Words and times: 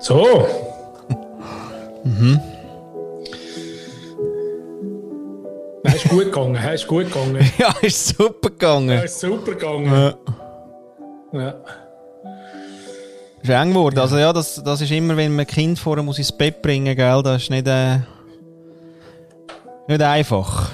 So. 0.00 0.46
mhm. 2.04 2.40
Nein, 5.82 5.96
ist 5.96 6.08
gut 6.08 6.24
gegangen. 6.24 6.56
ist 6.74 6.86
gut 6.86 7.06
gegangen. 7.06 7.52
ja, 7.58 7.74
ist 7.82 8.08
super 8.08 8.50
gegangen. 8.50 8.90
Ja, 8.90 9.00
ist 9.00 9.20
super 9.20 9.52
gegangen. 9.52 10.14
Ja. 11.32 11.40
ja. 11.40 11.54
Ist 13.42 13.50
eng 13.50 13.68
geworden. 13.70 13.98
Also 13.98 14.16
ja, 14.16 14.32
das, 14.32 14.62
das 14.64 14.80
ist 14.80 14.90
immer, 14.90 15.16
wenn 15.16 15.36
man 15.36 15.46
Kind 15.46 15.78
vorher 15.78 16.02
muss 16.02 16.18
ins 16.18 16.32
Bett 16.32 16.62
bringen, 16.62 16.96
gell? 16.96 17.22
Das 17.22 17.42
ist 17.42 17.50
nicht, 17.50 17.66
äh, 17.66 17.98
nicht 19.86 20.00
einfach. 20.00 20.70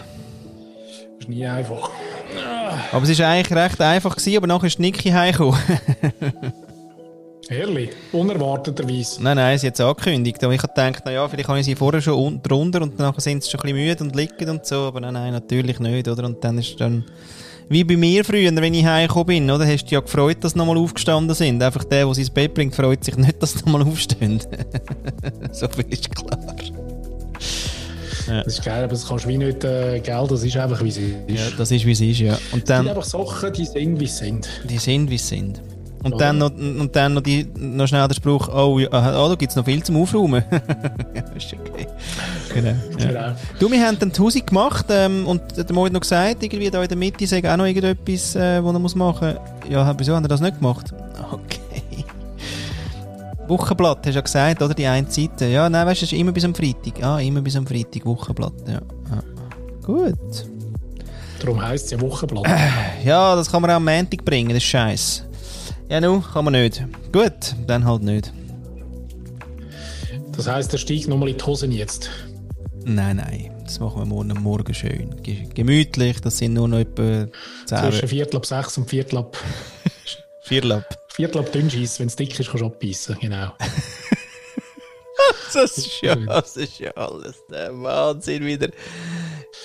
Das 0.87 1.21
ist 1.21 1.29
nie 1.29 1.45
einfach. 1.45 1.91
Aber 2.93 3.03
es 3.03 3.19
war 3.19 3.29
eigentlich 3.29 3.57
recht 3.57 3.81
einfach, 3.81 4.17
gewesen, 4.17 4.37
aber 4.37 4.47
nachher 4.47 4.67
ist 4.67 4.79
Niki 4.79 5.11
heimgekommen. 5.11 5.59
Ehrlich? 7.51 7.91
Unerwarteterweise? 8.13 9.21
Nein, 9.21 9.37
nein, 9.37 9.59
sie 9.59 9.67
hat 9.67 9.75
es 9.75 9.81
angekündigt. 9.81 10.43
Aber 10.45 10.55
ich 10.55 10.63
habe 10.63 10.73
gedacht, 10.73 11.05
naja, 11.05 11.29
vielleicht 11.29 11.49
habe 11.49 11.59
ich 11.59 11.67
sie 11.67 11.75
vorher 11.75 12.01
schon 12.01 12.41
drunter 12.41 12.81
und 12.81 12.99
dann 12.99 13.13
sind 13.19 13.43
sie 13.43 13.51
schon 13.51 13.61
ein 13.61 13.75
bisschen 13.75 13.89
müde 13.89 14.05
und 14.05 14.15
liegen 14.15 14.51
und 14.51 14.65
so. 14.65 14.77
Aber 14.83 15.01
nein, 15.01 15.15
nein, 15.15 15.33
natürlich 15.33 15.81
nicht, 15.81 16.07
oder? 16.07 16.25
Und 16.25 16.43
dann 16.45 16.59
ist 16.59 16.81
dann... 16.81 17.05
Wie 17.69 17.85
bei 17.85 17.97
mir 17.97 18.25
früher, 18.25 18.55
wenn 18.55 18.75
ich 18.75 18.85
heimgekommen 18.85 19.27
bin, 19.27 19.51
oder? 19.51 19.65
Hast 19.65 19.83
du 19.83 19.85
dich 19.85 19.91
ja 19.93 20.01
gefreut, 20.01 20.39
dass 20.41 20.53
sie 20.53 20.59
nochmal 20.59 20.79
aufgestanden 20.79 21.35
sind. 21.35 21.63
Einfach 21.63 21.85
der, 21.85 22.05
der 22.05 22.15
sie 22.15 22.23
ins 22.23 22.31
Bett 22.31 22.55
bringt, 22.55 22.75
freut 22.75 23.05
sich 23.05 23.17
nicht, 23.17 23.43
dass 23.43 23.53
sie 23.53 23.59
nochmal 23.61 23.83
aufstehen. 23.83 24.41
so 25.53 25.69
viel 25.69 25.87
ist 25.89 26.15
klar. 26.15 26.39
Ja. 28.29 28.43
Das 28.45 28.55
ist 28.55 28.65
geil, 28.65 28.85
aber 28.85 28.93
das 28.93 29.07
kannst 29.07 29.25
du 29.25 29.29
wie 29.29 29.39
nicht, 29.39 29.65
äh, 29.65 29.99
gell, 30.01 30.27
das 30.29 30.45
ist 30.45 30.57
einfach 30.57 30.83
wie 30.85 30.89
es 30.89 30.97
ist. 30.99 31.15
Ja, 31.29 31.51
das 31.57 31.71
ist 31.71 31.85
wie 31.85 31.93
es 31.93 32.01
ist, 32.01 32.21
ja. 32.21 32.39
Und 32.53 32.69
dann, 32.69 32.87
das 32.87 33.07
sind 33.09 33.23
einfach 33.23 33.31
Sachen, 33.33 33.53
die 33.53 33.65
sind 33.65 34.01
wie 34.01 34.07
sie 34.07 34.25
sind. 34.25 34.49
Die 34.69 34.79
sind 34.79 35.11
wie 35.11 35.19
sie 35.19 35.37
sind. 35.37 35.61
Und, 36.03 36.21
dann 36.21 36.39
noch, 36.39 36.51
und 36.51 36.97
dann 36.97 37.15
noch, 37.15 37.23
die, 37.23 37.47
noch 37.59 37.87
schnell 37.87 38.09
der 38.09 38.15
Spruch, 38.15 38.49
oh, 38.49 38.79
ja, 38.79 38.89
oh 38.89 39.29
da 39.29 39.35
gibt 39.35 39.51
es 39.51 39.57
noch 39.57 39.65
viel 39.65 39.83
zum 39.83 39.97
Aufräumen. 39.97 40.43
ja, 41.15 41.23
ist 41.37 41.53
okay. 41.53 41.87
Genau. 42.55 42.75
Ja. 43.13 43.37
Du, 43.59 43.71
wir 43.71 43.87
haben 43.87 43.99
dann 43.99 44.11
die 44.11 44.19
Hause 44.19 44.41
gemacht 44.41 44.87
ähm, 44.89 45.27
und 45.27 45.43
der 45.57 45.75
Mo 45.75 45.85
hat 45.85 45.93
noch 45.93 46.01
gesagt, 46.01 46.43
irgendwie 46.43 46.71
da 46.71 46.83
in 46.83 46.89
der 46.89 46.97
Mitte 46.97 47.27
sei 47.27 47.39
auch 47.39 47.57
noch 47.57 47.67
irgendetwas, 47.67 48.35
äh, 48.35 48.65
was 48.65 48.73
er 48.73 48.79
muss 48.79 48.95
machen 48.95 49.35
muss. 49.35 49.71
Ja, 49.71 49.95
wieso 49.99 50.17
hat 50.17 50.25
er 50.25 50.29
das 50.29 50.41
nicht 50.41 50.59
gemacht? 50.59 50.95
Okay. 51.33 52.05
Wochenblatt, 53.47 53.99
hast 53.99 54.07
du 54.07 54.11
ja 54.11 54.21
gesagt, 54.21 54.63
oder? 54.63 54.75
Die 54.75 54.87
eine 54.87 55.09
Seite. 55.11 55.47
Ja, 55.47 55.69
nein, 55.69 55.87
weißt 55.87 56.01
du, 56.01 56.05
es 56.07 56.13
ist 56.13 56.19
immer 56.19 56.33
bis 56.33 56.45
am 56.45 56.55
Freitag. 56.55 57.03
Ah, 57.03 57.21
immer 57.21 57.41
bis 57.41 57.57
am 57.57 57.67
Freitag, 57.67 58.05
Wochenblatt, 58.07 58.53
ja. 58.67 58.75
ja. 58.75 59.23
Gut. 59.83 60.47
Darum 61.41 61.63
heisst 61.63 61.87
es 61.87 61.91
ja 61.93 62.01
Wochenblatt. 62.01 62.47
Ja, 63.05 63.35
das 63.37 63.51
kann 63.51 63.63
man 63.63 63.71
auch 63.71 63.77
am 63.77 63.85
Montag 63.85 64.25
bringen, 64.25 64.49
das 64.49 64.59
ist 64.59 64.65
scheiße. 64.65 65.30
Ja, 65.91 66.01
nu, 66.01 66.21
kann 66.21 66.45
man 66.45 66.53
nicht. 66.53 66.85
Gut, 67.13 67.57
dann 67.67 67.85
halt 67.85 68.05
nicht. 68.05 68.33
Das 70.37 70.47
heisst, 70.47 70.73
der 70.73 70.79
steigt 70.79 71.09
nochmal 71.09 71.31
in 71.31 71.37
die 71.37 71.45
Hosen 71.45 71.73
jetzt? 71.73 72.09
Nein, 72.85 73.17
nein. 73.17 73.51
Das 73.65 73.81
machen 73.81 73.99
wir 73.99 74.07
morgen, 74.07 74.41
morgen 74.41 74.73
schön. 74.73 75.21
Gemütlich, 75.53 76.21
das 76.21 76.39
sind 76.39 76.53
nur 76.53 76.69
noch 76.69 76.79
etwa 76.79 77.27
10. 77.67 77.79
Zwischen 77.91 78.09
Viertel 78.09 78.37
ab 78.37 78.47
6 78.47 78.79
und 78.79 78.85
Viertel 78.89 79.19
ab... 79.19 79.37
Viertel 80.45 80.73
ab... 80.73 80.97
Viertel 81.09 81.39
ab 81.41 81.51
Dünnscheiss, 81.51 81.99
wenn 81.99 82.07
es 82.07 82.15
dick 82.15 82.39
ist, 82.39 82.51
kannst 82.51 82.63
du 82.63 82.67
abbeissen, 82.67 83.17
genau. 83.21 83.53
das, 85.53 85.77
ist 85.77 86.03
ja, 86.03 86.15
das 86.15 86.57
ist 86.57 86.79
ja 86.79 86.93
alles 86.93 87.35
der 87.51 87.73
Wahnsinn 87.83 88.47
wieder. 88.47 88.69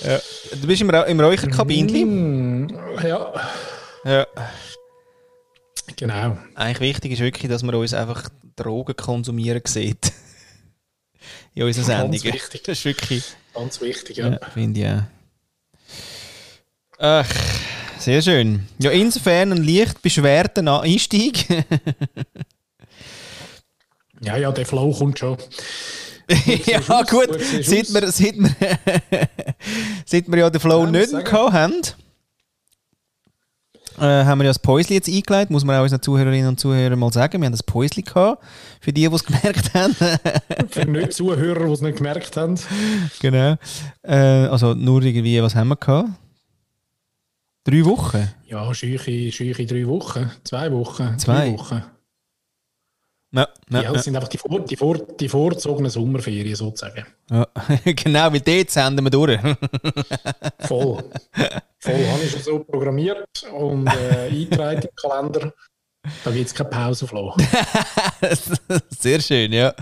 Ja. 0.02 0.20
Du 0.59 0.66
bist 0.66 0.81
im, 0.81 0.90
Ra 0.90 1.03
im 1.03 1.20
Räucherkabinchen? 1.20 2.66
Mm, 2.66 2.70
ja. 3.03 3.31
Ja. 4.06 4.28
Genau. 5.95 6.38
Eigentlich 6.55 6.80
wichtig 6.80 7.11
ist 7.14 7.19
wirklich, 7.19 7.50
dass 7.50 7.64
man 7.64 7.75
uns 7.75 7.94
einfach 7.94 8.30
Drogen 8.55 8.95
konsumieren 8.95 9.61
sieht. 9.66 10.11
In 11.53 11.64
unserer 11.64 11.86
Sendung. 11.86 12.11
Ganz 12.11 12.23
wichtig. 12.23 12.64
Das 12.64 12.78
ist 12.80 12.86
wirklich... 12.86 13.23
Ganz 13.53 13.80
wichtig, 13.81 14.17
ja. 14.17 14.30
ja 14.30 14.39
Finde 14.53 14.80
ich 14.80 14.88
auch. 14.88 15.03
Ach, 16.97 17.29
sehr 18.00 18.22
schön. 18.22 18.68
Ja, 18.79 18.91
insofern 18.91 19.51
ein 19.51 19.63
leicht 19.63 20.01
beschwerter 20.01 20.81
Einstieg. 20.81 21.47
ja, 24.22 24.38
ja, 24.38 24.52
der 24.52 24.66
Flow 24.66 24.91
kommt 24.94 25.19
schon. 25.19 25.38
ja, 26.66 26.79
gut, 27.03 27.40
seit 27.62 27.94
wir, 27.94 28.12
seit, 28.12 28.35
wir, 28.35 28.56
seit 30.06 30.28
wir 30.28 30.38
ja 30.38 30.50
den 30.50 30.59
Flow 30.59 30.85
ja, 30.85 30.91
nicht 30.91 31.12
gehabt 31.12 31.53
haben, 31.53 31.81
äh, 34.00 34.25
haben 34.25 34.39
wir 34.39 34.45
ja 34.45 34.50
das 34.50 34.59
Päusli 34.59 34.95
jetzt 34.95 35.09
eingeleitet, 35.09 35.51
muss 35.51 35.63
man 35.63 35.78
auch 35.78 35.83
unseren 35.83 36.01
Zuhörerinnen 36.01 36.50
und 36.50 36.59
Zuhörern 36.59 37.00
mal 37.00 37.11
sagen. 37.11 37.41
Wir 37.41 37.45
haben 37.45 37.53
das 37.53 37.63
Päusli 37.63 38.01
gehabt, 38.01 38.44
für 38.81 38.91
die, 38.91 39.07
die 39.07 39.16
es 39.16 39.23
gemerkt 39.23 39.73
haben. 39.73 39.95
für 40.69 40.85
nicht 40.85 41.13
Zuhörer, 41.13 41.66
die 41.66 41.72
es 41.72 41.81
nicht 41.81 41.97
gemerkt 41.97 42.35
haben. 42.38 42.55
Genau. 43.22 43.55
Äh, 44.03 44.16
also 44.16 44.73
nur 44.73 45.03
irgendwie, 45.03 45.41
was 45.41 45.55
haben 45.55 45.69
wir 45.69 45.75
gehabt? 45.75 46.09
Drei 47.63 47.84
Wochen? 47.85 48.29
Ja, 48.45 48.73
scheuche, 48.73 49.31
scheuche 49.31 49.66
drei 49.66 49.88
Wochen. 49.88 50.29
Zwei 50.44 50.72
Wochen. 50.72 51.17
Zwei 51.17 51.51
Wochen. 51.53 51.84
Ja, 53.31 53.50
ja, 53.69 53.81
ja, 53.81 53.91
das 53.91 54.06
sind 54.06 54.16
einfach 54.16 54.30
die, 54.30 54.38
vor, 54.38 54.59
die, 54.62 54.78
vor, 54.78 54.97
die 54.97 55.28
vorzogenen 55.28 55.91
Sommerferien 55.91 56.56
sozusagen. 56.56 57.06
Ja, 57.30 57.46
genau, 57.84 58.30
mit 58.30 58.47
dort 58.47 58.69
senden 58.69 59.03
wir 59.03 59.09
durch. 59.09 59.40
Voll. 60.59 61.03
Voll 61.80 62.08
habe 62.08 62.24
ich 62.24 62.31
schon 62.31 62.41
so 62.41 62.59
programmiert 62.59 63.28
und 63.52 63.88
äh, 63.88 64.30
eingetragen 64.30 64.84
im 64.84 64.96
Kalender. 64.96 65.53
Da 66.24 66.31
gibt 66.31 66.47
es 66.47 66.53
keine 66.53 66.69
Pause, 66.69 67.08
Flo. 67.08 67.35
Sehr 69.00 69.19
schön, 69.19 69.52
ja. 69.52 69.74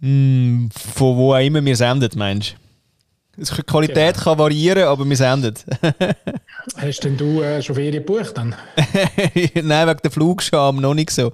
Hm, 0.00 0.70
von 0.72 1.16
wo 1.16 1.34
auch 1.34 1.38
immer 1.38 1.64
wir 1.64 1.76
senden, 1.76 2.10
meinst 2.16 2.56
du? 3.36 3.44
Die 3.44 3.62
Qualität 3.62 4.14
genau. 4.14 4.24
kann 4.24 4.38
variieren, 4.38 4.84
aber 4.84 5.04
wir 5.04 5.16
senden. 5.16 5.54
Hast 6.76 7.04
denn 7.04 7.16
du 7.16 7.42
äh, 7.42 7.62
schon 7.62 7.74
Ferien 7.74 8.04
gebucht 8.04 8.36
dann? 8.36 8.54
Nein, 9.54 9.88
wegen 9.88 10.00
der 10.02 10.10
Flugscham 10.10 10.76
noch 10.76 10.94
nicht 10.94 11.10
so. 11.10 11.32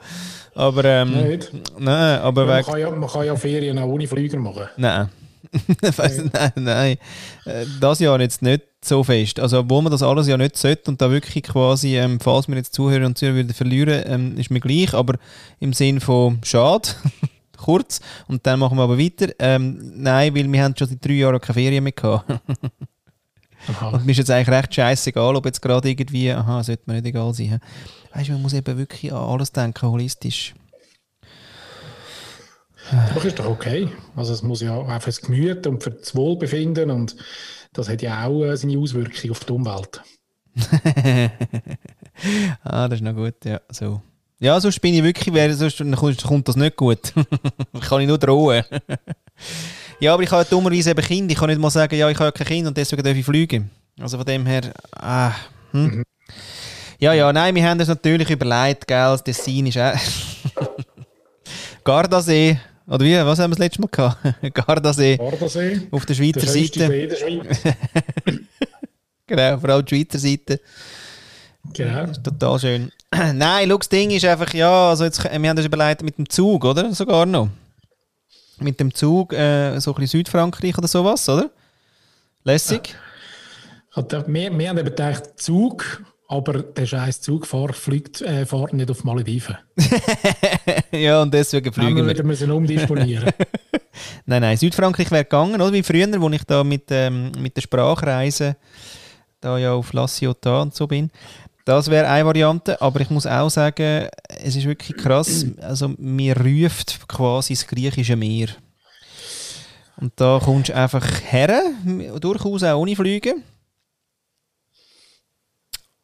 Aber, 0.54 0.84
ähm, 0.84 1.28
Nicht? 1.28 1.52
Nein, 1.78 2.20
aber 2.20 2.46
man, 2.46 2.64
kann 2.64 2.80
ja, 2.80 2.90
man 2.90 3.08
kann 3.08 3.26
ja 3.26 3.36
Ferien 3.36 3.78
auch 3.78 3.86
ohne 3.88 4.06
Flüger 4.06 4.38
machen. 4.38 4.68
Nein. 4.76 5.08
nein, 6.32 6.52
nein, 6.54 6.96
äh, 7.44 7.64
Das 7.80 7.98
Jahr 7.98 8.20
jetzt 8.20 8.42
nicht 8.42 8.62
so 8.84 9.02
fest. 9.02 9.40
Also, 9.40 9.68
wo 9.68 9.80
man 9.80 9.90
das 9.90 10.02
alles 10.02 10.26
ja 10.28 10.36
nicht 10.36 10.56
sollte 10.56 10.90
und 10.90 11.00
da 11.00 11.10
wirklich 11.10 11.44
quasi, 11.44 11.96
ähm, 11.96 12.20
falls 12.20 12.48
wir 12.48 12.56
jetzt 12.56 12.74
Zuhörer 12.74 13.06
und 13.06 13.18
Zuhörer 13.18 13.36
würden 13.36 13.54
verlieren, 13.54 14.02
ähm, 14.06 14.36
ist 14.36 14.50
mir 14.50 14.60
gleich, 14.60 14.94
aber 14.94 15.14
im 15.58 15.72
Sinn 15.72 16.00
von 16.00 16.38
schade, 16.44 16.88
kurz, 17.56 18.00
und 18.28 18.46
dann 18.46 18.60
machen 18.60 18.78
wir 18.78 18.84
aber 18.84 18.98
weiter. 18.98 19.28
Ähm, 19.38 19.92
nein, 19.96 20.34
weil 20.34 20.50
wir 20.50 20.62
haben 20.62 20.74
schon 20.76 20.88
seit 20.88 21.04
drei 21.04 21.14
Jahren 21.14 21.40
keine 21.40 21.54
Ferien 21.54 21.84
mehr 21.84 21.92
gehabt. 21.92 22.30
und 23.92 24.04
mir 24.04 24.12
ist 24.12 24.18
jetzt 24.18 24.30
eigentlich 24.30 24.48
recht 24.48 24.74
scheißegal, 24.74 25.36
ob 25.36 25.46
jetzt 25.46 25.60
gerade 25.60 25.88
irgendwie, 25.88 26.30
aha, 26.32 26.62
sollte 26.62 26.84
mir 26.86 26.94
nicht 26.94 27.06
egal 27.06 27.32
sein. 27.34 27.60
Weißt 28.14 28.28
du, 28.28 28.32
man 28.32 28.42
muss 28.42 28.52
eben 28.52 28.78
wirklich 28.78 29.12
an 29.12 29.18
alles 29.18 29.52
denken, 29.52 29.88
holistisch. 29.88 30.54
Das 33.14 33.24
ist 33.24 33.38
doch 33.38 33.46
okay. 33.46 33.88
Also 34.16 34.32
es 34.32 34.42
muss 34.42 34.60
ja 34.62 34.74
auch 34.74 34.86
für 35.00 35.10
das 35.10 35.20
Gemüt 35.20 35.66
und 35.66 35.82
für 35.82 35.90
das 35.92 36.14
Wohlbefinden 36.14 36.90
und 36.90 37.16
das 37.72 37.88
hat 37.88 38.02
ja 38.02 38.26
auch 38.26 38.44
äh, 38.44 38.56
seine 38.56 38.78
Auswirkungen 38.78 39.30
auf 39.30 39.44
die 39.44 39.52
Umwelt. 39.52 40.02
ah, 42.64 42.88
das 42.88 42.98
ist 42.98 43.04
noch 43.04 43.14
gut, 43.14 43.44
ja. 43.44 43.60
So. 43.70 44.02
Ja, 44.40 44.60
sonst 44.60 44.80
bin 44.80 44.94
ich 44.94 45.04
wirklich, 45.04 45.32
wer, 45.32 45.54
sonst 45.54 45.78
kommt 46.22 46.48
das 46.48 46.56
nicht 46.56 46.76
gut. 46.76 47.12
kann 47.80 48.00
ich 48.00 48.08
nur 48.08 48.18
drohen. 48.18 48.64
Ja, 50.00 50.14
aber 50.14 50.22
ich 50.22 50.30
habe 50.30 50.44
dummerweise 50.44 50.90
eben 50.90 51.02
Kind. 51.02 51.30
Ich 51.30 51.38
kann 51.38 51.48
nicht 51.48 51.60
mal 51.60 51.70
sagen, 51.70 51.94
ja, 51.94 52.08
ich 52.08 52.18
habe 52.18 52.32
kein 52.32 52.46
Kind 52.46 52.66
und 52.66 52.76
deswegen 52.76 53.02
darf 53.02 53.16
ich 53.16 53.24
fliegen. 53.24 53.70
Also 54.00 54.16
von 54.16 54.26
dem 54.26 54.46
her, 54.46 54.62
ah, 54.92 55.32
hm. 55.72 55.82
mhm. 55.82 56.04
Ja, 56.98 57.14
ja, 57.14 57.32
nein, 57.32 57.54
wir 57.54 57.66
haben 57.66 57.78
das 57.78 57.88
natürlich 57.88 58.28
überlegt, 58.28 58.86
gell, 58.86 58.98
das 58.98 59.24
Dessin 59.24 59.66
ist 59.66 59.78
auch... 59.78 59.94
Gardasee, 61.84 62.58
oder 62.90 63.04
wie, 63.04 63.16
was 63.24 63.38
haben 63.38 63.52
wir 63.52 63.56
das 63.56 63.58
letzte 63.58 63.80
Mal 63.82 63.88
gehabt? 63.88 64.18
Gardasee. 64.66 65.16
Gardasee. 65.16 65.82
Auf 65.92 66.06
der 66.06 66.14
Schweizer 66.14 66.40
der 66.40 66.48
Seite. 66.48 66.88
Der 66.88 67.16
Schweiz. 67.16 67.62
genau, 69.28 69.58
vor 69.58 69.70
allem 69.70 69.84
die 69.84 69.94
Schweizer 69.94 70.18
Seite. 70.18 70.60
Genau. 71.72 72.00
Das 72.00 72.18
ist 72.18 72.24
total 72.24 72.58
schön. 72.58 72.92
Nein, 73.34 73.68
schau, 73.68 73.78
das 73.78 73.88
Ding 73.88 74.10
ist 74.10 74.24
einfach, 74.24 74.52
ja, 74.54 74.90
also 74.90 75.04
jetzt, 75.04 75.22
wir 75.22 75.48
haben 75.48 75.56
das 75.56 75.66
überlegt 75.66 76.02
mit 76.02 76.18
dem 76.18 76.28
Zug, 76.28 76.64
oder? 76.64 76.92
Sogar 76.92 77.26
noch. 77.26 77.48
Mit 78.60 78.78
dem 78.80 78.94
Zug, 78.94 79.32
äh, 79.32 79.78
so 79.80 79.92
ein 79.92 79.94
bisschen 79.94 80.20
Südfrankreich 80.20 80.76
oder 80.76 80.88
sowas, 80.88 81.28
oder? 81.28 81.50
Lässig. 82.44 82.94
Ja. 83.96 84.24
Wir, 84.26 84.56
wir 84.56 84.68
haben 84.68 84.78
eben 84.78 84.84
gedacht, 84.84 85.22
Zug 85.36 86.02
aber 86.30 86.62
der 86.62 86.86
scheiß 86.86 87.22
Zugfahrer 87.22 87.72
fliegt, 87.72 88.20
äh, 88.20 88.46
fährt 88.46 88.72
nicht 88.72 88.88
auf 88.88 89.02
Malediven. 89.02 89.58
ja, 90.92 91.22
und 91.22 91.34
deswegen 91.34 91.72
fliegen 91.72 92.06
wir. 92.06 92.16
wir 92.16 92.24
müssen 92.24 92.52
umdisponieren. 92.52 93.30
nein, 94.26 94.40
nein, 94.40 94.56
Südfrankreich 94.56 95.10
wäre 95.10 95.24
gegangen, 95.24 95.60
oder? 95.60 95.72
Wie 95.72 95.82
früher, 95.82 96.20
wo 96.20 96.30
ich 96.30 96.44
da 96.44 96.62
mit, 96.62 96.84
ähm, 96.90 97.32
mit 97.36 97.56
der 97.56 97.62
Sprachreise 97.62 98.56
da 99.40 99.58
ja 99.58 99.72
auf 99.72 99.92
La 99.92 100.06
Ciotat 100.06 100.62
und 100.62 100.74
so 100.74 100.86
bin. 100.86 101.10
Das 101.70 101.88
wäre 101.88 102.08
eine 102.08 102.26
Variante, 102.26 102.82
aber 102.82 103.00
ich 103.00 103.10
muss 103.10 103.28
auch 103.28 103.48
sagen, 103.48 104.08
es 104.42 104.56
ist 104.56 104.64
wirklich 104.64 104.96
krass. 104.96 105.46
Also, 105.60 105.94
mir 105.98 106.36
ruft 106.36 107.06
quasi 107.06 107.54
das 107.54 107.64
griechische 107.64 108.16
Meer. 108.16 108.48
Und 109.96 110.12
da 110.16 110.40
kommst 110.42 110.70
du 110.70 110.74
einfach 110.74 111.06
her, 111.30 111.62
durchaus 112.20 112.64
auch 112.64 112.76
ohne 112.80 112.96
Fliegen. 112.96 113.44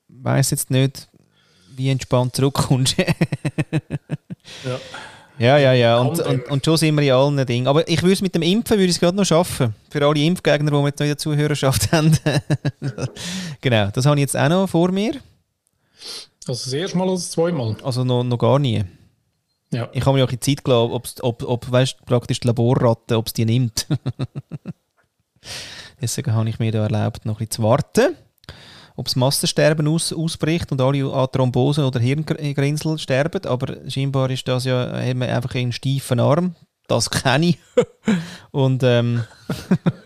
Weiß 0.07 0.53
jetzt 0.53 0.71
nicht, 0.71 1.09
wie 1.75 1.91
entspannt 1.91 2.37
zurückkommst. 2.37 2.97
Ja. 4.65 4.79
ja, 5.39 5.59
ja, 5.59 5.73
ja. 5.73 5.99
Und, 5.99 6.21
und, 6.21 6.49
und 6.49 6.65
schon 6.65 6.77
sind 6.77 6.95
wir 6.95 7.03
in 7.03 7.11
allen 7.11 7.47
Dingen. 7.47 7.67
Aber 7.67 7.89
ich 7.89 8.01
würde 8.01 8.13
es 8.13 8.23
mit 8.23 8.37
dem 8.37 8.43
Impfen 8.43 8.77
würde 8.77 8.85
ich 8.85 8.93
es 8.93 9.01
gerade 9.01 9.17
noch 9.17 9.25
schaffen. 9.25 9.75
Für 9.91 10.07
alle 10.07 10.21
Impfgegner, 10.21 10.71
die 10.71 10.77
wir 10.77 10.87
jetzt 10.87 11.01
noch 11.01 11.05
in 11.05 11.11
der 11.11 11.19
Zuhörerschaft 11.19 11.91
haben. 11.93 12.17
genau, 13.61 13.91
das 13.93 14.07
habe 14.07 14.15
ich 14.15 14.21
jetzt 14.21 14.37
auch 14.37 14.49
noch 14.49 14.69
vor 14.69 14.93
mir. 14.93 15.15
Also 16.47 16.65
das 16.65 16.73
erste 16.73 16.99
Mal 16.99 17.05
oder 17.05 17.15
das 17.15 17.31
zweite 17.31 17.57
Mal? 17.57 17.77
Also 17.83 18.05
noch, 18.05 18.23
noch 18.23 18.39
gar 18.39 18.59
nie. 18.59 18.85
Ja. 19.73 19.89
Ich 19.93 20.07
habe 20.07 20.17
mir 20.17 20.25
auch 20.25 20.31
in 20.31 20.41
Zeit 20.41 20.65
gelassen, 20.65 20.93
ob's, 20.93 21.23
ob, 21.23 21.43
ob 21.43 21.71
weißt, 21.71 22.05
praktisch 22.07 22.41
die 22.41 22.47
Laborratte, 22.47 23.17
ob 23.17 23.27
es 23.27 23.33
die 23.33 23.45
nimmt. 23.45 23.87
Deswegen 26.01 26.33
habe 26.33 26.49
ich 26.49 26.59
mir 26.59 26.73
da 26.73 26.85
erlaubt, 26.85 27.25
noch 27.25 27.37
ein 27.37 27.47
bisschen 27.47 27.51
zu 27.51 27.63
warten, 27.63 28.17
ob 28.95 29.07
das 29.07 29.17
Massensterben 29.17 29.89
aus, 29.89 30.13
ausbricht 30.13 30.71
und 30.71 30.81
alle 30.81 31.13
an 31.13 31.29
Thrombosen 31.33 31.85
oder 31.85 32.01
Hirngrinsel 32.01 32.99
sterben. 32.99 33.45
Aber 33.47 33.91
scheinbar 33.91 34.31
ist 34.31 34.47
das 34.47 34.65
ja 34.65 34.93
haben 34.93 35.21
wir 35.21 35.35
einfach 35.35 35.55
einen 35.55 35.73
steifen 35.73 36.21
Arm. 36.21 36.55
Das 36.87 37.11
kenne 37.11 37.47
ich. 37.47 37.59
und 38.53 38.83
ähm, 38.85 39.25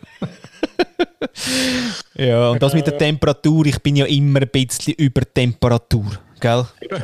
ja, 2.15 2.51
und 2.51 2.63
das 2.63 2.75
mit 2.75 2.87
der 2.87 2.97
Temperatur, 2.97 3.67
ich 3.67 3.79
bin 3.81 3.97
ja 3.97 4.07
immer 4.07 4.41
ein 4.41 4.49
bisschen 4.49 4.95
über 4.95 5.23
Temperatur, 5.23 6.19
gell? 6.41 6.67
Eben. 6.81 7.03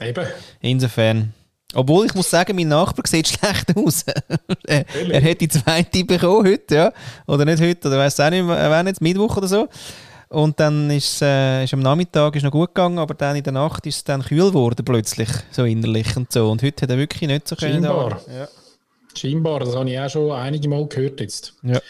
Eben. 0.00 0.26
Insofern. 0.60 1.32
Obwohl, 1.74 2.06
ich 2.06 2.14
muss 2.14 2.30
sagen, 2.30 2.56
mein 2.56 2.68
Nachbar 2.68 3.06
sieht 3.06 3.28
schlecht 3.28 3.76
aus. 3.76 4.04
er, 4.66 4.84
er 5.10 5.30
hat 5.30 5.40
die 5.40 5.48
zweite 5.48 6.04
bekommen 6.04 6.46
heute, 6.46 6.74
ja. 6.74 6.92
Oder 7.26 7.44
nicht 7.44 7.60
heute, 7.60 7.88
oder 7.88 7.98
weiß 7.98 8.20
auch 8.20 8.30
nicht, 8.30 8.46
wann 8.46 8.86
jetzt, 8.86 9.00
Mittwoch 9.00 9.36
oder 9.36 9.48
so. 9.48 9.68
Und 10.28 10.58
dann 10.58 10.90
ist, 10.90 11.22
äh, 11.22 11.64
ist 11.64 11.74
am 11.74 11.80
Nachmittag 11.80 12.34
ist 12.34 12.42
noch 12.42 12.50
gut 12.50 12.74
gegangen, 12.74 12.98
aber 12.98 13.14
dann 13.14 13.36
in 13.36 13.44
der 13.44 13.52
Nacht 13.52 13.86
ist 13.86 13.96
es 13.96 14.04
dann 14.04 14.22
kühl 14.22 14.48
geworden 14.48 14.84
plötzlich, 14.84 15.28
so 15.50 15.64
innerlich 15.64 16.16
und 16.16 16.32
so. 16.32 16.50
Und 16.50 16.62
heute 16.62 16.82
hat 16.82 16.90
er 16.90 16.98
wirklich 16.98 17.28
nicht 17.28 17.46
so 17.46 17.54
können. 17.54 17.84
Scheinbar. 17.84 18.20
Ja. 18.28 18.48
Scheinbar, 19.16 19.60
das 19.60 19.74
habe 19.74 19.88
ich 19.88 19.98
auch 19.98 20.10
schon 20.10 20.32
einige 20.32 20.68
Mal 20.68 20.86
gehört 20.88 21.20
jetzt. 21.20 21.54
Ja. 21.62 21.80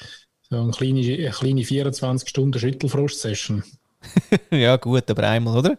So 0.49 0.61
eine 0.61 0.71
kleine, 0.71 1.01
eine 1.01 1.31
kleine 1.31 1.65
24 1.65 2.29
Stunden 2.29 2.59
Schüttelfrost-Session. 2.59 3.65
ja 4.51 4.77
gut, 4.77 5.11
aber 5.11 5.25
einmal, 5.25 5.57
oder? 5.59 5.79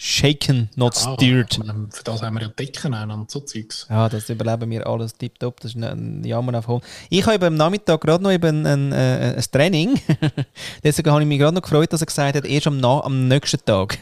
Shaken, 0.00 0.68
not 0.76 0.94
ah, 0.96 1.14
steered. 1.14 1.54
Für 1.90 2.04
das 2.04 2.22
haben 2.22 2.34
wir 2.34 2.42
ja 2.42 2.48
Decken 2.48 2.94
und 2.94 3.30
so 3.30 3.40
Zeugs. 3.40 3.86
Ja, 3.90 4.08
das 4.08 4.30
überleben 4.30 4.70
wir 4.70 4.86
alles 4.86 5.12
tiptop. 5.14 5.58
Das 5.58 5.74
ist 5.74 5.82
ein 5.82 6.22
Jammer 6.24 6.56
auf 6.56 6.68
Home. 6.68 6.82
Ich 7.10 7.26
habe 7.26 7.46
am 7.46 7.56
Nachmittag 7.56 8.00
gerade 8.00 8.22
noch 8.22 8.30
eben 8.30 8.64
ein, 8.64 8.92
ein, 8.92 8.92
äh, 8.92 9.34
ein 9.36 9.44
Training. 9.50 10.00
Deswegen 10.84 11.10
habe 11.10 11.22
ich 11.22 11.26
mich 11.26 11.40
gerade 11.40 11.54
noch 11.54 11.62
gefreut, 11.62 11.92
dass 11.92 12.00
er 12.00 12.06
gesagt 12.06 12.36
hat, 12.36 12.44
erst 12.44 12.68
am, 12.68 12.84
am 12.84 13.26
nächsten 13.26 13.64
Tag. 13.64 13.98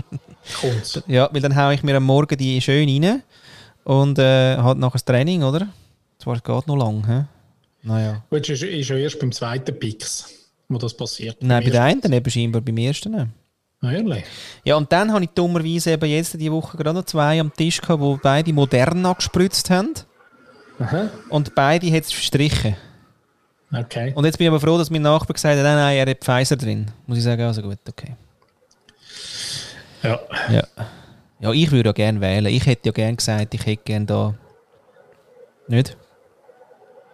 Kommt's. 0.60 1.02
Ja, 1.08 1.28
weil 1.32 1.40
dann 1.40 1.56
haue 1.56 1.74
ich 1.74 1.82
mir 1.82 1.96
am 1.96 2.04
Morgen 2.04 2.38
die 2.38 2.60
schön 2.60 2.88
rein 2.88 3.22
und 3.82 4.20
äh, 4.20 4.56
halt 4.56 4.78
nachher 4.78 4.92
das 4.92 5.04
Training, 5.04 5.42
oder? 5.42 5.66
Zwar 6.18 6.38
geht 6.38 6.66
noch 6.68 6.76
lang, 6.76 7.06
hä? 7.08 7.24
Naja. 7.82 8.24
Gut, 8.30 8.48
ist, 8.48 8.62
ist 8.62 8.88
ja 8.88 8.96
erst 8.96 9.18
beim 9.18 9.32
zweiten 9.32 9.78
Pix, 9.78 10.50
wo 10.68 10.78
das 10.78 10.94
passiert. 10.94 11.38
Nein, 11.40 11.64
bei 11.64 11.70
der 11.70 11.84
einen 11.84 12.12
eben 12.12 12.30
scheinbar 12.30 12.60
beim 12.60 12.76
ersten. 12.76 13.32
Ehrlich? 13.82 14.24
Ja, 14.64 14.76
und 14.76 14.92
dann 14.92 15.10
habe 15.12 15.24
ich 15.24 15.30
dummerweise 15.30 15.92
eben 15.92 16.10
jetzt 16.10 16.34
diese 16.34 16.52
Woche 16.52 16.76
gerade 16.76 16.98
noch 16.98 17.06
zwei 17.06 17.40
am 17.40 17.52
Tisch 17.54 17.80
gehabt, 17.80 18.02
die 18.02 18.18
beide 18.22 18.52
Moderna 18.52 19.14
gespritzt 19.14 19.70
haben. 19.70 19.94
Aha. 20.78 21.10
Und 21.30 21.54
beide 21.54 21.90
hat 21.90 22.04
es 22.04 22.12
verstrichen. 22.12 22.76
Okay. 23.72 24.12
Und 24.14 24.24
jetzt 24.24 24.36
bin 24.36 24.46
ich 24.46 24.50
aber 24.50 24.60
froh, 24.60 24.76
dass 24.76 24.90
mein 24.90 25.02
Nachbar 25.02 25.34
gesagt 25.34 25.56
hat, 25.56 25.62
nein, 25.62 25.76
nein, 25.76 25.96
er 25.96 26.10
hat 26.10 26.24
Pfizer 26.24 26.56
drin. 26.56 26.90
Muss 27.06 27.18
ich 27.18 27.24
sagen, 27.24 27.42
also 27.42 27.62
gut, 27.62 27.78
okay. 27.88 28.16
Ja. 30.02 30.18
Ja, 30.50 30.66
ja 31.40 31.52
ich 31.52 31.70
würde 31.70 31.90
ja 31.90 31.92
gerne 31.92 32.20
wählen. 32.20 32.46
Ich 32.46 32.66
hätte 32.66 32.88
ja 32.88 32.92
gerne 32.92 33.16
gesagt, 33.16 33.54
ich 33.54 33.64
hätte 33.64 33.82
gerne 33.84 34.06
da... 34.06 34.34
Nicht? 35.68 35.96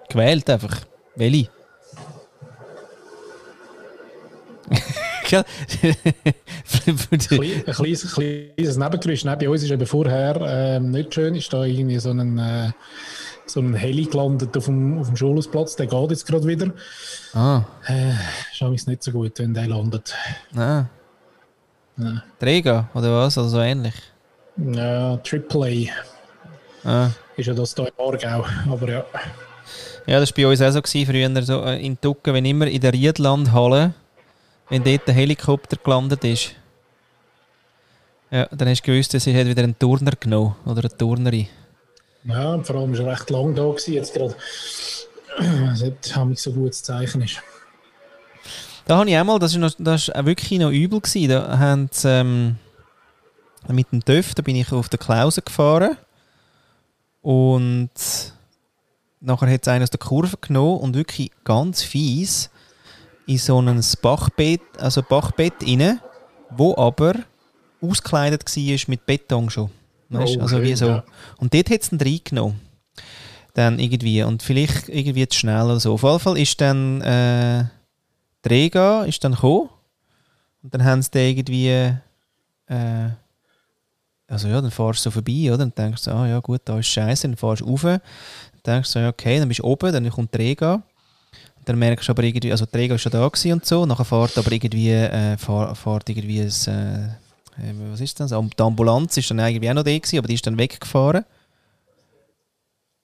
Gewählt 0.08 0.48
einfach. 0.50 0.80
Welche? 1.14 1.48
ein 5.26 5.34
kleines, 7.74 8.14
kleines 8.14 8.76
Nebengeräusch 8.76 9.24
neben 9.24 9.48
uns 9.48 9.62
ist 9.62 9.70
eben 9.70 9.86
vorher 9.86 10.36
ähm, 10.40 10.90
nicht 10.90 11.14
schön. 11.14 11.34
Ist 11.34 11.52
da 11.52 11.64
irgendwie 11.64 11.98
so 11.98 12.10
ein, 12.10 12.38
äh, 12.38 12.70
so 13.46 13.60
ein 13.60 13.74
Heli 13.74 14.04
gelandet 14.04 14.56
auf 14.56 14.66
dem, 14.66 14.98
auf 14.98 15.08
dem 15.08 15.16
Schulhausplatz. 15.16 15.76
Der 15.76 15.86
geht 15.86 16.10
jetzt 16.10 16.26
gerade 16.26 16.46
wieder. 16.46 16.70
Ah. 17.34 17.62
Äh, 17.86 18.12
ist 18.74 18.88
nicht 18.88 19.02
so 19.02 19.12
gut, 19.12 19.38
wenn 19.38 19.54
der 19.54 19.68
landet. 19.68 20.14
Ah. 20.54 20.84
Ja. 21.96 22.22
Träger 22.38 22.88
oder 22.94 23.16
was? 23.16 23.38
Also 23.38 23.50
so 23.50 23.60
ähnlich? 23.60 23.94
Ja, 24.56 25.18
AAA. 25.18 25.90
Ah. 26.84 27.10
Ist 27.36 27.46
ja 27.46 27.54
das 27.54 27.74
da 27.74 27.84
im 27.84 27.92
Aargau, 27.98 28.46
aber 28.70 28.88
ja. 28.88 29.04
Ja, 30.06 30.20
das 30.20 30.30
war 30.30 30.36
bei 30.36 30.46
uns 30.46 30.62
auch 30.62 30.70
so 30.70 30.82
gewesen, 30.82 31.06
früher 31.06 31.42
so 31.42 31.62
äh, 31.64 31.84
in 31.84 32.00
Tucken, 32.00 32.34
wenn 32.34 32.44
immer 32.44 32.66
in 32.66 32.80
der 32.80 32.92
Riedlandhalle 32.92 33.94
wenn 34.68 34.82
dort 34.82 35.08
ein 35.08 35.14
Helikopter 35.14 35.76
gelandet 35.76 36.24
ist, 36.24 36.52
ja, 38.30 38.46
dann 38.46 38.68
hast 38.68 38.82
du 38.82 38.92
gewusst, 38.92 39.14
dass 39.14 39.26
er 39.26 39.46
wieder 39.46 39.62
einen 39.62 39.78
Turner 39.78 40.12
genommen 40.18 40.56
oder 40.64 40.80
eine 40.80 40.96
Turnerin. 40.96 41.46
Ja, 42.24 42.54
und 42.54 42.66
vor 42.66 42.76
allem 42.76 42.92
war 42.92 43.06
er 43.06 43.12
recht 43.12 43.30
lang 43.30 43.54
da 43.54 43.62
gewesen, 43.62 43.94
jetzt 43.94 44.14
gerade. 44.14 44.34
Was 45.38 45.80
nicht 45.80 46.40
so 46.40 46.52
gutes 46.52 46.82
Zeichen 46.82 47.22
ist. 47.22 47.40
Da 48.86 48.96
habe 48.96 49.08
ich 49.08 49.16
einmal, 49.16 49.38
das 49.38 49.60
war 49.60 49.70
das 49.78 50.08
ist 50.08 50.24
wirklich 50.24 50.58
noch 50.58 50.70
übel 50.70 51.00
gewesen. 51.00 51.28
Da 51.28 51.58
haben 51.58 51.88
sie, 51.92 52.08
ähm, 52.08 52.56
mit 53.68 53.92
dem 53.92 54.04
TÜV, 54.04 54.34
da 54.34 54.42
bin 54.42 54.56
ich 54.56 54.72
auf 54.72 54.88
der 54.88 54.98
Klause 54.98 55.42
gefahren 55.42 55.96
und 57.22 57.90
nachher 59.20 59.50
hat 59.50 59.62
es 59.62 59.68
einen 59.68 59.82
aus 59.82 59.90
der 59.90 60.00
Kurve 60.00 60.36
genommen 60.40 60.80
und 60.80 60.94
wirklich 60.94 61.30
ganz 61.44 61.82
fies 61.82 62.50
in 63.26 63.38
so 63.38 63.60
ein 63.60 63.82
Bachbett, 64.02 64.60
also 64.78 65.02
Bachbett 65.02 65.54
rein, 65.62 66.00
wo 66.50 66.76
aber 66.76 67.14
ausgekleidet 67.80 68.44
war 68.44 68.78
mit 68.88 69.06
Beton 69.06 69.50
schon. 69.50 69.70
Weißt? 70.08 70.36
Oh, 70.36 70.42
also 70.42 70.62
wie 70.62 70.74
so. 70.74 70.86
Ja. 70.86 71.04
Und 71.38 71.52
dort 71.52 71.70
hat 71.70 71.82
es 71.82 71.92
ihn 71.92 72.00
reingenommen. 72.00 72.60
Dann 73.54 73.78
irgendwie. 73.78 74.22
Und 74.22 74.42
vielleicht 74.42 74.88
irgendwie 74.88 75.26
zu 75.28 75.38
schnell 75.38 75.64
oder 75.64 75.80
so. 75.80 75.94
Auf 75.94 76.02
jeden 76.02 76.20
Fall 76.20 76.38
ist 76.38 76.60
dann 76.60 77.00
äh, 77.00 77.64
Rega 78.48 79.04
ist 79.04 79.24
dann 79.24 79.32
gekommen. 79.32 79.70
Und 80.62 80.74
dann 80.74 80.84
haben 80.84 81.02
sie 81.02 81.10
den 81.10 81.30
irgendwie. 81.30 81.94
Äh, 82.66 83.10
also 84.28 84.48
ja, 84.48 84.60
dann 84.60 84.72
fahrst 84.72 85.00
du 85.00 85.02
so 85.04 85.10
vorbei, 85.12 85.52
oder? 85.52 85.64
Und 85.64 85.78
denkst 85.78 86.04
du, 86.04 86.10
ah 86.10 86.26
ja 86.26 86.40
gut, 86.40 86.62
da 86.64 86.78
ist 86.78 86.88
scheiße. 86.88 87.28
Dann 87.28 87.36
fahrst 87.36 87.62
du 87.62 87.66
rauf. 87.66 87.82
Dann 87.82 88.00
denkst 88.66 88.94
ja, 88.94 89.08
okay, 89.08 89.38
dann 89.38 89.48
bist 89.48 89.60
du 89.60 89.64
oben, 89.64 89.92
dann 89.92 90.10
kommt 90.10 90.32
der 90.34 90.40
Rega. 90.40 90.82
Dann 91.64 91.78
merkst 91.78 92.08
du 92.08 92.12
aber 92.12 92.22
irgendwie, 92.22 92.52
also 92.52 92.64
der 92.64 92.72
Träger 92.72 92.92
war 92.92 92.98
schon 92.98 93.12
da 93.12 93.26
und 93.52 93.66
so, 93.66 93.86
nachher 93.86 94.04
fährt 94.04 94.38
aber 94.38 94.52
irgendwie, 94.52 94.90
äh, 94.90 95.36
fährt, 95.36 95.76
fährt 95.76 96.08
irgendwie 96.08 96.40
ein, 96.40 96.48
äh, 97.58 97.90
was 97.90 98.00
ist 98.00 98.20
das? 98.20 98.30
Die 98.30 98.62
Ambulanz 98.62 99.16
ist 99.16 99.30
dann 99.30 99.38
irgendwie 99.40 99.70
auch 99.70 99.74
noch 99.74 99.82
da 99.82 99.96
gewesen, 99.96 100.18
aber 100.18 100.28
die 100.28 100.34
ist 100.34 100.46
dann 100.46 100.58
weggefahren. 100.58 101.24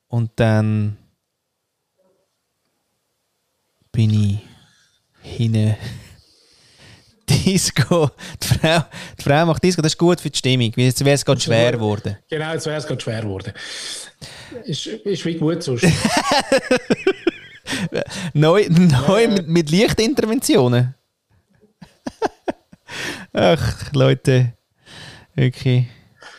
Und 0.09 0.31
dann 0.37 0.97
bin 3.91 4.11
ich 4.11 4.39
hinten 5.23 5.75
Disco. 7.45 8.11
Die 8.43 8.47
Frau, 8.59 8.85
die 9.19 9.23
Frau 9.23 9.47
macht 9.47 9.63
Disco, 9.63 9.83
das 9.83 9.93
ist 9.93 9.99
gut 9.99 10.21
für 10.21 10.31
die 10.31 10.39
Stimmung, 10.39 10.73
jetzt 10.77 11.05
wäre 11.05 11.15
es 11.15 11.25
gerade 11.25 11.41
schwer 11.41 11.73
geworden. 11.73 12.17
Genau, 12.29 12.53
jetzt 12.53 12.67
wäre 12.67 12.77
es 12.77 12.87
gerade 12.87 13.01
schwer 13.01 13.23
geworden. 13.23 13.53
Ist, 14.65 14.87
ist 14.87 15.25
wie 15.25 15.35
gut 15.35 15.63
sonst. 15.63 15.87
neu 18.35 18.67
neu 18.69 19.29
mit, 19.29 19.49
mit 19.49 19.71
Lichtinterventionen. 19.71 20.95
Ach, 23.33 23.93
Leute. 23.93 24.53
Wirklich. 25.35 25.87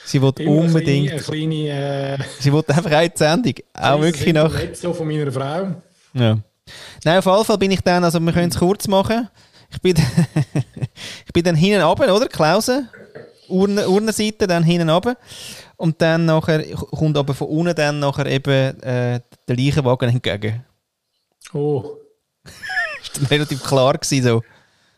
Sie 0.05 0.22
wollte 0.22 0.48
unbedingt. 0.48 1.12
Eine 1.12 1.22
kleine, 1.22 1.43
eine 1.43 1.55
kleine, 1.55 2.24
äh, 2.24 2.25
sie 2.39 2.51
wollte 2.51 2.75
einfach 2.75 2.91
eine 2.91 3.12
Sendung. 3.15 3.53
Auch 3.74 4.01
wirklich 4.01 4.33
nach. 4.33 4.53
so 4.74 4.93
von 4.93 5.07
meiner 5.07 5.31
Frau. 5.31 5.81
Ja. 6.13 6.38
Nein, 7.03 7.17
auf 7.17 7.25
jeden 7.25 7.45
Fall 7.45 7.57
bin 7.57 7.72
ich 7.72 7.81
dann, 7.81 8.03
also 8.03 8.19
wir 8.19 8.31
können 8.31 8.50
es 8.50 8.57
kurz 8.57 8.88
machen. 8.88 9.29
Ich 9.74 9.82
bin, 9.82 9.96
ich 11.25 11.34
bin 11.34 11.44
dann 11.44 11.56
hinten 11.56 11.82
runter, 11.82 12.15
oder? 12.15 12.27
Klausen. 12.27 12.89
Urne, 13.48 13.88
Urnenseite, 13.88 14.48
dann 14.48 14.63
hinten 14.63 14.89
runter. 14.89 15.18
Und 15.77 16.01
dann 16.01 16.25
nachher 16.25 16.63
kommt 16.75 17.18
aber 17.18 17.34
von 17.34 17.48
unten 17.48 17.75
dann 17.75 18.00
nachher 18.00 18.25
eben 18.27 18.80
äh, 18.82 19.20
der 19.48 19.56
Leichenwagen 19.56 20.10
entgegen. 20.10 20.65
Oh. 21.53 21.98
ist 23.01 23.18
dann 23.18 23.25
relativ 23.25 23.63
klar 23.63 23.94
gewesen, 23.94 24.24
so. 24.24 24.44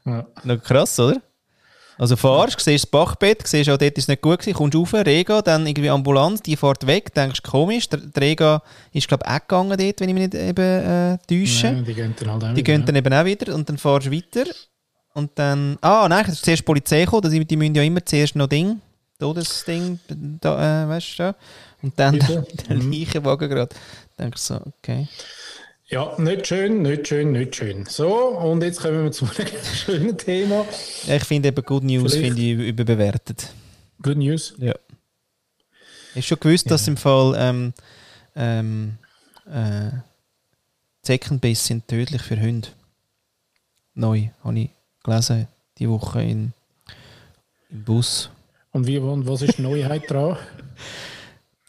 Ja. 0.06 0.26
Noch 0.44 0.62
krass, 0.62 1.00
oder? 1.00 1.22
Also 1.98 2.18
fahrst, 2.18 2.60
siehst 2.60 2.84
das 2.84 2.92
Bachbett, 2.92 3.48
siehst 3.48 3.70
auch 3.70 3.78
dort 3.78 3.98
ist 3.98 4.04
es 4.04 4.08
nicht 4.10 4.22
gut 4.22 4.40
gewesen, 4.40 4.56
kommst 4.58 4.76
rauf, 4.76 4.94
Rega, 4.94 5.42
dann 5.42 5.66
irgendwie 5.66 5.90
Ambulanz, 5.90 6.42
die 6.42 6.58
fährt 6.58 6.86
weg, 6.86 7.14
denkst 7.14 7.42
komisch, 7.42 7.88
der, 7.88 8.00
der 8.00 8.22
Rega 8.22 8.62
ist 8.92 9.08
glaube 9.08 9.24
ich 9.26 9.32
auch 9.32 9.40
gegangen 9.40 9.78
dort, 9.78 10.00
wenn 10.02 10.10
ich 10.10 10.14
mich 10.14 10.24
nicht 10.24 10.36
eben 10.36 10.60
äh, 10.60 11.18
täusche. 11.28 11.68
Ja, 11.68 11.82
die 11.82 11.94
gehen 11.94 12.14
dann 12.20 12.32
halt 12.32 12.44
auch 12.44 12.48
die 12.50 12.56
wieder, 12.58 12.64
gehen 12.64 12.82
ja. 12.82 12.86
dann 12.86 12.96
eben 12.96 13.14
auch 13.14 13.26
wieder 13.26 13.56
und 13.56 13.70
dann 13.70 13.78
fahrst 13.78 14.08
du 14.08 14.12
weiter 14.12 14.44
und 15.14 15.32
dann, 15.36 15.78
ah 15.80 16.08
nein, 16.10 16.26
ist 16.26 16.44
zuerst 16.44 16.62
die 16.62 16.66
Polizei 16.66 17.06
gekommen, 17.06 17.32
die, 17.32 17.46
die 17.46 17.56
müssen 17.56 17.76
ja 17.76 17.84
immer 17.84 18.06
zuerst 18.06 18.36
noch 18.36 18.48
Ding, 18.48 18.82
Todesding, 19.18 20.00
da, 20.42 20.84
äh, 20.84 20.90
weißt 20.90 21.20
du, 21.20 21.24
ja. 21.24 21.36
und 21.82 21.98
dann 21.98 22.20
Bitte? 22.20 22.46
der 22.70 22.76
Mhm. 22.76 22.92
Leichenwagen 22.92 23.50
gerade. 23.50 23.76
Denkst 24.20 24.42
so, 24.42 24.60
okay. 24.80 25.08
Ja, 25.88 26.16
nicht 26.18 26.48
schön, 26.48 26.82
nicht 26.82 27.08
schön, 27.08 27.32
nicht 27.32 27.56
schön. 27.56 27.86
So, 27.86 28.30
und 28.30 28.64
jetzt 28.64 28.82
kommen 28.82 29.04
wir 29.04 29.12
zu 29.12 29.26
einem 29.26 29.48
schönen 29.76 30.18
Thema. 30.18 30.66
Ja, 31.06 31.16
ich 31.16 31.24
finde 31.24 31.50
eben 31.50 31.64
Good 31.64 31.84
News 31.84 32.16
finde 32.16 32.42
ich 32.42 32.58
überbewertet. 32.58 33.54
Good 34.02 34.18
News. 34.18 34.56
Ja. 34.58 34.74
Du 36.16 36.22
schon 36.24 36.40
gewusst, 36.40 36.72
dass 36.72 36.88
im 36.88 36.98
Fall 36.98 37.36
ähm, 37.38 37.74
ähm, 38.36 38.98
äh, 39.46 39.92
Zeckenbiss 41.04 41.68
sind 41.68 41.88
tödlich 41.88 42.24
für 42.24 42.42
Hunde? 42.42 42.70
Neu, 43.94 44.30
habe 44.44 44.60
ich 44.60 44.70
gelesen, 45.04 45.48
die 45.78 45.88
Woche 45.88 46.24
in, 46.24 46.54
im 47.70 47.84
Bus. 47.84 48.32
Und, 48.72 48.88
wie, 48.88 48.98
und 48.98 49.28
was 49.28 49.44
ist 49.44 49.60
die 49.60 49.62
Neuheit 49.62 50.10
dran? 50.10 50.38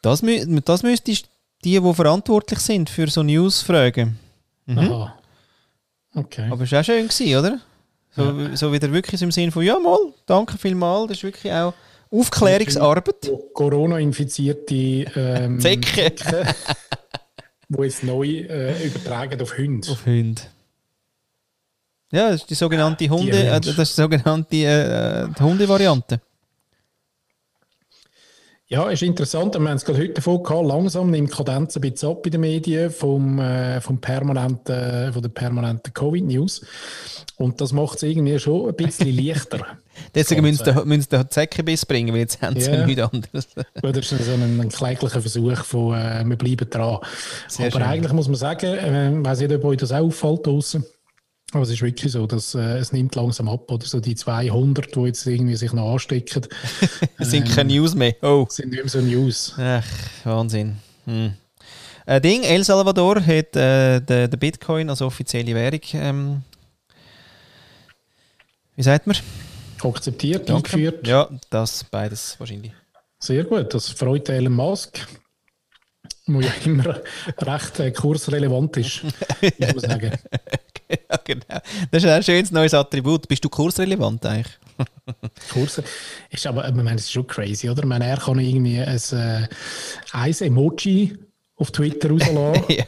Das, 0.01 0.23
das 0.65 0.83
müsstest 0.83 1.29
die, 1.67 1.81
die 1.81 1.95
verantwortlich 1.95 2.61
sind 2.61 2.89
für 2.89 3.09
so 3.09 3.25
News-Fragen. 3.25 4.19
Mhm. 4.67 4.79
Aha. 4.79 5.19
Okay. 6.15 6.49
Aber 6.51 6.63
es 6.63 6.71
war 6.73 6.81
auch 6.81 6.85
schön, 6.85 7.09
gewesen, 7.09 7.37
oder? 7.37 7.61
So, 8.15 8.55
so 8.55 8.73
wieder 8.73 8.91
wirklich 8.93 9.21
im 9.21 9.33
Sinn 9.33 9.51
von, 9.51 9.63
ja 9.65 9.79
mal, 9.79 9.99
danke 10.25 10.57
vielmals, 10.57 11.09
das 11.09 11.17
ist 11.19 11.25
wirklich 11.25 11.53
auch 11.53 11.75
Aufklärungsarbeit. 12.11 13.31
Corona-infizierte 13.53 14.75
ähm, 14.75 15.61
Zecke. 15.61 16.15
die 17.69 17.83
jetzt 17.83 18.05
neu 18.05 18.27
äh, 18.27 18.87
übertragen 18.87 19.41
auf 19.43 19.59
Hunde. 19.59 19.91
Auf 19.91 20.07
Hunde. 20.07 20.41
Ja, 22.13 22.31
das 22.31 22.43
ist 22.43 22.51
die 22.51 22.55
sogenannte 22.55 23.09
Hunde, 23.11 23.33
Die 23.33 23.39
äh, 23.39 23.53
Hunde. 23.53 23.75
das 23.75 23.91
ist 23.91 23.99
die 23.99 24.03
sogenannte 24.03 24.57
äh, 24.57 25.25
äh, 25.25 25.29
die 25.37 25.43
Hunde-Variante. 25.43 26.21
Ja, 28.69 28.91
ist 28.91 29.03
interessant. 29.03 29.55
Wir 29.55 29.61
haben 29.61 29.77
es 29.77 29.85
gerade 29.85 30.01
heute 30.01 30.15
davon 30.15 30.43
gehabt. 30.43 30.67
Langsam 30.67 31.13
nimmt 31.13 31.31
Kadenz 31.31 31.77
ein 31.77 31.83
bisschen 31.83 32.09
ab 32.09 32.27
in 32.27 32.33
den 32.33 32.41
Medien 32.41 32.91
vom, 32.91 33.39
äh, 33.39 33.81
vom 33.81 34.01
permanenten, 34.01 35.13
von 35.13 35.23
der 35.23 35.29
permanenten 35.29 35.95
Covid-News. 35.95 36.67
Und 37.37 37.61
das 37.61 37.73
macht 37.73 37.99
es 37.99 38.03
irgendwie 38.03 38.37
schon 38.41 38.69
ein 38.69 38.75
bisschen 38.75 39.17
leichter. 39.25 39.65
Deswegen 40.17 40.43
müssen 40.43 40.65
sie, 40.65 40.85
müssen 40.85 41.03
sie 41.03 41.17
den 41.17 41.31
Zeckenbiss 41.31 41.87
bringen, 41.87 42.13
weil 42.13 42.23
jetzt 42.23 42.43
haben 42.43 42.59
sie 42.59 42.73
ja. 42.73 42.85
nichts 42.85 43.03
anderes. 43.03 43.49
Das 43.83 44.13
ist 44.13 44.25
so 44.25 44.33
ein, 44.33 44.61
ein 44.61 44.69
kläglicher 44.69 45.21
Versuch 45.21 45.59
von, 45.59 45.95
äh, 45.95 46.25
wir 46.27 46.37
bleiben 46.37 46.69
dran. 46.69 46.99
Sehr 47.47 47.67
Aber 47.67 47.79
schön. 47.79 47.83
eigentlich 47.83 48.13
muss 48.13 48.27
man 48.27 48.37
sagen, 48.37 48.67
äh, 48.67 49.17
ich 49.17 49.25
weiß 49.25 49.41
nicht, 49.41 49.53
ob 49.53 49.65
euch 49.65 49.79
das 49.79 49.93
auch 49.93 50.07
auffällt 50.07 50.45
draussen. 50.45 50.85
Aber 51.53 51.63
es 51.63 51.71
ist 51.71 51.81
wirklich 51.81 52.13
so, 52.13 52.27
dass 52.27 52.55
äh, 52.55 52.79
es 52.79 52.93
nimmt 52.93 53.15
langsam 53.15 53.49
ab. 53.49 53.71
Oder 53.71 53.87
so 53.87 54.01
die 54.01 54.17
200, 54.17 54.95
die 54.95 55.01
jetzt 55.01 55.27
irgendwie 55.27 55.55
sich 55.57 55.73
noch 55.73 55.93
anstecken, 55.93 56.47
Es 57.19 57.31
sind 57.31 57.49
keine 57.49 57.73
News 57.73 57.95
mehr. 57.95 58.15
Oh. 58.23 58.47
sind 58.51 58.71
nicht 58.71 58.83
mehr 58.83 58.89
so 58.89 59.01
News. 59.01 59.55
Ach, 59.57 59.85
Wahnsinn. 60.25 60.77
Hm. 61.05 61.35
Ein 62.05 62.23
Ding, 62.23 62.43
El 62.43 62.65
Salvador 62.65 63.21
hat 63.21 63.57
äh, 63.57 64.01
den, 64.01 64.31
den 64.31 64.39
Bitcoin 64.39 64.91
als 64.91 65.03
offizielle 65.03 65.55
Währung, 65.55 65.81
ähm, 65.95 66.43
wie 68.77 68.83
sagt 68.83 69.07
man? 69.07 69.17
Akzeptiert, 69.83 70.49
Danke. 70.49 70.75
eingeführt. 70.75 71.07
Ja, 71.07 71.29
das 71.51 71.85
beides 71.85 72.39
wahrscheinlich. 72.39 72.73
Sehr 73.19 73.45
gut, 73.45 73.73
das 73.73 73.89
freut 73.89 74.29
Elon 74.29 74.53
Musk. 74.53 75.07
Wo 76.27 76.41
ja 76.41 76.51
immer 76.65 77.01
recht 77.39 77.81
äh, 77.81 77.93
kursrelevant 77.93 78.77
ist, 78.79 79.05
muss 79.05 79.75
man 79.75 79.79
sagen. 79.79 80.13
ja, 80.91 81.17
genau. 81.25 81.61
Das 81.91 82.03
ist 82.03 82.09
ein 82.09 82.23
schönes 82.23 82.51
neues 82.51 82.75
Attribut. 82.75 83.29
Bist 83.29 83.45
du 83.45 83.49
kursrelevant 83.49 84.27
eigentlich? 84.27 84.59
Kurs 85.53 85.81
ist 86.31 86.47
aber, 86.47 86.69
ich 86.69 86.75
meine, 86.75 86.97
es 86.97 87.03
ist 87.03 87.13
schon 87.13 87.27
crazy, 87.27 87.71
oder? 87.71 87.83
Ich 87.83 87.89
meine, 87.89 88.07
er 88.07 88.19
kann 88.19 88.39
irgendwie 88.39 88.81
ein, 88.81 89.01
äh, 89.13 89.49
ein 90.13 90.35
Emoji 90.41 91.17
auf 91.57 91.71
Twitter 91.71 92.11
rauslassen 92.11 92.65
ja. 92.69 92.85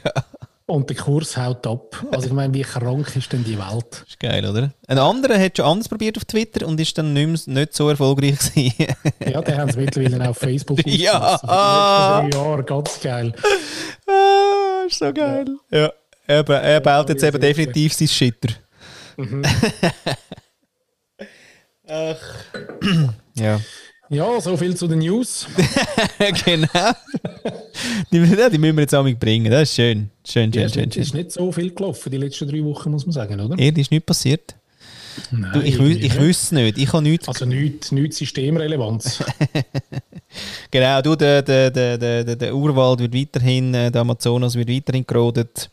Und 0.69 0.89
der 0.91 0.97
Kurs 0.97 1.37
haut 1.37 1.67
ab. 1.67 2.05
Also 2.13 2.27
ich 2.27 2.33
meine, 2.33 2.53
wie 2.53 2.61
krank 2.63 3.17
ist 3.17 3.33
denn 3.33 3.43
die 3.43 3.59
Welt? 3.59 4.05
Ist 4.07 4.21
geil, 4.21 4.45
oder? 4.45 4.71
Ein 4.87 4.99
anderer 4.99 5.39
hat 5.39 5.57
schon 5.57 5.65
anders 5.67 5.89
probiert 5.89 6.17
auf 6.19 6.27
Twitter 6.27 6.67
und 6.67 6.79
ist 6.79 6.97
dann 6.99 7.15
nicht, 7.15 7.47
mehr, 7.47 7.55
nicht 7.61 7.75
so 7.75 7.89
erfolgreich 7.89 8.39
gewesen. 8.39 8.75
Ja, 9.27 9.41
der 9.41 9.57
haben 9.59 9.71
es 9.71 9.77
mittlerweile 9.77 10.25
auch 10.25 10.29
auf 10.31 10.39
Facebook 10.39 10.79
Ja. 10.87 11.41
Jahre, 12.33 12.63
ganz 12.65 13.01
geil. 13.01 13.33
ah, 14.07 14.85
ist 14.87 14.99
so 14.99 15.13
geil. 15.13 15.47
Ja. 15.71 15.91
Eben, 16.29 16.53
er 16.53 16.81
baut 16.81 17.09
jetzt 17.09 17.25
eben 17.25 17.41
definitiv 17.41 17.95
sein 17.95 18.09
Shitter. 18.09 18.53
Ach. 21.89 22.17
ja. 23.35 23.59
Ja, 24.11 24.41
so 24.41 24.57
viel 24.57 24.75
zu 24.75 24.89
den 24.89 25.01
News. 25.01 25.47
genau. 26.45 26.67
die, 28.11 28.19
ja, 28.19 28.49
die 28.49 28.59
müssen 28.59 28.77
wir 28.77 28.83
jetzt 28.83 28.95
auch 28.95 29.05
mit 29.05 29.21
bringen. 29.21 29.51
Das 29.51 29.63
ist 29.69 29.75
schön. 29.77 30.11
Schön, 30.27 30.51
Ja, 30.53 30.69
schön, 30.69 30.89
es 30.89 30.95
schön. 30.95 31.03
ist, 31.03 31.09
schön. 31.11 31.19
nicht 31.21 31.33
so 31.33 31.53
viel 31.53 31.75
gelaufen 31.75 32.11
die 32.11 32.17
letzten 32.17 32.49
drei 32.49 32.65
Wochen, 32.65 32.91
muss 32.91 33.05
man 33.05 33.13
sagen, 33.13 33.39
oder? 33.41 33.59
Ihr 33.59 33.77
ist 33.77 33.91
nichts 33.91 34.07
passiert. 34.07 34.55
Nein, 35.31 35.51
Du, 35.53 35.61
ich 35.61 35.79
ich 35.79 36.15
wüsste 36.21 36.45
es 36.45 36.53
nicht. 36.53 36.79
Ich 36.79 36.93
habe 36.93 37.03
nichts. 37.03 37.29
Also 37.29 37.45
nichts 37.45 37.93
nicht 37.93 38.15
Systemrelevanz. 38.15 39.23
Genau, 40.71 41.01
du, 41.01 41.17
der, 41.17 41.41
der, 41.41 41.71
der, 41.71 41.97
der, 41.97 42.23
der- 42.23 42.37
der 42.37 42.55
Urwald 42.55 43.01
wird 43.01 43.15
weiterhin, 43.15 43.73
äh, 43.73 43.91
der 43.91 44.03
Amazonas 44.03 44.55
wird 44.55 44.69
weiterhin 44.71 45.07
gerodet. 45.07 45.71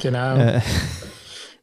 genau. 0.00 0.36
Äh, 0.38 0.60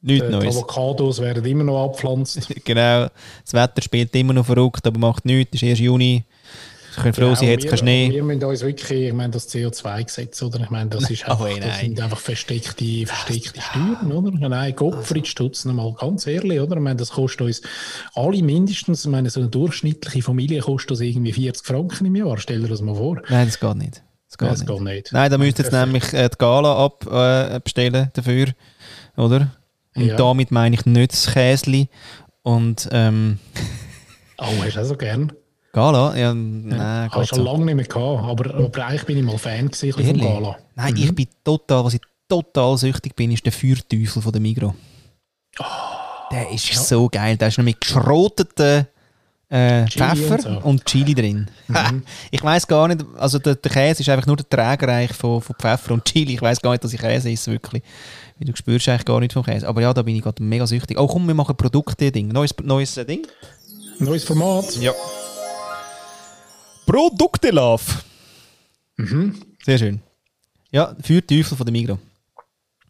nichts 0.06 0.26
die 0.28 0.32
die 0.32 0.38
Neues. 0.38 0.56
Avocados 0.58 1.20
werden 1.22 1.46
immer 1.46 1.64
noch 1.64 1.84
abgepflanzt. 1.86 2.48
Genau, 2.66 3.08
das 3.44 3.54
Wetter 3.54 3.82
spielt 3.82 4.16
immer 4.16 4.34
noch 4.34 4.46
verrückt, 4.46 4.86
aber 4.88 5.00
macht 5.00 5.26
nichts. 5.26 5.56
Es 5.56 5.62
ist 5.64 5.70
erst 5.70 5.82
Juni. 5.82 6.24
Wir 6.96 7.02
können 7.04 7.14
froh 7.14 7.36
sein, 7.36 7.50
jetzt 7.50 7.64
wir- 7.64 7.70
kein 7.72 7.80
Schnee. 7.80 8.10
Wir 8.10 8.24
müssen 8.24 8.44
uns 8.46 8.62
wirklich, 8.62 9.08
ich 9.08 9.14
meine, 9.14 9.32
das 9.32 9.50
CO2-Gesetz, 9.54 10.42
oder? 10.44 10.62
Ich 10.62 10.70
meine, 10.70 10.90
das, 10.92 11.10
ist 11.10 11.26
Oh, 11.28 11.32
einfach, 11.32 11.50
nein. 11.50 11.60
das 11.60 11.80
sind 11.82 12.00
einfach 12.00 12.20
versteckte, 12.20 13.06
versteckte 13.06 13.60
Steuern, 13.62 14.12
oder? 14.14 14.48
Nein, 14.50 14.74
Gottfried 14.78 15.28
Stutz, 15.28 15.66
mal 15.66 15.94
ganz 16.00 16.26
ehrlich, 16.26 16.62
oder? 16.62 16.78
Ich 16.78 16.82
meine, 16.82 16.96
das 16.96 17.10
kostet 17.12 17.42
uns 17.42 17.62
alle 18.14 18.42
mindestens, 18.42 19.04
ich 19.04 19.12
meine, 19.12 19.30
so 19.30 19.42
eine 19.42 19.50
durchschnittliche 19.50 20.22
Familie 20.22 20.62
kostet 20.62 20.92
uns 20.92 21.02
irgendwie 21.02 21.34
40 21.34 21.66
Franken 21.68 22.06
im 22.06 22.16
Jahr. 22.16 22.38
Stell 22.38 22.62
dir 22.62 22.70
das 22.70 22.80
mal 22.82 22.96
vor. 22.96 23.22
Nein, 23.28 23.48
das 23.48 23.60
geht 23.60 23.76
nicht. 23.76 24.02
Das 24.30 24.38
geht 24.38 24.50
Das 24.52 24.60
nicht. 24.60 24.70
geht 24.70 24.82
nicht. 24.82 25.10
Nein, 25.12 25.32
da 25.32 25.38
müsst 25.38 25.60
ihr 25.60 25.66
jetzt 25.66 25.74
nämlich 25.74 26.14
äh, 26.14 26.30
die 26.30 26.38
Gala 26.38 26.86
abbestellen 26.86 28.06
äh, 28.06 28.08
dafür, 28.14 28.48
oder? 29.18 29.52
Und 29.96 30.06
Ja. 30.06 30.16
damit 30.16 30.52
meine 30.52 30.76
ich 30.76 30.86
nicht 30.86 31.14
das 31.14 31.28
Käsli. 31.34 31.90
Und 32.44 32.88
ähm, 32.92 33.40
Oh, 34.38 34.46
hast 34.64 34.76
du 34.76 34.82
auch 34.82 34.86
so 34.86 34.98
gern? 34.98 35.32
Gala? 35.72 36.16
Ja, 36.16 36.34
nein, 36.34 36.80
Habe 36.80 37.20
geht 37.22 37.30
schon 37.30 37.38
so. 37.40 37.44
lange 37.44 37.66
nicht 37.66 37.76
mehr 37.76 37.86
gehabt, 37.86 38.24
aber, 38.24 38.54
aber 38.56 38.86
eigentlich 38.86 39.04
bin 39.06 39.18
ich 39.18 39.24
mal 39.24 39.38
Fan 39.38 39.70
gewesen, 39.70 40.00
Ehrlich? 40.02 40.22
Gala. 40.24 40.58
Nein, 40.76 40.96
ich 40.98 41.14
bin 41.14 41.28
total, 41.44 41.84
was 41.86 41.94
ich 41.96 42.02
total 42.30 42.78
süchtig 42.78 43.16
bin, 43.16 43.32
ist 43.32 43.46
der 43.46 43.52
Feuerteufel 43.52 44.22
von 44.22 44.32
der 44.32 44.42
Migro. 44.42 44.74
der 46.32 46.50
ist 46.52 46.74
so 46.88 47.08
geil. 47.10 47.38
Der 47.38 47.48
ist 47.50 47.58
noch 47.58 47.66
mit 47.66 47.80
geschroteten 47.80 48.88
äh, 49.50 49.86
Pfeffer 49.88 50.34
und 50.34 50.42
so. 50.42 50.50
und 50.68 50.86
Chili 50.86 51.14
drin. 51.14 51.50
Ha, 51.74 51.92
ich 52.32 52.44
weiß 52.44 52.68
gar 52.68 52.88
nicht, 52.88 53.06
also 53.18 53.38
der, 53.40 53.56
der 53.56 53.72
Käse 53.72 54.02
ist 54.02 54.10
einfach 54.10 54.26
nur 54.28 54.38
der 54.38 54.50
Trägerreich 54.50 55.14
von, 55.14 55.42
von 55.42 55.56
Pfeffer 55.58 55.94
und 55.94 56.04
Chili. 56.06 56.34
Ich 56.34 56.42
weiß 56.42 56.62
gar 56.62 56.72
nicht, 56.72 56.84
dass 56.84 56.94
ich 56.94 57.00
Käse 57.00 57.30
esse, 57.32 57.52
wirklich. 57.52 57.84
Weil 58.38 58.48
Du 58.48 58.56
spürst 58.56 58.88
eigentlich 58.90 59.06
gar 59.06 59.20
nicht 59.20 59.34
vom 59.34 59.44
Käse. 59.44 59.68
Aber 59.68 59.82
ja, 59.82 59.94
da 59.94 60.02
bin 60.02 60.16
ich 60.16 60.22
gerade 60.22 60.44
mega 60.44 60.68
süchtig. 60.68 60.98
Oh 61.00 61.08
komm, 61.08 61.28
wir 61.28 61.34
machen 61.34 61.56
Produkte-Ding. 61.56 62.28
Neues, 62.30 62.54
neues 62.64 62.98
äh, 62.98 63.06
Ding. 63.06 63.26
Neues 64.00 64.24
Format. 64.24 64.76
Ja. 64.78 64.92
Produkte-Love. 66.86 67.84
Mhm. 68.98 69.42
Sehr 69.64 69.78
schön. 69.78 70.02
Ja, 70.72 70.96
Feuerteufel 71.02 71.58
von 71.58 71.66
der 71.66 71.74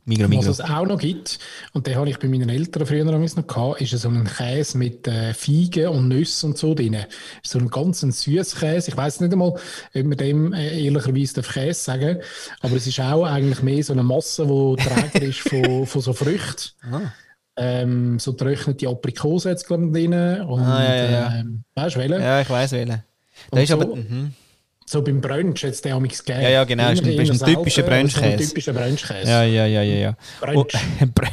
Migro. 0.05 0.27
Migro, 0.27 0.41
Was 0.47 0.59
es 0.59 0.61
auch 0.61 0.85
noch 0.85 0.99
gibt, 0.99 1.39
und 1.73 1.87
den 1.87 1.95
habe 1.95 2.07
ich 2.09 2.19
bei 2.19 2.27
meinen 2.27 2.47
Eltern 2.49 2.85
früher 2.85 3.03
noch 3.05 3.17
noch 3.17 3.47
gehabt, 3.47 3.81
ist 3.81 3.91
so 3.91 4.07
ein 4.09 4.23
Käse 4.25 4.77
mit 4.77 5.07
äh, 5.07 5.33
Feigen 5.33 5.87
und 5.87 6.07
Nüssen 6.07 6.51
und 6.51 6.57
so 6.59 6.75
drin. 6.75 6.95
So 7.43 7.57
ein 7.57 7.69
ganz 7.69 8.01
süßes 8.01 8.55
Käse. 8.55 8.91
Ich 8.91 8.97
weiß 8.97 9.21
nicht 9.21 9.33
einmal, 9.33 9.49
ob 9.49 9.59
man 9.93 10.17
dem 10.17 10.53
äh, 10.53 10.79
ehrlicherweise 10.83 11.41
Käse 11.41 11.79
sagen 11.81 12.19
aber 12.61 12.75
es 12.75 12.85
ist 12.87 12.99
auch 12.99 13.25
eigentlich 13.25 13.63
mehr 13.63 13.83
so 13.83 13.93
eine 13.93 14.03
Masse, 14.03 14.45
die 14.45 14.75
Träger 14.83 15.25
ist 15.25 15.39
von, 15.39 15.85
von 15.87 16.01
so 16.01 16.13
Früchten. 16.13 16.69
Ah. 16.91 17.01
Ähm, 17.57 18.19
so 18.19 18.33
trocknete 18.33 18.87
Aprikosen 18.89 19.51
jetzt 19.51 19.65
gerade 19.67 19.89
drin. 19.91 20.13
Und, 20.41 20.61
Ah, 20.61 20.83
ja, 20.83 21.09
ja. 21.11 21.35
Ähm, 21.39 21.63
weißt 21.73 21.95
du, 21.95 21.99
welche? 21.99 22.19
Ja, 22.19 22.41
ich 22.41 22.49
weiß 22.49 22.71
welchen. 22.73 22.91
Und 23.49 23.55
Der 23.55 23.63
ist 23.63 23.69
so- 23.69 23.75
aber. 23.81 23.95
Mhm. 23.95 24.33
So 24.87 25.01
beim 25.01 25.19
Brunch 25.19 25.63
jetzt 25.63 25.83
der 25.83 25.95
amigs 25.95 26.23
gegeben. 26.23 26.43
Ja, 26.43 26.49
ja, 26.49 26.63
genau, 26.63 26.91
ist 26.91 27.03
ein- 27.03 27.09
Immer- 27.11 27.23
ist 27.23 27.43
ein 27.43 27.55
typischer 27.55 27.83
aber 27.83 27.91
so 27.91 27.95
ein 27.95 28.07
Brunchkäse. 28.07 28.47
typischer 28.49 28.73
Brunchkäse. 28.73 29.29
Ja, 29.29 29.43
ja, 29.43 29.65
ja, 29.65 29.81
ja, 29.81 29.95
ja. 29.95 30.17
Brunch. 30.39 30.73
Oh, 31.01 31.05
Br- 31.15 31.27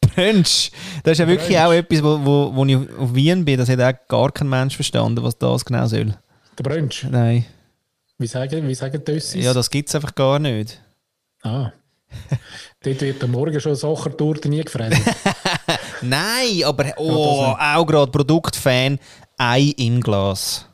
Brunch. 0.00 0.70
Das 1.02 1.12
ist 1.12 1.18
ja 1.18 1.26
wirklich 1.26 1.48
Brunch. 1.56 1.60
auch 1.66 1.72
etwas, 1.72 2.02
wo, 2.02 2.24
wo, 2.24 2.54
wo 2.54 2.64
ich 2.66 2.76
auf 2.76 3.14
Wien 3.14 3.44
bin, 3.44 3.58
das 3.58 3.68
hat 3.68 3.80
auch 3.80 4.08
gar 4.08 4.30
kein 4.32 4.48
Mensch 4.48 4.74
verstanden, 4.76 5.22
was 5.24 5.36
das 5.38 5.64
genau 5.64 5.86
soll. 5.86 6.14
Der 6.58 6.62
Brunch? 6.62 7.04
Nein. 7.10 7.46
Wie 8.18 8.26
sagen, 8.26 8.68
wie 8.68 8.74
sagen 8.74 9.02
das? 9.04 9.34
Ja, 9.34 9.52
das 9.54 9.70
gibt 9.70 9.88
es 9.88 9.94
einfach 9.94 10.14
gar 10.14 10.38
nicht. 10.38 10.80
Ah. 11.42 11.72
Dort 12.82 13.00
wird 13.00 13.24
am 13.24 13.30
Morgen 13.32 13.58
schon 13.60 13.74
Sachertorte 13.74 14.48
nie 14.48 14.62
gefressen. 14.62 15.02
Nein, 16.02 16.62
aber 16.64 16.92
oh, 16.96 17.54
auch 17.58 17.86
gerade 17.86 18.10
Produktfan, 18.10 18.98
Ei 19.38 19.72
im 19.76 20.00
Glas. 20.00 20.66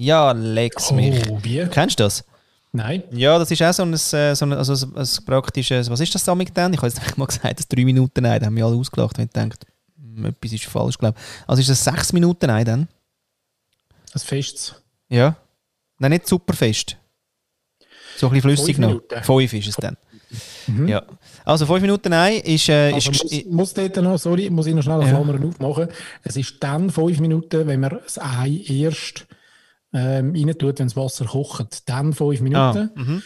Ja, 0.00 0.30
lex 0.30 0.92
mich. 0.92 1.28
Oh, 1.28 1.40
wie? 1.42 1.66
Kennst 1.66 1.98
du 1.98 2.04
das? 2.04 2.24
Nein. 2.70 3.02
Ja, 3.10 3.36
das 3.36 3.50
ist 3.50 3.60
auch 3.60 3.72
so 3.72 3.82
ein, 3.82 3.92
äh, 3.94 3.96
so 3.96 4.46
ein, 4.46 4.52
also 4.52 4.86
ein, 4.86 4.96
ein 4.96 5.08
praktisches, 5.26 5.90
was 5.90 5.98
ist 5.98 6.14
das 6.14 6.22
damit 6.22 6.56
denn? 6.56 6.72
Ich 6.72 6.78
habe 6.78 6.86
jetzt 6.86 7.16
mal 7.18 7.26
gesagt, 7.26 7.58
das 7.58 7.66
3 7.66 7.84
Minuten 7.84 8.24
Ei, 8.24 8.38
da 8.38 8.46
haben 8.46 8.54
wir 8.54 8.64
alle 8.64 8.76
ausgelacht, 8.76 9.18
wenn 9.18 9.24
ich 9.24 9.32
denkt, 9.32 9.66
hm, 10.00 10.26
etwas 10.26 10.52
ist 10.52 10.66
falsch, 10.66 10.98
glaube 10.98 11.18
ich. 11.18 11.48
Also 11.48 11.60
ist 11.62 11.70
das 11.70 11.82
6 11.82 12.12
Minuten 12.12 12.48
Ei 12.48 12.62
dann? 12.62 12.86
Das 14.12 14.22
Festes. 14.22 14.76
Ja. 15.08 15.34
Nein, 15.98 16.12
nicht 16.12 16.28
super 16.28 16.54
fest. 16.54 16.96
So 18.18 18.28
ein 18.28 18.34
bisschen 18.34 18.56
flüssig 18.56 18.78
noch. 18.78 19.00
Fünf 19.22 19.52
ist 19.52 19.66
es 19.66 19.74
dann. 19.74 19.96
Mhm. 20.68 20.86
Ja. 20.86 21.02
Also 21.44 21.66
fünf 21.66 21.80
Minuten 21.80 22.12
Ei 22.12 22.36
ist... 22.36 22.68
Äh, 22.68 22.92
also 22.92 23.10
ist 23.10 23.24
muss, 23.24 23.44
muss 23.46 23.74
dort 23.74 23.96
noch, 23.96 24.16
sorry, 24.16 24.48
muss 24.48 24.66
ich 24.66 24.76
noch 24.76 24.82
schnell 24.84 25.00
eine 25.00 25.10
ja. 25.10 25.20
Klammer 25.20 25.44
aufmachen. 25.44 25.88
Es 26.22 26.36
ist 26.36 26.54
dann 26.60 26.88
fünf 26.88 27.18
Minuten, 27.18 27.66
wenn 27.66 27.80
man 27.80 27.98
das 28.04 28.16
Ei 28.20 28.62
erst 28.68 29.26
ähm, 29.92 30.34
rein 30.34 30.58
tut, 30.58 30.78
wenn 30.78 30.86
das 30.86 30.96
Wasser 30.96 31.26
kocht. 31.26 31.88
Dann 31.88 32.12
fünf 32.12 32.40
Minuten. 32.40 32.90
Ah, 32.94 33.00
mhm. 33.00 33.22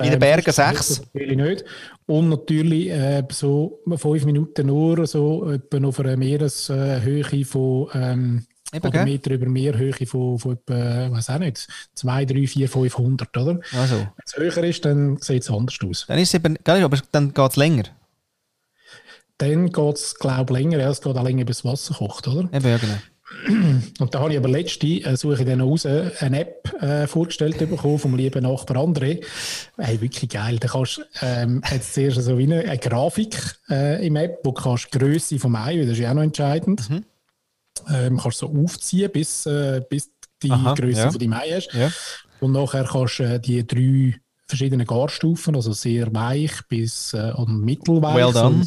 In 0.00 0.06
den 0.06 0.14
ähm, 0.14 0.18
Bergen 0.18 0.52
sechs? 0.52 1.02
Natürlich 1.12 1.36
nicht. 1.36 1.64
Und 2.06 2.28
natürlich 2.28 2.90
äh, 2.90 3.22
so 3.30 3.80
fünf 3.96 4.24
Minuten 4.24 4.66
nur 4.66 5.06
so 5.06 5.50
etwa 5.50 5.86
auf 5.86 6.00
einer 6.00 6.16
Meereshöhe 6.16 7.44
von 7.44 7.88
ähm, 7.94 8.46
Eben, 8.72 8.88
oder 8.88 9.04
Meter 9.04 9.30
über 9.30 9.46
Meerhöhe 9.46 9.92
von, 10.06 10.38
von 10.38 10.52
etwa, 10.54 11.12
weiß 11.12 11.30
auch 11.30 11.38
nicht, 11.38 11.68
2, 11.94 12.24
3, 12.24 12.46
4, 12.48 12.68
500, 12.68 13.36
oder? 13.36 13.60
Also. 13.72 13.98
Wenn 13.98 14.24
es 14.24 14.36
höher 14.36 14.64
ist, 14.64 14.84
dann 14.84 15.16
sieht 15.18 15.42
es 15.42 15.50
anders 15.50 15.78
aus. 15.86 16.06
Dann 16.08 16.18
ist 16.18 16.30
es 16.30 16.34
eben, 16.34 16.56
aber 16.64 16.98
dann 17.12 17.32
geht 17.32 17.50
es 17.50 17.56
länger. 17.56 17.84
Dann 19.38 19.70
geht 19.70 19.96
es, 19.96 20.16
glaube 20.16 20.52
ich, 20.52 20.58
länger. 20.58 20.78
Ja, 20.78 20.90
es 20.90 21.00
geht 21.00 21.16
auch 21.16 21.22
länger, 21.22 21.44
bis 21.44 21.58
das 21.58 21.64
Wasser 21.64 21.94
kocht, 21.94 22.26
oder? 22.26 22.48
Eben, 22.52 22.68
ja, 22.68 22.78
genau. 22.78 22.96
Und 23.98 24.14
da 24.14 24.20
habe 24.20 24.32
ich 24.32 24.38
aber 24.38 24.48
letzte, 24.48 24.86
äh, 24.86 25.16
suche 25.16 25.40
ich 25.40 25.46
dann 25.46 25.60
raus, 25.60 25.86
eine 25.86 26.40
App 26.40 26.72
äh, 26.82 27.06
vorgestellt 27.06 27.58
bekommen 27.58 27.98
vom 27.98 28.16
lieben 28.16 28.42
Nachbar 28.42 28.78
André. 28.78 29.24
Hey, 29.76 30.00
wirklich 30.00 30.30
geil. 30.30 30.58
Da 30.58 30.68
kannst 30.68 31.00
ähm, 31.22 31.62
jetzt 31.70 31.94
zuerst 31.94 32.20
so 32.22 32.38
wie 32.38 32.44
eine, 32.44 32.60
eine 32.60 32.78
Grafik 32.78 33.36
äh, 33.68 34.06
im 34.06 34.16
App, 34.16 34.40
wo 34.44 34.52
du 34.52 34.62
kannst 34.62 34.92
die 34.92 34.98
Größe 34.98 35.38
vom 35.38 35.56
Ei, 35.56 35.78
das 35.78 35.90
ist 35.90 35.98
ja 35.98 36.10
auch 36.10 36.14
noch 36.14 36.22
entscheidend. 36.22 36.88
Mhm 36.88 37.04
ähm, 37.92 38.18
kannst 38.18 38.38
so 38.38 38.48
aufziehen, 38.48 39.10
bis, 39.10 39.46
äh, 39.46 39.82
bis 39.88 40.10
die 40.42 40.50
Aha, 40.50 40.74
Größe 40.74 41.00
ja. 41.00 41.10
von 41.10 41.18
deinem 41.18 41.32
Ei 41.34 41.50
hast. 41.52 41.72
Ja. 41.72 41.90
Und 42.40 42.52
nachher 42.52 42.84
kannst 42.84 43.18
du 43.18 43.24
äh, 43.24 43.40
die 43.40 43.66
drei 43.66 44.20
verschiedenen 44.46 44.86
Garstufen, 44.86 45.56
also 45.56 45.72
sehr 45.72 46.12
weich 46.14 46.52
bis 46.68 47.14
äh, 47.14 47.32
und 47.34 47.60
mittelweich, 47.60 48.14
well 48.14 48.32
done. 48.32 48.64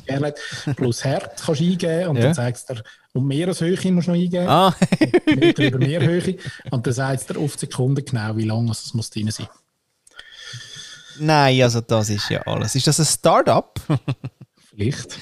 so 0.65 0.73
plus 0.73 1.05
hart 1.05 1.41
kannst 1.43 1.61
du 1.61 1.65
eingeben 1.65 2.09
und 2.09 2.15
ja. 2.17 2.23
dann 2.23 2.33
zeigst 2.33 2.69
du 2.69 2.75
und 3.13 3.27
Meereshöhe 3.27 3.91
musst 3.91 4.07
du 4.07 4.11
noch 4.11 4.19
eingeben. 4.19 4.47
Ah. 4.47 4.75
Meter 5.25 5.67
über 5.67 5.79
Meerhöhe. 5.79 6.37
Und 6.71 6.85
dann 6.85 6.93
sagt 6.93 7.29
er 7.29 7.37
auf 7.39 7.53
die 7.53 7.61
Sekunde 7.61 8.03
genau, 8.03 8.35
wie 8.37 8.45
lange 8.45 8.71
es 8.71 8.93
muss 8.93 9.09
drin 9.09 9.31
sein. 9.31 9.47
Nein, 11.19 11.61
also 11.63 11.81
das 11.81 12.09
ist 12.09 12.29
ja 12.29 12.41
alles. 12.41 12.75
Ist 12.75 12.87
das 12.87 12.99
ein 12.99 13.05
Start-up? 13.05 13.79
Vielleicht. 14.69 15.17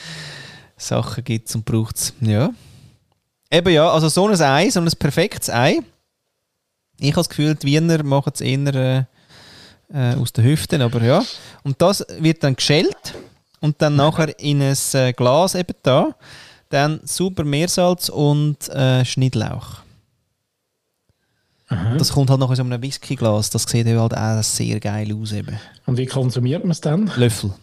Sachen 0.76 1.24
gibt 1.24 1.48
es 1.48 1.56
und 1.56 1.64
braucht 1.64 1.96
es. 1.96 2.14
Ja. 2.20 2.54
Eben 3.50 3.70
ja, 3.70 3.90
also 3.90 4.10
so 4.10 4.28
ein 4.28 4.42
Ei, 4.42 4.70
so 4.70 4.82
ein 4.82 4.92
perfektes 5.00 5.50
Ei. 5.50 5.80
Ich 7.00 7.12
habe 7.12 7.22
das 7.22 7.30
Gefühl, 7.30 7.56
die 7.56 7.68
Wiener 7.68 8.04
machen 8.04 8.32
es 8.34 8.42
eher 8.42 9.08
äh, 9.94 10.16
aus 10.16 10.34
den 10.34 10.46
Hüften, 10.46 10.82
aber 10.82 11.02
ja. 11.02 11.24
Und 11.64 11.82
das 11.82 12.06
wird 12.20 12.44
dann 12.44 12.56
geschält 12.56 13.16
und 13.60 13.82
dann 13.82 13.96
nachher 13.96 14.38
in 14.40 14.62
ein 14.62 14.78
äh, 14.94 15.14
Glas 15.14 15.56
eben 15.56 15.76
da. 15.84 16.16
Dann 16.70 17.00
super 17.04 17.44
Meersalz 17.44 18.10
und 18.10 18.70
äh, 18.70 19.06
Schnittlauch. 19.06 19.86
Aha. 21.68 21.96
Das 21.98 22.12
kommt 22.12 22.30
halt 22.30 22.40
noch 22.40 22.50
in 22.50 22.56
so 22.56 22.64
einem 22.64 22.82
Whiskyglas. 22.82 23.50
Das 23.50 23.64
sieht 23.64 23.88
halt 23.88 24.14
auch 24.14 24.44
sehr 24.44 24.80
geil 24.80 25.14
aus. 25.14 25.32
Eben. 25.32 25.58
Und 25.86 25.98
wie 25.98 26.06
konsumiert 26.06 26.64
man 26.64 26.72
es 26.72 26.82
dann? 26.82 27.12
Löffel. 27.16 27.54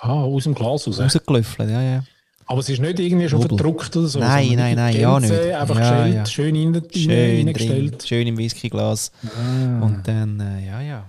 Ah, 0.00 0.22
aus 0.22 0.44
dem 0.44 0.54
Glas 0.54 0.86
raus? 0.86 1.00
Rausgelöffelt, 1.00 1.70
ja, 1.70 1.82
ja. 1.82 2.02
Aber 2.50 2.60
es 2.60 2.68
ist 2.70 2.80
nicht 2.80 2.98
irgendwie 2.98 3.28
schon 3.28 3.42
Nobel. 3.42 3.58
verdruckt 3.58 3.94
oder 3.94 4.08
so. 4.08 4.18
Nein, 4.20 4.54
nein, 4.56 4.74
nein, 4.74 4.98
ja 4.98 5.20
nicht. 5.20 5.30
Einfach 5.30 5.78
ja, 5.78 5.80
geschält, 5.80 6.14
ja. 6.14 6.26
schön 6.26 6.54
in, 6.54 6.82
schön 6.94 7.46
reingestellt. 7.46 8.08
Schön 8.08 8.26
im 8.26 8.38
Whiskyglas. 8.38 9.12
Ah. 9.22 9.84
Und 9.84 10.08
dann, 10.08 10.40
äh, 10.40 10.66
ja, 10.66 10.80
ja. 10.80 11.06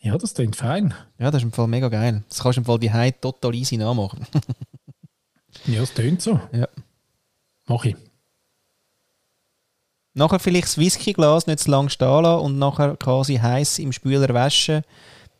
Ja, 0.00 0.18
das 0.18 0.34
klingt 0.34 0.54
fein. 0.54 0.92
Ja, 1.18 1.30
das 1.30 1.40
ist 1.40 1.44
im 1.44 1.52
Fall 1.52 1.66
mega 1.66 1.88
geil. 1.88 2.22
Das 2.28 2.42
kannst 2.42 2.58
du 2.58 2.60
im 2.60 2.66
Fall 2.66 2.78
die 2.78 2.92
Heid 2.92 3.22
total 3.22 3.54
easy 3.54 3.78
nachmachen. 3.78 4.26
ja, 5.64 5.80
das 5.80 5.94
klingt 5.94 6.20
so. 6.20 6.38
Ja. 6.52 6.68
Mach 7.66 7.86
ich. 7.86 7.96
Nachher 10.12 10.38
vielleicht 10.40 10.66
das 10.66 10.76
Whiskyglas 10.76 11.46
nicht 11.46 11.60
zu 11.60 11.70
lang 11.70 11.88
stehen 11.88 12.22
lassen 12.22 12.44
und 12.44 12.58
nachher 12.58 12.98
quasi 12.98 13.36
heiß 13.36 13.78
im 13.78 13.92
Spüler 13.92 14.28
waschen, 14.34 14.82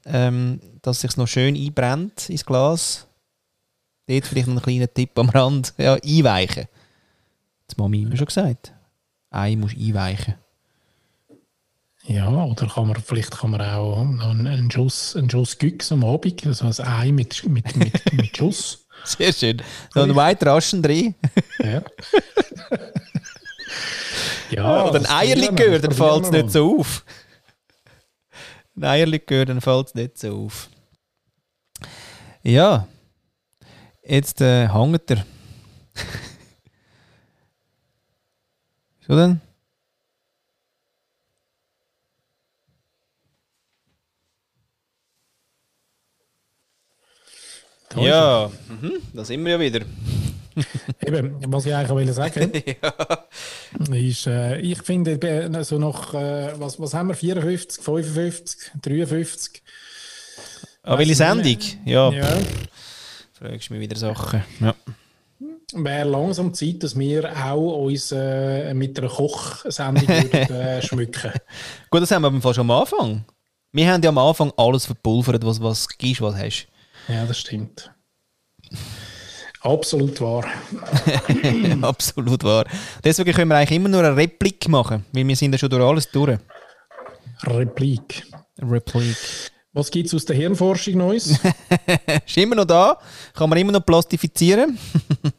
ähm, 0.06 0.60
dass 0.80 0.96
es 0.96 1.02
sich 1.02 1.16
noch 1.18 1.28
schön 1.28 1.54
einbrennt 1.54 2.30
ins 2.30 2.46
Glas 2.46 3.06
Dort 4.06 4.26
vielleicht 4.26 4.48
noch 4.48 4.54
einen 4.54 4.62
kleinen 4.62 4.92
Tipp 4.92 5.18
am 5.18 5.30
Rand. 5.30 5.74
Ja, 5.78 5.94
einweichen. 5.94 6.66
Das 7.66 7.76
Mami 7.76 8.02
immer 8.02 8.16
schon 8.16 8.26
gesagt. 8.26 8.72
Ei 9.30 9.56
muss 9.56 9.72
einweichen. 9.72 10.34
Ja, 12.06 12.28
oder 12.28 12.66
kann 12.68 12.86
man, 12.88 13.00
vielleicht 13.00 13.30
kann 13.30 13.50
man 13.50 13.62
auch 13.62 13.98
einen 13.98 14.70
Schuss, 14.70 15.16
einen 15.16 15.30
Schuss 15.30 15.58
Güchs 15.58 15.90
am 15.90 16.04
Abend, 16.04 16.46
also 16.46 16.66
ein 16.66 16.86
Ei 16.86 17.12
mit, 17.12 17.48
mit, 17.48 17.76
mit, 17.76 18.12
mit 18.12 18.36
Schuss. 18.36 18.86
Sehr 19.04 19.32
schön. 19.32 19.62
So 19.92 20.02
ein 20.02 20.14
White 20.14 20.46
Russian 20.46 20.82
drin. 20.82 21.14
Ja. 21.58 21.82
ja 24.50 24.84
oder 24.84 25.00
ein 25.00 25.06
Eierlikör, 25.06 25.78
dann 25.78 25.92
fällt 25.92 26.24
es 26.24 26.30
nicht 26.30 26.50
so 26.50 26.78
auf. 26.80 27.04
Ein 28.76 28.84
Eierlikör, 28.84 29.46
dann 29.46 29.62
fällt 29.62 29.88
es 29.88 29.94
nicht 29.94 30.18
so 30.18 30.44
auf. 30.44 30.68
Ja. 32.42 32.86
Jetzt 34.06 34.40
äh, 34.42 34.68
hängt 34.68 35.10
er. 35.10 35.24
Wieso 39.00 39.16
denn? 39.16 39.40
Da 47.88 48.00
ja, 48.00 48.50
mhm. 48.68 49.00
da 49.12 49.24
sind 49.24 49.42
wir 49.44 49.52
ja 49.52 49.60
wieder. 49.60 49.86
Eben, 51.06 51.40
was 51.46 51.64
ich 51.66 51.74
eigentlich 51.74 52.12
sagen 52.12 52.52
ja. 52.82 53.94
ist, 53.94 54.26
äh, 54.26 54.58
ich 54.58 54.82
finde, 54.82 55.64
so 55.64 55.78
noch, 55.78 56.12
äh, 56.12 56.52
was, 56.60 56.78
was 56.78 56.92
haben 56.92 57.08
wir, 57.08 57.14
54, 57.14 57.82
55, 57.82 58.70
53? 58.82 59.62
Ah, 60.82 60.98
welche 60.98 61.14
Sendung? 61.14 61.58
Ja. 61.86 62.10
ja 62.10 62.38
fragst 63.44 63.68
du 63.68 63.74
mich 63.74 63.82
wieder 63.82 63.96
Sachen. 63.96 64.42
Ja. 64.60 64.74
Wäre 65.74 66.08
langsam 66.08 66.54
Zeit, 66.54 66.82
dass 66.82 66.98
wir 66.98 67.30
auch 67.44 67.84
uns 67.84 68.12
äh, 68.12 68.72
mit 68.74 68.98
einer 68.98 69.08
Kochsendung 69.08 70.08
äh, 70.32 70.80
schmücken. 70.80 71.32
Gut, 71.90 72.02
das 72.02 72.10
haben 72.10 72.22
wir 72.22 72.28
aber 72.28 72.54
schon 72.54 72.70
am 72.70 72.70
Anfang. 72.70 73.24
Wir 73.72 73.92
haben 73.92 74.02
ja 74.02 74.10
am 74.10 74.18
Anfang 74.18 74.52
alles 74.56 74.86
verpulvert, 74.86 75.44
was 75.44 75.60
was 75.60 75.88
gibst, 75.88 76.22
was 76.22 76.36
hast. 76.36 76.68
Ja, 77.08 77.26
das 77.26 77.38
stimmt. 77.38 77.90
Absolut 79.60 80.20
wahr. 80.20 80.44
Absolut 81.82 82.44
wahr. 82.44 82.66
Deswegen 83.02 83.32
können 83.32 83.48
wir 83.48 83.56
eigentlich 83.56 83.76
immer 83.76 83.88
nur 83.88 84.04
eine 84.04 84.16
Replik 84.16 84.68
machen, 84.68 85.04
weil 85.12 85.26
wir 85.26 85.36
sind 85.36 85.52
ja 85.52 85.58
schon 85.58 85.70
durch 85.70 85.82
alles 85.82 86.10
durch. 86.10 86.38
Replik. 87.42 88.24
Replik. 88.60 89.16
Was 89.74 89.90
gibt 89.90 90.06
es 90.06 90.14
aus 90.14 90.24
der 90.24 90.36
Hirnforschung 90.36 90.94
Neues? 90.94 91.36
ist 92.26 92.36
immer 92.36 92.54
noch 92.54 92.64
da, 92.64 92.96
kann 93.34 93.50
man 93.50 93.58
immer 93.58 93.72
noch 93.72 93.84
plastifizieren. 93.84 94.78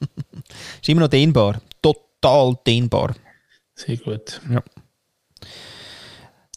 ist 0.82 0.89
immer 0.89 1.02
noch 1.02 1.08
dehnbar, 1.08 1.62
total 1.82 2.58
dehnbar. 2.67 3.15
Sehr 3.74 3.95
gut. 3.95 4.41
Ja. 4.52 4.62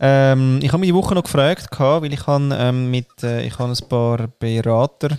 Ähm, 0.00 0.58
ich 0.60 0.68
habe 0.68 0.80
mich 0.80 0.88
die 0.88 0.94
Woche 0.94 1.14
noch 1.14 1.22
gefragt, 1.22 1.68
weil 1.78 2.12
ich 2.12 2.26
habe 2.26 2.48
ähm, 2.52 2.90
mit 2.90 3.22
äh, 3.22 3.46
ich 3.46 3.56
habe 3.58 3.72
ein 3.72 3.88
paar 3.88 4.26
Berater 4.26 5.16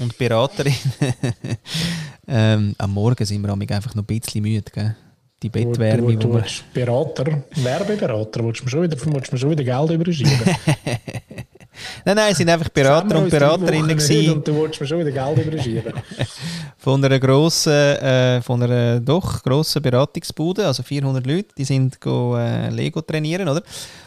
und 0.00 0.16
Beraterinnen. 0.16 0.78
ähm, 2.26 2.74
am 2.78 2.94
Morgen 2.94 3.24
sind 3.26 3.42
wir 3.42 3.52
einfach 3.52 3.94
noch 3.94 4.02
ein 4.02 4.06
bisschen 4.06 4.42
müde. 4.42 4.70
Gell? 4.72 4.96
Die 5.42 5.48
Bettwärme. 5.48 6.16
Du, 6.16 6.28
du, 6.28 6.38
du 6.38 6.44
Berater, 6.72 7.42
Werbeberater, 7.56 8.44
willst 8.44 8.60
du 8.60 8.64
mir 8.64 8.70
schon 8.70 8.82
wieder, 8.82 8.96
willst 8.96 9.28
du 9.28 9.34
mir 9.34 9.38
schon 9.38 9.50
wieder 9.50 9.64
Geld 9.64 9.90
überschieben? 9.90 10.32
nein, 12.04 12.16
nein, 12.16 12.32
es 12.32 12.38
sind 12.38 12.48
einfach 12.48 12.68
Berater 12.68 13.18
und 13.18 13.30
Beraterinnen 13.30 13.96
gewesen. 13.96 14.34
Und 14.34 14.46
du 14.48 14.54
wolltest 14.54 14.80
mir 14.80 14.86
schon 14.86 14.98
wieder 15.00 15.10
Geld 15.10 15.46
überschieben. 15.46 15.92
von 16.78 17.04
einer 17.04 17.18
grossen, 17.18 17.72
äh, 17.72 18.40
von 18.42 18.62
einer 18.62 19.00
doch 19.00 19.42
grossen 19.42 19.82
Beratungsbude, 19.82 20.66
also 20.66 20.82
400 20.82 21.26
Leute, 21.26 21.48
die 21.56 21.64
sind 21.64 22.00
go, 22.00 22.36
äh, 22.36 22.70
Lego 22.70 23.00
trainieren, 23.00 23.48
oder? 23.48 23.62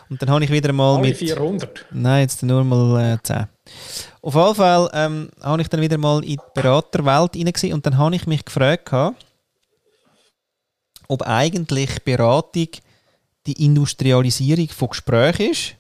Und 0.10 0.22
dann 0.22 0.30
habe 0.30 0.44
ich 0.44 0.52
wieder 0.52 0.72
mal 0.72 0.96
Alle 0.96 1.08
mit... 1.08 1.18
400? 1.18 1.86
Nein, 1.92 2.22
jetzt 2.22 2.44
nur 2.44 2.64
mal 2.64 3.14
äh, 3.14 3.18
10. 3.22 3.46
Auf 4.22 4.36
jeden 4.36 4.56
Fall 4.56 4.90
ähm, 4.94 5.30
habe 5.42 5.62
ich 5.62 5.68
dann 5.68 5.82
wieder 5.82 5.98
mal 5.98 6.24
in 6.24 6.32
die 6.32 6.40
Beraterwelt 6.54 7.36
hinein 7.36 7.74
und 7.74 7.86
dann 7.86 7.98
habe 7.98 8.16
ich 8.16 8.28
mich 8.28 8.46
gefragt, 8.46 8.92
ob 11.08 11.24
eigentlich 11.24 12.04
Beratung 12.04 12.70
die 13.46 13.66
Industrialisierung 13.66 14.70
von 14.70 14.90
Gesprächen 14.90 15.52
ist 15.52 15.76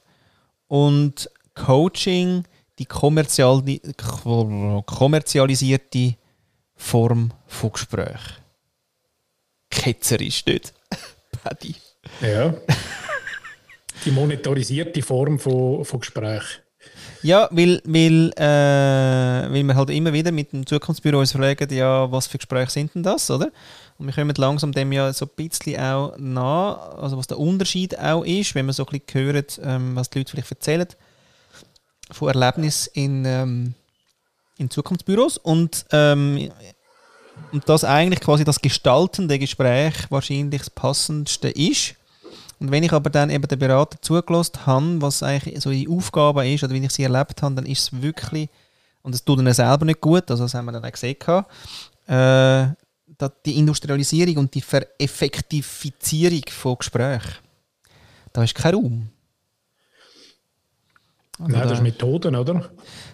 und 0.67 1.29
Coaching 1.53 2.43
die 2.77 2.85
kommerzial 2.85 3.63
kommerzialisierte 4.85 6.15
Form 6.75 7.31
von 7.47 7.71
Gespräch. 7.71 8.19
Ketzerisch 9.69 10.45
nicht. 10.45 10.73
Paddy. 11.43 11.75
Ja. 12.21 12.53
die 14.03 14.11
monetarisierte 14.11 15.01
Form 15.01 15.39
von, 15.39 15.85
von 15.85 15.99
Gespräch. 16.01 16.61
Ja, 17.21 17.47
weil, 17.51 17.81
weil, 17.85 18.31
äh, 18.37 19.51
weil 19.51 19.63
wir 19.63 19.75
halt 19.75 19.89
immer 19.89 20.13
wieder 20.13 20.31
mit 20.31 20.53
dem 20.53 20.65
Zukunftsbüro 20.65 21.19
uns 21.19 21.31
fragen, 21.31 21.73
ja, 21.73 22.11
was 22.11 22.27
für 22.27 22.37
Gespräche 22.37 22.71
sind 22.71 22.93
denn 22.93 23.03
das, 23.03 23.29
oder? 23.31 23.51
Und 23.97 24.07
wir 24.07 24.13
kommen 24.13 24.35
langsam 24.35 24.71
dem 24.71 24.91
ja 24.91 25.11
so 25.13 25.25
ein 25.25 25.31
bisschen 25.35 25.79
auch 25.79 26.15
nach, 26.17 26.97
also 26.97 27.17
was 27.17 27.27
der 27.27 27.39
Unterschied 27.39 27.97
auch 27.97 28.23
ist, 28.23 28.53
wenn 28.53 28.65
man 28.65 28.73
so 28.73 28.85
ein 28.85 28.99
bisschen 28.99 29.25
hört, 29.25 29.59
ähm, 29.63 29.95
was 29.95 30.09
die 30.09 30.19
Leute 30.19 30.31
vielleicht 30.31 30.51
erzählen 30.51 30.87
von 32.11 32.27
Erlebnissen 32.27 32.91
in, 32.93 33.25
ähm, 33.25 33.73
in 34.57 34.69
Zukunftsbüros 34.69 35.37
und, 35.37 35.85
ähm, 35.91 36.51
und 37.51 37.67
das 37.67 37.83
eigentlich 37.83 38.19
quasi 38.19 38.43
das 38.43 38.61
gestaltende 38.61 39.39
Gespräch 39.39 39.93
wahrscheinlich 40.09 40.61
das 40.61 40.69
passendste 40.69 41.49
ist. 41.49 41.95
Und 42.59 42.71
wenn 42.71 42.83
ich 42.83 42.93
aber 42.93 43.09
dann 43.09 43.29
eben 43.29 43.47
den 43.47 43.59
Berater 43.59 44.01
zugelassen 44.01 44.65
habe, 44.65 45.01
was 45.01 45.23
eigentlich 45.23 45.61
so 45.61 45.71
die 45.71 45.89
Aufgabe 45.89 46.47
ist 46.47 46.63
oder 46.63 46.73
wie 46.73 46.83
ich 46.83 46.91
sie 46.91 47.03
erlebt 47.03 47.41
habe, 47.41 47.55
dann 47.55 47.65
ist 47.65 47.81
es 47.81 48.01
wirklich, 48.01 48.49
und 49.01 49.13
es 49.13 49.23
tut 49.23 49.39
ihnen 49.39 49.53
selber 49.53 49.85
nicht 49.85 50.01
gut, 50.01 50.29
also 50.31 50.43
das 50.43 50.53
haben 50.53 50.65
wir 50.65 50.71
dann 50.71 50.85
auch 50.85 50.91
gesehen, 50.91 51.17
äh, 52.07 52.67
die 53.45 53.57
Industrialisierung 53.57 54.37
und 54.37 54.53
die 54.53 54.61
Vereffektifizierung 54.61 56.43
von 56.49 56.77
Gesprächen, 56.77 57.35
da 58.33 58.43
ist 58.43 58.55
kein 58.55 58.75
Raum. 58.75 59.09
Also 61.37 61.51
Nein, 61.51 61.63
das 61.63 61.71
ist 61.73 61.83
Methoden, 61.83 62.35
oder? 62.35 62.69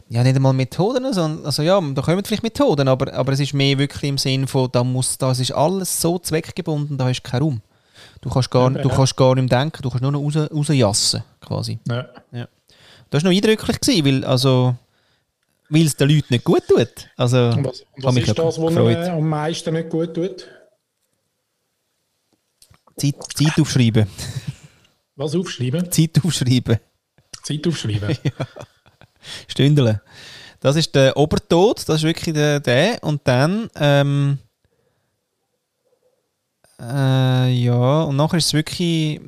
Ja, 0.09 0.23
nicht 0.23 0.35
einmal 0.35 0.53
Methoden, 0.53 1.11
sondern, 1.13 1.45
also 1.45 1.63
ja, 1.63 1.81
da 1.81 2.01
kommen 2.01 2.23
vielleicht 2.23 2.43
Methoden, 2.43 2.87
aber, 2.87 3.11
aber 3.13 3.33
es 3.33 3.39
ist 3.39 3.53
mehr 3.53 3.77
wirklich 3.77 4.03
im 4.03 4.17
Sinn 4.17 4.47
von, 4.47 4.69
da 4.71 4.83
muss, 4.83 5.17
das 5.17 5.39
ist 5.39 5.51
alles 5.51 6.01
so 6.01 6.19
zweckgebunden, 6.19 6.97
da 6.97 7.09
ist 7.09 7.23
kein 7.23 7.41
Raum. 7.41 7.61
Du 8.21 8.29
kannst 8.29 8.51
gar, 8.51 8.71
ja, 8.71 8.81
du 8.81 8.89
kannst 8.89 9.17
gar 9.17 9.35
nicht 9.35 9.51
denken, 9.51 9.81
du 9.81 9.89
kannst 9.89 10.03
nur 10.03 10.11
noch 10.11 10.21
raus, 10.21 10.35
rausjassen, 10.35 11.23
quasi. 11.41 11.79
Ja. 11.87 12.07
ja. 12.31 12.47
Das 13.09 13.23
war 13.23 13.31
noch 13.31 13.35
eindrücklich, 13.35 13.81
gewesen, 13.81 14.05
weil, 14.05 14.25
also, 14.25 14.75
weil 15.69 15.85
es 15.85 15.95
den 15.95 16.09
Leuten 16.09 16.27
nicht 16.29 16.43
gut 16.43 16.67
tut. 16.67 17.09
Also, 17.17 17.49
und 17.49 17.65
was, 17.65 17.81
und 17.81 18.03
was 18.03 18.15
ist 18.15 18.37
das, 18.37 18.61
was 18.61 18.73
mir 18.73 19.11
am 19.11 19.27
meisten 19.27 19.73
nicht 19.73 19.89
gut 19.89 20.13
tut? 20.13 20.47
Zeit, 22.95 23.15
Zeit 23.33 23.59
aufschreiben. 23.59 24.07
Was 25.15 25.35
aufschreiben? 25.35 25.91
Zeit 25.91 26.23
aufschreiben. 26.23 26.77
Zeit 27.43 27.67
aufschreiben? 27.67 28.17
ja. 28.23 28.31
Stündeln. 29.47 29.99
Das 30.59 30.75
ist 30.75 30.93
der 30.93 31.17
Obertod, 31.17 31.79
das 31.89 31.97
ist 31.97 32.03
wirklich 32.03 32.35
der, 32.35 32.59
der. 32.59 33.03
Und 33.03 33.21
dann, 33.23 33.69
ähm, 33.75 34.37
äh, 36.81 37.51
ja, 37.51 38.03
und 38.03 38.15
nachher 38.15 38.37
ist 38.37 38.47
es 38.47 38.53
wirklich 38.53 39.21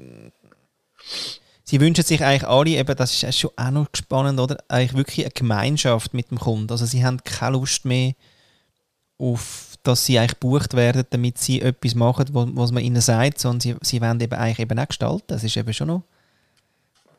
sie 1.73 1.79
wünschen 1.79 2.03
sich 2.03 2.23
eigentlich 2.23 2.47
alle, 2.47 2.69
eben, 2.69 2.95
das 2.95 3.23
ist 3.23 3.39
schon 3.39 3.49
auch 3.55 3.71
noch 3.71 3.87
spannend, 3.95 4.39
oder? 4.39 4.57
Eigentlich 4.67 4.95
wirklich 4.95 5.25
eine 5.25 5.31
Gemeinschaft 5.31 6.13
mit 6.13 6.29
dem 6.29 6.39
Kunden. 6.39 6.69
Also 6.69 6.85
sie 6.85 7.03
haben 7.03 7.23
keine 7.23 7.57
Lust 7.57 7.83
mehr 7.85 8.13
auf, 9.17 9.75
dass 9.81 10.05
sie 10.05 10.19
eigentlich 10.19 10.39
gebucht 10.39 10.75
werden, 10.75 11.03
damit 11.09 11.39
sie 11.39 11.61
etwas 11.61 11.95
machen, 11.95 12.27
was 12.31 12.71
man 12.71 12.83
ihnen 12.83 13.01
sagt, 13.01 13.39
sondern 13.39 13.59
sie, 13.61 13.75
sie 13.81 14.01
wollen 14.01 14.21
eben 14.21 14.33
eigentlich 14.33 14.59
eben 14.59 14.77
auch 14.77 14.87
gestalten. 14.87 15.23
Das 15.27 15.43
ist 15.43 15.57
eben 15.57 15.73
schon 15.73 15.87
noch 15.87 16.03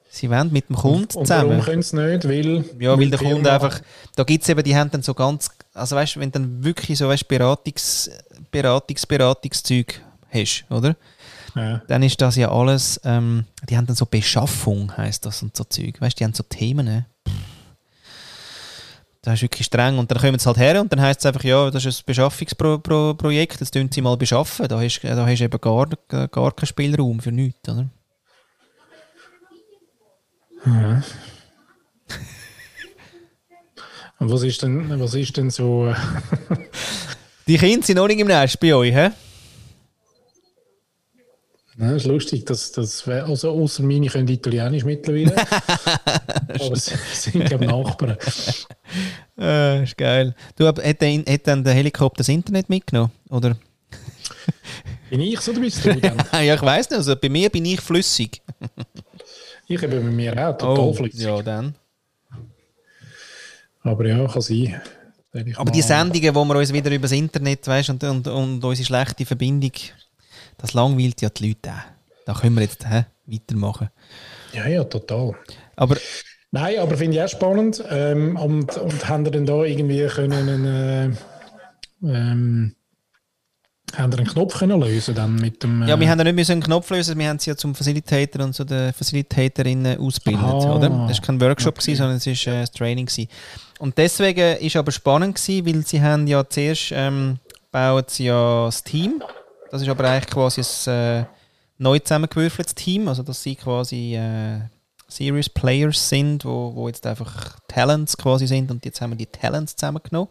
Sie 0.08 0.30
wollen 0.30 0.52
mit 0.52 0.68
dem 0.68 0.76
Kunden 0.76 0.98
und, 0.98 1.16
und 1.16 1.26
zusammen. 1.26 1.50
Warum 1.50 1.64
können 1.64 1.82
sie 1.82 1.96
nicht? 1.96 2.24
Weil, 2.28 2.64
ja, 2.78 2.96
weil 2.96 3.10
der 3.10 3.18
Kunde 3.18 3.52
einfach, 3.52 3.80
da 4.14 4.22
gibt 4.22 4.44
es 4.44 4.48
eben, 4.48 4.62
die 4.62 4.76
haben 4.76 4.88
dann 4.88 5.02
so 5.02 5.12
ganz, 5.12 5.50
also 5.72 5.96
weißt 5.96 6.14
du, 6.14 6.20
wenn 6.20 6.30
dann 6.30 6.62
wirklich 6.62 6.96
so 6.96 7.08
weißt, 7.08 7.26
Beratungs, 7.26 8.08
Beratungs, 8.52 9.06
Beratungszeug 9.06 10.00
hast, 10.34 10.64
oder? 10.70 10.96
Ja. 11.54 11.82
Dann 11.86 12.02
ist 12.02 12.20
das 12.20 12.36
ja 12.36 12.50
alles, 12.50 13.00
ähm, 13.04 13.44
die 13.68 13.76
haben 13.76 13.86
dann 13.86 13.96
so 13.96 14.06
Beschaffung, 14.06 14.96
heißt 14.96 15.24
das 15.24 15.42
und 15.42 15.56
so 15.56 15.64
Zeug. 15.64 16.00
Weißt 16.00 16.16
du, 16.16 16.18
die 16.18 16.24
haben 16.24 16.34
so 16.34 16.42
Themen. 16.42 16.84
Ne? 16.84 17.06
Das 19.22 19.34
ist 19.34 19.42
wirklich 19.42 19.66
streng. 19.66 19.96
Und 19.98 20.10
dann 20.10 20.18
kommen 20.18 20.38
sie 20.38 20.46
halt 20.46 20.58
her 20.58 20.80
und 20.80 20.92
dann 20.92 21.00
heißt 21.00 21.20
es 21.20 21.26
einfach, 21.26 21.44
ja, 21.44 21.70
das 21.70 21.84
ist 21.84 22.00
ein 22.00 22.06
Beschaffungsprojekt, 22.06 23.60
das 23.60 23.70
tun 23.70 23.88
sie 23.90 24.02
mal 24.02 24.16
beschaffen. 24.16 24.68
Da 24.68 24.80
hast, 24.80 25.00
da 25.02 25.26
hast 25.26 25.38
du 25.38 25.44
eben 25.44 25.60
gar, 25.60 25.86
gar 26.28 26.52
keinen 26.52 26.66
Spielraum 26.66 27.20
für 27.20 27.32
nichts, 27.32 27.68
oder? 27.68 27.88
Ja. 30.66 31.02
Und 34.18 34.30
was 34.30 34.42
ist 34.42 34.62
denn, 34.62 35.00
was 35.00 35.14
ist 35.14 35.36
denn 35.36 35.50
so. 35.50 35.88
Äh, 35.88 35.94
Die 37.46 37.58
Kinder 37.58 37.84
sind 37.84 37.96
noch 37.96 38.06
nicht 38.06 38.20
im 38.20 38.26
Nest 38.26 38.58
bei 38.60 38.74
euch, 38.74 38.94
hä? 38.94 39.10
Ja, 41.76 41.96
ist 41.96 42.06
lustig, 42.06 42.46
dass, 42.46 42.70
dass 42.70 43.06
also 43.08 43.50
außer 43.50 43.82
meine 43.82 44.06
können 44.06 44.28
Italienisch 44.28 44.84
mittlerweile. 44.84 45.34
aber 46.48 46.76
sie 46.76 46.94
sind 47.14 47.46
glaube 47.46 47.66
Nachbarn. 47.66 48.16
äh, 49.38 49.82
ist 49.82 49.96
geil. 49.96 50.34
Du, 50.56 50.66
hat, 50.66 50.78
hat 50.78 51.46
dann 51.46 51.64
der 51.64 51.74
Helikopter 51.74 52.18
das 52.18 52.28
Internet 52.28 52.68
mitgenommen? 52.68 53.10
Oder? 53.28 53.56
bin 55.10 55.20
ich 55.20 55.40
so 55.40 55.50
oder 55.50 55.60
bist 55.60 55.84
du 55.84 55.94
dann? 55.96 56.16
ja, 56.32 56.54
ich 56.54 56.62
weiß 56.62 56.90
nicht. 56.90 56.98
Also 56.98 57.16
bei 57.16 57.28
mir 57.28 57.50
bin 57.50 57.64
ich 57.64 57.80
flüssig. 57.80 58.40
ich 59.66 59.82
habe 59.82 60.00
bei 60.00 60.10
mir 60.10 60.32
auch 60.32 60.56
total 60.56 60.78
oh, 60.78 60.92
flüssig. 60.92 61.22
Ja, 61.22 61.42
dann. 61.42 61.74
Aber 63.82 64.06
ja, 64.06 64.26
kann 64.28 64.42
sein. 64.42 64.80
Aber 65.56 65.72
die 65.72 65.82
Sendungen, 65.82 66.34
wo 66.34 66.44
wir 66.44 66.56
uns 66.56 66.72
wieder 66.72 66.90
über 66.92 67.02
das 67.02 67.12
Internet 67.12 67.66
weißt, 67.66 67.90
und, 67.90 68.04
und, 68.04 68.28
und 68.28 68.64
unsere 68.64 68.86
schlechte 68.86 69.26
Verbindung 69.26 69.72
das 70.58 70.74
langweilt 70.74 71.20
ja 71.22 71.28
die 71.30 71.48
Leute 71.48 71.70
auch. 71.70 72.24
Da 72.26 72.34
können 72.34 72.56
wir 72.56 72.62
jetzt 72.62 72.86
hä, 72.88 73.04
weitermachen. 73.26 73.90
Ja, 74.52 74.66
ja, 74.66 74.84
total. 74.84 75.34
Aber 75.76 75.96
Nein, 76.54 76.78
aber 76.78 76.96
finde 76.96 77.16
ich 77.16 77.22
auch 77.22 77.28
spannend. 77.28 77.82
Ähm, 77.90 78.36
und, 78.36 78.76
und 78.76 79.08
haben 79.08 79.24
wir 79.24 79.32
denn 79.32 79.44
da 79.44 79.64
irgendwie 79.64 80.06
können 80.06 80.64
äh, 80.64 81.10
ähm, 82.08 82.76
haben 83.96 84.12
wir 84.12 84.18
einen 84.18 84.28
Knopf 84.28 84.58
können 84.58 84.80
lösen 84.80 85.14
dann 85.14 85.34
mit 85.36 85.62
dem... 85.62 85.82
Äh 85.82 85.88
ja, 85.88 85.98
wir 85.98 86.08
haben 86.08 86.18
ja 86.18 86.32
nicht 86.32 86.50
einen 86.50 86.62
Knopf 86.62 86.90
lösen, 86.90 87.18
wir 87.18 87.28
haben 87.28 87.38
sie 87.38 87.50
ja 87.50 87.56
zum 87.56 87.74
Facilitator 87.74 88.44
und 88.44 88.52
zu 88.52 88.64
den 88.64 88.92
Facilitatorinnen 88.92 89.98
ausgebildet, 89.98 90.44
Aha, 90.44 90.76
oder? 90.76 90.88
Das 91.08 91.18
war 91.18 91.26
kein 91.26 91.40
Workshop, 91.40 91.74
okay. 91.74 91.92
gewesen, 91.92 91.98
sondern 91.98 92.16
es 92.16 92.46
war 92.46 92.52
äh, 92.52 92.56
ein 92.60 92.66
Training. 92.66 93.06
Gewesen. 93.06 93.28
Und 93.78 93.98
deswegen 93.98 94.40
war 94.40 94.62
es 94.62 94.76
aber 94.76 94.92
spannend, 94.92 95.36
gewesen, 95.36 95.66
weil 95.66 95.86
sie 95.86 96.02
haben 96.02 96.26
ja 96.26 96.48
zuerst 96.48 96.92
ähm, 96.92 97.38
bauen 97.70 98.04
sie 98.06 98.26
ja 98.26 98.66
das 98.66 98.82
Team 98.84 99.22
das 99.74 99.82
ist 99.82 99.88
aber 99.88 100.08
eigentlich 100.08 100.30
quasi 100.32 100.60
ein 100.60 100.94
äh, 100.94 101.24
neu 101.78 101.98
zusammengewürfeltes 101.98 102.76
Team, 102.76 103.08
also 103.08 103.24
dass 103.24 103.42
sie 103.42 103.56
quasi 103.56 104.14
äh, 104.14 104.60
Serious 105.08 105.48
Players 105.48 106.08
sind, 106.08 106.44
wo, 106.44 106.72
wo 106.76 106.86
jetzt 106.86 107.04
einfach 107.04 107.58
Talents 107.66 108.16
quasi 108.16 108.46
sind 108.46 108.70
und 108.70 108.84
jetzt 108.84 109.00
haben 109.00 109.10
wir 109.10 109.16
die 109.16 109.26
Talents 109.26 109.74
zusammengenommen. 109.74 110.28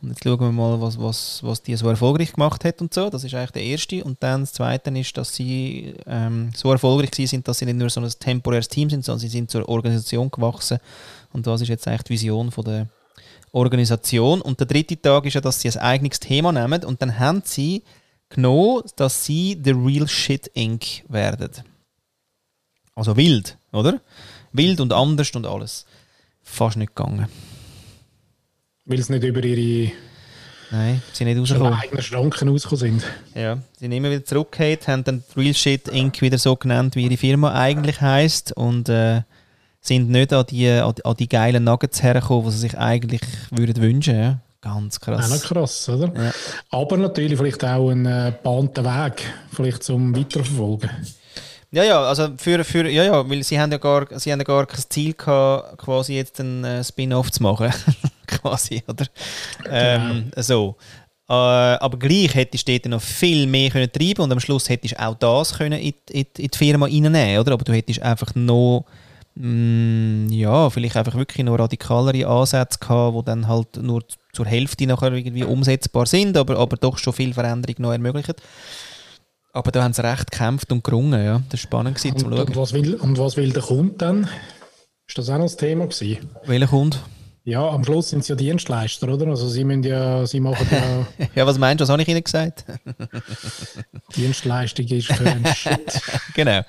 Und 0.00 0.10
jetzt 0.10 0.22
schauen 0.22 0.38
wir 0.38 0.52
mal, 0.52 0.80
was, 0.80 1.00
was, 1.00 1.42
was 1.42 1.62
die 1.62 1.74
so 1.74 1.88
erfolgreich 1.88 2.34
gemacht 2.34 2.64
hat 2.64 2.80
und 2.80 2.94
so. 2.94 3.10
Das 3.10 3.24
ist 3.24 3.34
eigentlich 3.34 3.50
der 3.50 3.62
erste. 3.62 4.04
Und 4.04 4.22
dann 4.22 4.42
das 4.42 4.52
zweite 4.52 4.90
ist, 4.96 5.16
dass 5.16 5.34
sie 5.34 5.94
ähm, 6.06 6.50
so 6.54 6.70
erfolgreich 6.70 7.28
sind, 7.28 7.48
dass 7.48 7.58
sie 7.58 7.64
nicht 7.64 7.78
nur 7.78 7.90
so 7.90 8.00
ein 8.00 8.08
temporäres 8.08 8.68
Team 8.68 8.88
sind, 8.88 9.04
sondern 9.04 9.18
sie 9.18 9.28
sind 9.28 9.50
zur 9.50 9.68
Organisation 9.68 10.30
gewachsen. 10.30 10.78
Und 11.32 11.44
das 11.48 11.60
ist 11.60 11.68
jetzt 11.68 11.88
eigentlich 11.88 12.04
die 12.04 12.12
Vision 12.12 12.52
von 12.52 12.64
der 12.64 12.86
Organisation. 13.50 14.40
Und 14.40 14.60
der 14.60 14.68
dritte 14.68 15.00
Tag 15.00 15.26
ist 15.26 15.34
ja, 15.34 15.40
dass 15.40 15.60
sie 15.60 15.70
ein 15.70 15.78
eigenes 15.78 16.20
Thema 16.20 16.52
nehmen. 16.52 16.84
Und 16.84 17.02
dann 17.02 17.18
haben 17.18 17.42
sie 17.44 17.82
genommen, 18.28 18.82
dass 18.96 19.24
sie 19.24 19.60
The 19.62 19.72
Real 19.72 20.08
Shit 20.08 20.46
Inc. 20.54 21.04
werden. 21.08 21.50
Also 22.94 23.16
wild, 23.16 23.58
oder? 23.72 24.00
Wild 24.52 24.80
und 24.80 24.92
anders 24.92 25.30
und 25.32 25.46
alles. 25.46 25.84
Fast 26.42 26.76
nicht 26.76 26.94
gegangen. 26.94 27.26
Weil 28.84 28.98
es 29.00 29.08
nicht 29.08 29.24
über 29.24 29.42
ihre 29.44 29.92
Nein, 30.70 31.00
sie 31.12 31.18
sind 31.18 31.28
nicht 31.28 31.38
rausgekommen. 31.38 31.74
eigenen 31.74 32.02
Schranken 32.02 32.48
rausgekommen 32.48 33.00
sind. 33.00 33.04
Ja, 33.34 33.56
sie 33.56 33.80
sind 33.80 33.92
immer 33.92 34.10
wieder 34.10 34.24
zurückgekehrt, 34.24 34.88
haben 34.88 35.04
dann 35.04 35.22
Real 35.36 35.54
Shit 35.54 35.88
Inc. 35.88 36.20
wieder 36.22 36.38
so 36.38 36.56
genannt, 36.56 36.96
wie 36.96 37.04
ihre 37.04 37.16
Firma 37.16 37.52
eigentlich 37.54 38.00
heißt 38.00 38.52
und 38.56 38.88
äh, 38.88 39.22
sind 39.80 40.10
nicht 40.10 40.32
an 40.32 40.44
die, 40.46 40.68
an, 40.68 40.94
die 41.18 41.28
geilen 41.28 41.62
Nuggets 41.64 42.02
hergekommen, 42.02 42.46
die 42.46 42.52
sie 42.52 42.58
sich 42.58 42.78
eigentlich 42.78 43.20
würden 43.50 43.76
wünschen. 43.80 44.18
Ja? 44.18 44.40
Ganz 44.60 44.98
krass. 44.98 45.26
Auch 45.26 45.36
noch 45.36 45.42
krass, 45.42 45.88
oder? 45.88 46.12
Ja. 46.14 46.32
Aber 46.70 46.96
natürlich 46.96 47.38
vielleicht 47.38 47.64
auch 47.64 47.90
ein 47.90 48.06
äh, 48.06 48.32
bahnter 48.42 48.84
Weg, 48.84 49.22
vielleicht 49.52 49.82
zum 49.82 50.16
Weiterverfolgen. 50.16 50.90
Ja, 51.72 51.84
ja, 51.84 52.00
also 52.00 52.28
für, 52.38 52.64
für, 52.64 52.88
ja, 52.88 53.04
ja, 53.04 53.28
weil 53.28 53.42
sie 53.42 53.60
haben 53.60 53.72
ja 53.72 53.78
gar, 53.78 54.06
sie 54.18 54.32
haben 54.32 54.38
ja 54.38 54.44
gar 54.44 54.66
kein 54.66 54.84
Ziel 54.88 55.12
gehabt, 55.12 55.78
quasi 55.78 56.14
jetzt 56.14 56.40
einen 56.40 56.64
äh, 56.64 56.82
Spin-off 56.82 57.30
zu 57.30 57.42
machen. 57.42 57.72
quasi, 58.26 58.82
oder? 58.86 59.06
Ähm, 59.68 60.30
genau. 60.30 60.42
so. 60.42 60.76
Äh, 61.28 61.32
aber 61.32 61.98
gleich 61.98 62.34
hättest 62.34 62.68
du 62.68 62.72
dort 62.72 62.86
noch 62.86 63.02
viel 63.02 63.46
mehr 63.48 63.70
können 63.70 63.90
treiben 63.90 64.22
und 64.22 64.32
am 64.32 64.38
Schluss 64.38 64.68
hättest 64.68 64.94
du 64.94 65.02
auch 65.04 65.16
das 65.16 65.58
können 65.58 65.80
in, 65.80 65.94
in, 66.10 66.26
in 66.38 66.48
die 66.48 66.56
Firma 66.58 66.86
reinnehmen, 66.86 67.40
oder? 67.40 67.52
Aber 67.52 67.64
du 67.64 67.72
hättest 67.72 68.00
einfach 68.00 68.32
noch 68.36 68.84
mm, 69.34 70.28
ja, 70.30 70.70
vielleicht 70.70 70.96
einfach 70.96 71.16
wirklich 71.16 71.44
noch 71.44 71.58
radikalere 71.58 72.28
Ansätze 72.28 72.78
gehabt, 72.78 73.18
die 73.18 73.24
dann 73.24 73.48
halt 73.48 73.76
nur 73.76 74.04
zur 74.36 74.46
Hälfte 74.46 74.86
nachher 74.86 75.12
irgendwie 75.12 75.44
umsetzbar 75.44 76.06
sind, 76.06 76.36
aber, 76.36 76.58
aber 76.58 76.76
doch 76.76 76.98
schon 76.98 77.12
viel 77.12 77.34
Veränderung 77.34 77.76
noch 77.78 77.92
ermöglichen. 77.92 78.34
Aber 79.52 79.72
da 79.72 79.82
haben 79.82 79.94
sie 79.94 80.04
recht 80.04 80.30
gekämpft 80.30 80.70
und 80.70 80.84
gerungen, 80.84 81.24
ja. 81.24 81.42
Das 81.48 81.52
war 81.52 81.58
spannend 81.58 81.96
gewesen, 81.96 82.12
und, 82.12 82.18
zu 82.18 82.24
schauen. 82.26 82.46
Und 82.48 82.56
was, 82.56 82.72
will, 82.74 82.94
und 82.94 83.18
was 83.18 83.36
will 83.36 83.52
der 83.52 83.62
Kunde 83.62 83.94
dann? 83.96 84.28
Ist 85.08 85.16
das 85.16 85.30
auch 85.30 85.38
noch 85.38 85.44
das 85.44 85.56
Thema 85.56 85.86
gewesen? 85.86 86.28
Welcher 86.44 86.66
Kunde? 86.66 86.98
Ja, 87.44 87.68
am 87.68 87.84
Schluss 87.84 88.10
sind 88.10 88.24
sie 88.24 88.32
ja 88.32 88.36
Dienstleister, 88.36 89.08
oder? 89.08 89.28
Also 89.28 89.48
sie 89.48 89.62
müssen 89.62 89.84
ja, 89.84 90.26
sie 90.26 90.40
machen 90.40 90.66
ja... 90.68 91.28
ja, 91.36 91.46
was 91.46 91.58
meinst 91.58 91.80
du, 91.80 91.84
was 91.84 91.90
habe 91.90 92.02
ich 92.02 92.08
Ihnen 92.08 92.24
gesagt? 92.24 92.64
Dienstleistung 94.16 94.84
ist 94.88 95.12
für 95.12 95.30
einen 95.30 95.46
Shit. 95.54 96.02
genau. 96.34 96.62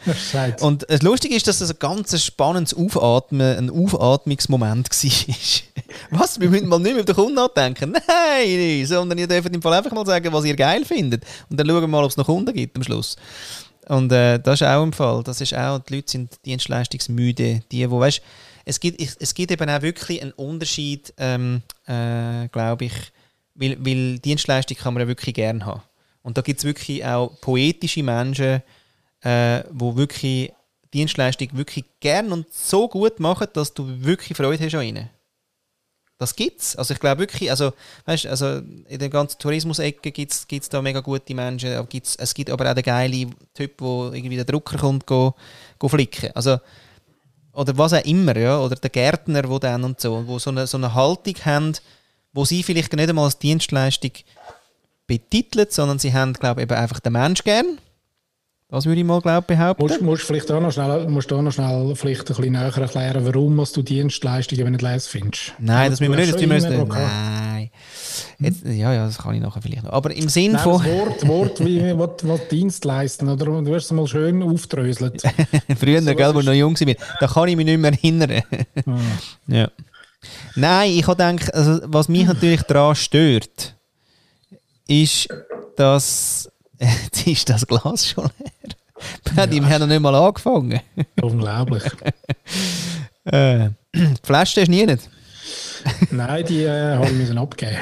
Und 0.62 0.86
das 0.88 1.02
Lustige 1.02 1.36
ist, 1.36 1.48
dass 1.48 1.60
das 1.60 1.72
ein 1.72 1.80
ganz 1.80 2.24
spannendes 2.24 2.76
Aufatmen, 2.76 3.58
ein 3.58 3.70
Aufatmungsmoment 3.72 4.90
war. 4.92 5.77
Was? 6.12 6.40
Wir 6.40 6.50
müssen 6.50 6.68
mal 6.68 6.80
nicht 6.80 6.94
mehr 6.94 7.00
auf 7.02 7.06
den 7.06 7.16
Kunden 7.16 7.36
nachdenken. 7.36 7.94
Nein, 8.08 8.86
sondern 8.86 9.18
ihr 9.18 9.28
dürft 9.28 9.54
im 9.54 9.62
Fall 9.62 9.74
einfach 9.74 9.92
mal 9.92 10.06
sagen, 10.06 10.32
was 10.32 10.46
ihr 10.46 10.56
geil 10.56 10.86
findet. 10.86 11.24
Und 11.50 11.60
dann 11.60 11.68
schauen 11.68 11.82
wir 11.82 11.88
mal, 11.88 12.04
ob 12.04 12.12
es 12.12 12.18
noch 12.18 12.26
Kunden 12.26 12.54
gibt 12.54 12.76
am 12.76 12.84
Schluss. 12.84 13.16
Und 13.88 14.12
äh, 14.12 14.40
das 14.40 14.62
ist 14.62 14.68
auch 14.68 14.84
im 14.84 14.94
Fall. 14.94 15.24
Das 15.24 15.40
ist 15.42 15.56
auch, 15.56 15.80
die 15.80 15.96
Leute 15.96 16.12
sind 16.12 16.46
dienstleistungsmüde. 16.46 17.62
Die, 17.72 17.90
wo, 17.90 18.00
weißt, 18.00 18.22
es 18.66 18.80
gibt, 18.80 19.02
es 19.02 19.34
gibt 19.34 19.52
eben 19.52 19.70
auch 19.70 19.82
wirklich 19.82 20.22
einen 20.22 20.34
Unterschied, 20.34 21.14
ähm, 21.18 21.62
äh, 21.86 22.50
glaube 22.50 22.86
ich, 22.86 22.94
weil, 23.56 23.78
weil 23.80 24.20
Dienstleistung 24.20 24.78
kann 24.78 24.94
man 24.94 25.02
ja 25.02 25.08
wirklich 25.08 25.36
gerne 25.36 25.66
haben. 25.66 25.82
Und 26.22 26.38
da 26.38 26.42
gibt 26.42 26.60
es 26.60 26.66
wirklich 26.66 27.06
auch 27.06 27.40
poetische 27.40 28.04
Menschen, 28.04 28.62
äh, 29.22 29.64
wo 29.72 29.96
wirklich 29.96 30.52
Dienstleistung 30.94 31.50
wirklich 31.54 31.86
gern 32.02 32.32
und 32.32 32.52
so 32.54 32.88
gut 32.88 33.20
machen, 33.20 33.48
dass 33.54 33.74
du 33.74 33.86
wirklich 34.04 34.38
Freude 34.38 34.64
hast 34.64 34.76
an 34.76 34.84
ihnen. 34.84 35.10
Das 36.20 36.36
gibt's. 36.36 36.76
Also 36.76 36.94
ich 36.94 37.00
glaube 37.00 37.20
wirklich, 37.20 37.52
also, 37.52 37.74
weißt, 38.06 38.26
also 38.26 38.62
in 38.88 39.00
der 39.00 39.10
ganzen 39.10 39.38
Tourismus-Ecke 39.38 40.12
gibt 40.12 40.32
es 40.32 40.70
da 40.70 40.82
mega 40.82 41.02
gute 41.02 41.36
Menschen. 41.36 41.74
Aber 41.74 41.88
gibt's, 41.88 42.16
es 42.16 42.34
gibt 42.34 42.50
aber 42.50 42.70
auch 42.70 42.74
den 42.74 42.84
geilen 42.84 43.36
Typ, 43.54 43.74
wo 43.80 44.12
irgendwie 44.12 44.36
der 44.36 44.46
Drucker 44.46 44.78
kommt, 44.78 45.06
go, 45.06 45.36
go 45.78 45.88
flicken. 45.88 46.32
Also 46.34 46.60
oder 47.58 47.76
was 47.76 47.94
auch 47.94 48.06
immer, 48.06 48.38
ja, 48.38 48.60
oder 48.60 48.76
der 48.76 48.92
Gärtner, 48.92 49.50
wo 49.50 49.58
dann 49.58 49.84
und 49.84 50.00
so, 50.00 50.28
wo 50.28 50.38
so 50.38 50.52
eine, 50.52 50.68
so 50.68 50.78
eine 50.78 50.94
Haltung 50.94 51.34
haben, 51.44 51.74
wo 52.32 52.46
sie 52.46 52.62
vielleicht 52.62 52.94
nicht 52.94 53.10
einmal 53.10 53.26
als 53.26 53.40
Dienstleistung 53.40 54.12
betitelt, 55.08 55.74
sondern 55.74 55.98
sie 55.98 56.14
haben, 56.14 56.34
glaube 56.34 56.62
ich, 56.62 56.70
eben 56.70 56.78
einfach 56.78 57.00
den 57.00 57.14
Mensch 57.14 57.44
gern. 57.44 57.80
Das 58.70 58.86
würde 58.86 59.00
ich 59.00 59.08
mal 59.08 59.22
glaub, 59.22 59.48
behaupten. 59.48 59.82
Musst, 59.82 60.02
musst 60.02 60.24
vielleicht 60.24 60.52
auch 60.52 60.60
noch 60.60 60.74
schnell, 60.74 61.08
musst 61.08 61.32
auch 61.32 61.42
noch 61.42 61.54
schnell 61.54 61.96
vielleicht 61.96 62.30
ein 62.30 62.36
bisschen 62.36 62.52
näher 62.52 62.78
erklären, 62.78 63.26
warum 63.26 63.64
du 63.74 63.82
Dienstleistungen 63.82 64.74
nicht 64.74 64.82
lesen 64.82 65.08
findest. 65.10 65.54
Nein, 65.58 65.90
das 65.90 66.02
müssen 66.02 66.12
wir 66.12 66.20
nicht. 66.20 66.34
Das 66.34 66.46
müssen, 66.46 66.88
nein. 66.90 67.70
Jetzt, 68.40 68.66
ja, 68.66 68.92
ja, 68.92 69.06
das 69.06 69.20
kann 69.20 69.36
ich 69.36 69.42
nachher 69.42 69.62
vielleicht 69.62 69.84
noch. 69.84 69.94
Aber 69.94 70.14
im 70.14 70.28
Sinn 70.28 70.52
Nein, 70.52 70.64
von. 70.64 70.84
Das 70.84 70.92
Wort, 70.92 71.28
Wort 71.28 71.66
wie 71.66 71.98
was, 71.98 72.10
was 72.24 72.48
Dienst 72.50 72.84
leisten, 72.84 73.30
oder? 73.30 73.46
Du 73.46 73.74
hast 73.74 73.86
es 73.86 73.92
mal 73.92 74.06
schön 74.06 74.44
aufdröselt. 74.44 75.24
Früher, 75.80 76.02
so, 76.02 76.14
gell, 76.14 76.36
wo 76.36 76.42
ich 76.42 76.46
noch 76.46 76.54
jung 76.54 76.78
war, 76.78 76.96
da 77.22 77.28
kann 77.28 77.48
ich 77.48 77.56
mich 77.56 77.66
nicht 77.66 77.80
mehr 77.80 77.94
erinnern. 77.94 78.44
ah. 78.86 79.00
ja. 79.48 79.72
Nein, 80.56 80.92
ich 80.92 81.08
habe 81.08 81.16
gedacht, 81.16 81.54
also, 81.54 81.80
was 81.86 82.10
mich 82.10 82.26
natürlich 82.26 82.64
daran 82.64 82.96
stört, 82.96 83.76
ist, 84.88 85.30
dass. 85.78 86.50
Jetzt 87.04 87.28
ist 87.28 87.50
das 87.50 87.66
Glas 87.66 88.08
schon 88.08 88.30
leer. 88.40 88.76
Ja. 89.36 89.46
Die 89.46 89.64
haben 89.64 89.80
noch 89.80 89.88
nicht 89.88 90.00
mal 90.00 90.16
angefangen. 90.16 90.80
Unglaublich. 91.22 91.84
äh, 93.26 93.70
die 93.94 94.14
Flasche 94.24 94.62
ist 94.62 94.70
nie 94.70 94.86
nicht. 94.86 95.10
Nein, 96.12 96.46
die 96.46 96.64
äh, 96.64 96.96
habe 96.96 97.10
ich 97.12 97.38
abgeben. 97.38 97.78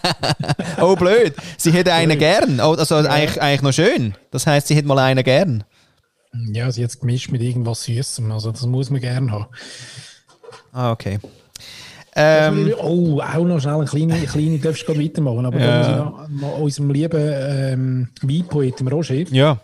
oh, 0.80 0.94
blöd. 0.94 1.34
Sie 1.56 1.72
hätte 1.72 1.92
einen 1.92 2.18
gern. 2.18 2.60
Oh, 2.60 2.74
also 2.74 3.00
ja. 3.00 3.10
eigentlich, 3.10 3.40
eigentlich 3.40 3.62
noch 3.62 3.72
schön. 3.72 4.14
Das 4.30 4.46
heisst, 4.46 4.68
sie 4.68 4.76
hätte 4.76 4.86
mal 4.86 4.98
einen 4.98 5.24
gern. 5.24 5.64
Ja, 6.52 6.70
sie 6.70 6.82
hat 6.84 6.90
es 6.90 7.00
gemischt 7.00 7.30
mit 7.30 7.42
irgendwas 7.42 7.84
Süßem. 7.84 8.30
Also, 8.30 8.52
das 8.52 8.64
muss 8.66 8.90
man 8.90 9.00
gern 9.00 9.32
haben. 9.32 9.46
Ah, 10.72 10.92
okay. 10.92 11.18
Ähm, 12.14 12.74
oh, 12.78 13.20
auch 13.20 13.44
noch 13.44 13.60
schnell 13.60 13.74
eine 13.74 13.84
kleine, 13.86 14.14
eine 14.14 14.26
kleine 14.26 14.58
darfst 14.58 14.82
du 14.82 14.86
gerade 14.86 15.02
weitermachen, 15.02 15.46
aber 15.46 15.58
ja. 15.58 15.66
da 15.66 15.78
muss 15.78 15.88
ich 15.88 15.96
noch, 15.96 16.28
noch 16.28 16.58
unserem 16.58 16.90
lieben 16.90 17.20
ähm, 17.20 18.08
Weinpoet, 18.22 18.82
Roger, 18.90 19.14
ja 19.30 19.60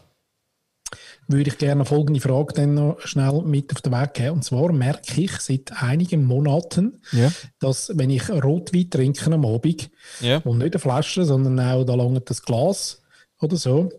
würde 1.28 1.50
ich 1.50 1.58
gerne 1.58 1.84
folgende 1.84 2.20
Frage 2.20 2.54
dann 2.54 2.74
noch 2.74 3.00
schnell 3.00 3.42
mit 3.44 3.72
auf 3.72 3.82
den 3.82 3.92
Weg 3.92 4.14
geben. 4.14 4.30
Und 4.30 4.44
zwar 4.44 4.72
merke 4.72 5.20
ich 5.20 5.32
seit 5.32 5.82
einigen 5.82 6.24
Monaten, 6.24 7.02
ja. 7.12 7.30
dass 7.60 7.92
wenn 7.94 8.10
ich 8.10 8.28
Rotwein 8.30 8.90
trinke 8.90 9.32
am 9.32 9.44
Abend 9.44 9.90
ja. 10.20 10.38
und 10.38 10.58
nicht 10.58 10.72
eine 10.72 10.80
Flasche, 10.80 11.24
sondern 11.24 11.60
auch 11.60 11.84
da 11.84 11.94
lange 11.94 12.20
das 12.20 12.42
Glas 12.42 13.02
oder 13.40 13.56
so, 13.56 13.90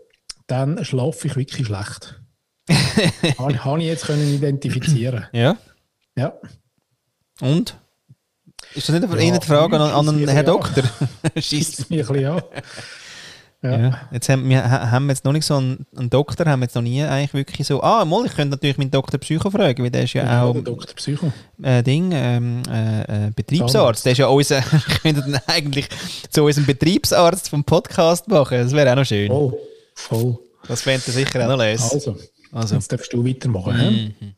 dann 0.47 0.83
schlafe 0.83 1.27
ich 1.27 1.35
wirklich 1.35 1.67
schlecht. 1.67 2.19
habe, 3.37 3.63
habe 3.63 3.79
ich 3.79 3.87
jetzt 3.87 4.05
können 4.05 4.33
identifizieren. 4.33 5.25
Ja. 5.31 5.55
Ja. 6.15 6.33
Und? 7.41 7.77
Ist 8.75 8.89
das 8.89 8.99
nicht 8.99 9.11
eine 9.11 9.25
ja, 9.25 9.41
Frage 9.41 9.79
an, 9.79 9.91
an 9.91 10.09
einen 10.09 10.27
Herrn 10.27 10.45
Doktor? 10.45 10.83
Schießt 11.35 11.89
mich 11.89 12.07
ein 12.07 12.13
bisschen 12.13 12.31
an. 12.31 12.41
Ja. 13.61 13.77
ja. 13.77 14.01
Jetzt 14.11 14.29
haben 14.29 14.47
wir, 14.47 14.63
haben 14.63 15.09
jetzt 15.09 15.25
noch 15.25 15.33
nicht 15.33 15.45
so 15.45 15.57
einen, 15.57 15.85
einen, 15.97 16.09
Doktor, 16.09 16.45
haben 16.45 16.61
wir 16.61 16.65
jetzt 16.65 16.75
noch 16.75 16.81
nie 16.81 17.03
eigentlich 17.03 17.33
wirklich 17.33 17.67
so. 17.67 17.83
Ah, 17.83 18.05
mal, 18.05 18.25
ich 18.25 18.33
könnte 18.33 18.51
natürlich 18.51 18.77
meinen 18.77 18.91
Doktor 18.91 19.17
Psycho 19.17 19.49
fragen, 19.49 19.83
weil 19.83 19.91
der 19.91 20.03
ist 20.03 20.13
ja, 20.13 20.23
ja 20.23 20.43
auch. 20.43 20.55
Doktor 20.55 20.95
Psycho. 20.95 21.33
Äh, 21.61 21.83
Ding, 21.83 22.11
ähm, 22.13 22.61
äh, 22.71 23.27
äh, 23.27 23.31
Betriebsarzt. 23.35 24.05
Der 24.05 24.13
ist 24.13 24.19
ja 24.19 24.27
unser. 24.27 24.59
ich 24.87 25.01
könnte 25.01 25.21
dann 25.21 25.41
eigentlich 25.47 25.89
zu 26.29 26.45
unserem 26.45 26.67
Betriebsarzt 26.67 27.49
vom 27.49 27.65
Podcast 27.65 28.29
machen. 28.29 28.59
Das 28.59 28.71
wäre 28.71 28.91
auch 28.91 28.95
noch 28.95 29.05
schön. 29.05 29.29
Oh, 29.29 29.59
voll. 29.93 30.37
Das 30.67 30.83
fände 30.83 31.03
er 31.07 31.13
sicher 31.13 31.43
auch 31.43 31.49
noch 31.49 31.57
lesen. 31.57 31.89
Also. 31.91 32.15
Also. 32.51 32.75
Jetzt 32.75 32.91
darfst 32.91 33.13
du 33.13 33.25
weitermachen. 33.25 34.13
Mhm. 34.19 34.33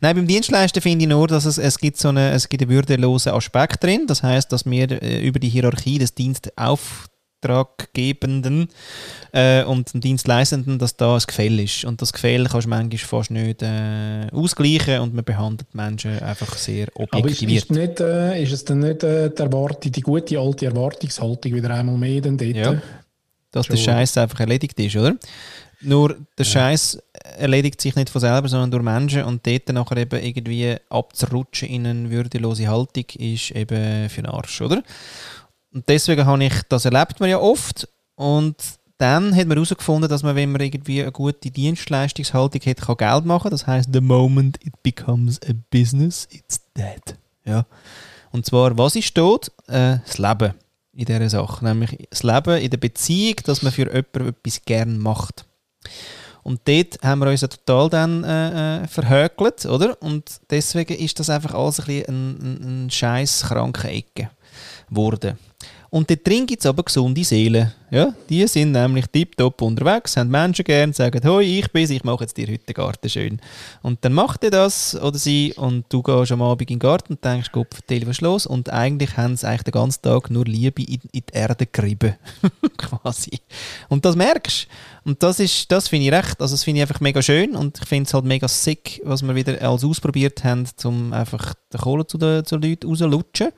Nein, 0.00 0.16
beim 0.16 0.26
Dienstleister 0.26 0.80
finde 0.80 1.04
ich 1.04 1.08
nur, 1.08 1.26
dass 1.26 1.44
es, 1.44 1.58
es 1.58 1.78
gibt 1.78 1.96
so 1.96 2.08
eine, 2.08 2.30
es 2.30 2.48
gibt 2.48 2.62
einen 2.62 2.70
würdelosen 2.70 3.32
Aspekt 3.32 3.82
drin. 3.82 4.06
Das 4.06 4.22
heißt, 4.22 4.52
dass 4.52 4.64
wir 4.64 5.02
äh, 5.02 5.26
über 5.26 5.38
die 5.38 5.48
Hierarchie 5.48 5.98
des 5.98 6.14
Dienstes 6.14 6.52
auf 6.56 7.08
Auftraggebenden 7.40 8.68
äh, 9.32 9.62
und 9.64 9.94
dem 9.94 10.00
Dienstleistenden, 10.00 10.78
dass 10.78 10.96
da 10.96 11.14
ein 11.14 11.22
Gefälle 11.24 11.62
ist. 11.62 11.84
Und 11.84 12.02
das 12.02 12.12
Gefälle 12.12 12.48
kannst 12.48 12.66
du 12.66 12.70
manchmal 12.70 12.98
fast 12.98 13.30
nicht 13.30 13.62
äh, 13.62 14.26
ausgleichen 14.32 15.00
und 15.00 15.14
man 15.14 15.24
behandelt 15.24 15.72
Menschen 15.74 16.18
einfach 16.20 16.56
sehr 16.56 16.88
objektiviert. 16.94 17.70
Aber 17.70 17.80
ist, 17.80 17.94
ist, 17.94 18.00
nicht, 18.00 18.00
äh, 18.00 18.42
ist 18.42 18.52
es 18.52 18.64
dann 18.64 18.80
nicht 18.80 19.04
äh, 19.04 19.30
die, 19.30 19.42
Erwartung, 19.42 19.92
die 19.92 20.00
gute 20.00 20.38
alte 20.38 20.66
Erwartungshaltung 20.66 21.54
wieder 21.54 21.70
einmal 21.70 21.96
mehr 21.96 22.20
denn 22.20 22.36
dort? 22.36 22.56
Ja, 22.56 22.82
dass 23.52 23.66
Schon. 23.66 23.76
der 23.76 23.82
Scheiß 23.82 24.18
einfach 24.18 24.40
erledigt 24.40 24.78
ist, 24.80 24.96
oder? 24.96 25.16
Nur 25.80 26.16
der 26.36 26.44
ja. 26.44 26.44
Scheiß 26.44 26.98
erledigt 27.36 27.80
sich 27.80 27.96
nicht 27.96 28.10
von 28.10 28.20
selber, 28.20 28.48
sondern 28.48 28.70
durch 28.70 28.82
Menschen 28.82 29.24
und 29.24 29.46
dort 29.46 29.68
nachher 29.68 29.98
eben 29.98 30.22
irgendwie 30.22 30.76
abzurutschen 30.88 31.68
in 31.68 31.86
eine 31.86 32.10
würdelose 32.10 32.68
Haltung 32.68 33.04
ist 33.18 33.50
eben 33.50 34.08
für 34.08 34.22
den 34.22 34.30
Arsch, 34.30 34.60
oder? 34.60 34.82
Und 35.72 35.88
deswegen 35.88 36.24
habe 36.24 36.44
ich, 36.44 36.54
das 36.68 36.84
erlebt 36.84 37.20
man 37.20 37.28
ja 37.28 37.38
oft. 37.38 37.88
Und 38.14 38.56
dann 38.98 39.34
hat 39.36 39.46
man 39.46 39.56
herausgefunden, 39.56 40.08
dass 40.08 40.22
man, 40.22 40.34
wenn 40.34 40.50
man 40.50 40.60
irgendwie 40.60 41.02
eine 41.02 41.12
gute 41.12 41.50
Dienstleistungshaltung 41.50 42.60
hat, 42.62 42.80
kann 42.80 42.96
Geld 42.96 43.24
machen. 43.24 43.50
Das 43.50 43.66
heißt, 43.66 43.90
the 43.92 44.00
moment 44.00 44.58
it 44.64 44.82
becomes 44.82 45.40
a 45.48 45.52
business, 45.70 46.26
it's 46.32 46.60
dead. 46.76 47.16
Ja. 47.44 47.64
Und 48.32 48.44
zwar, 48.44 48.76
was 48.76 48.96
ist 48.96 49.16
dort? 49.16 49.52
Äh, 49.68 49.98
das 50.04 50.18
Leben 50.18 50.54
in 50.92 51.04
dieser 51.04 51.30
Sache. 51.30 51.64
Nämlich 51.64 52.08
das 52.10 52.24
Leben 52.24 52.58
in 52.58 52.70
der 52.70 52.78
Beziehung, 52.78 53.36
dass 53.44 53.62
man 53.62 53.72
für 53.72 53.86
jemanden 53.86 54.28
etwas 54.28 54.62
gern 54.64 54.98
macht. 54.98 55.46
Und 56.48 56.66
dort 56.66 56.98
haben 57.02 57.18
wir 57.18 57.28
uns 57.28 57.42
ja 57.42 57.48
total 57.48 57.90
dann 57.90 58.24
äh, 58.24 58.84
äh 58.84 58.86
verhökelt, 58.88 59.66
oder? 59.66 60.00
Und 60.00 60.40
deswegen 60.48 60.96
ist 60.96 61.20
das 61.20 61.28
einfach 61.28 61.52
alles 61.52 61.78
ein 61.78 61.84
bisschen 61.84 62.08
ein, 62.08 62.38
ein, 62.40 62.86
ein 62.86 62.90
scheiß 62.90 63.44
kranke 63.48 63.88
Ecke 63.88 64.30
geworden. 64.88 65.36
Und 65.90 66.10
dort 66.10 66.26
drin 66.26 66.46
gibt 66.46 66.60
es 66.60 66.66
aber 66.66 66.82
gesunde 66.82 67.24
Seelen. 67.24 67.72
Ja, 67.90 68.12
die 68.28 68.46
sind 68.46 68.72
nämlich 68.72 69.06
tiptop 69.06 69.62
unterwegs, 69.62 70.18
haben 70.18 70.28
Menschen 70.28 70.64
gern, 70.64 70.92
sagen, 70.92 71.26
hoi, 71.26 71.42
ich 71.42 71.72
bin's, 71.72 71.88
ich 71.88 72.04
mache 72.04 72.24
jetzt 72.24 72.36
dir 72.36 72.46
heute 72.46 72.66
den 72.66 72.74
Garten 72.74 73.08
schön. 73.08 73.40
Und 73.82 74.04
dann 74.04 74.12
macht 74.12 74.44
er 74.44 74.50
das 74.50 74.94
oder 75.00 75.16
sie 75.16 75.54
und 75.56 75.86
du 75.88 76.02
gehst 76.02 76.32
am 76.32 76.42
Abend 76.42 76.70
in 76.70 76.78
den 76.78 76.78
Garten 76.80 77.14
und 77.14 77.24
denkst, 77.24 77.50
Gott, 77.50 77.72
vertell, 77.72 78.06
was 78.06 78.20
los? 78.20 78.44
Und 78.44 78.68
eigentlich 78.68 79.16
haben 79.16 79.38
sie 79.38 79.48
eigentlich 79.48 79.62
den 79.62 79.72
ganzen 79.72 80.02
Tag 80.02 80.30
nur 80.30 80.44
Liebe 80.44 80.82
in, 80.82 81.00
in 81.12 81.22
die 81.26 81.32
Erde 81.32 81.64
gerieben. 81.64 82.16
Quasi. 82.76 83.40
Und 83.88 84.04
das 84.04 84.16
merkst. 84.16 84.68
Und 85.04 85.22
das 85.22 85.38
das 85.68 85.88
finde 85.88 86.06
ich 86.06 86.12
recht, 86.12 86.42
also 86.42 86.52
das 86.52 86.64
finde 86.64 86.80
ich 86.80 86.82
einfach 86.82 87.00
mega 87.00 87.22
schön 87.22 87.56
und 87.56 87.78
ich 87.78 87.88
finde 87.88 88.06
es 88.06 88.12
halt 88.12 88.26
mega 88.26 88.48
sick, 88.48 89.00
was 89.04 89.22
wir 89.22 89.34
wieder 89.34 89.62
als 89.62 89.82
ausprobiert 89.82 90.44
haben, 90.44 90.66
um 90.84 91.14
einfach 91.14 91.54
die 91.72 91.78
Kohle 91.78 92.06
zu 92.06 92.18
den, 92.18 92.44
zu 92.44 92.58
den 92.58 92.70
Leuten 92.70 92.88
rauszulutschen. 92.88 93.48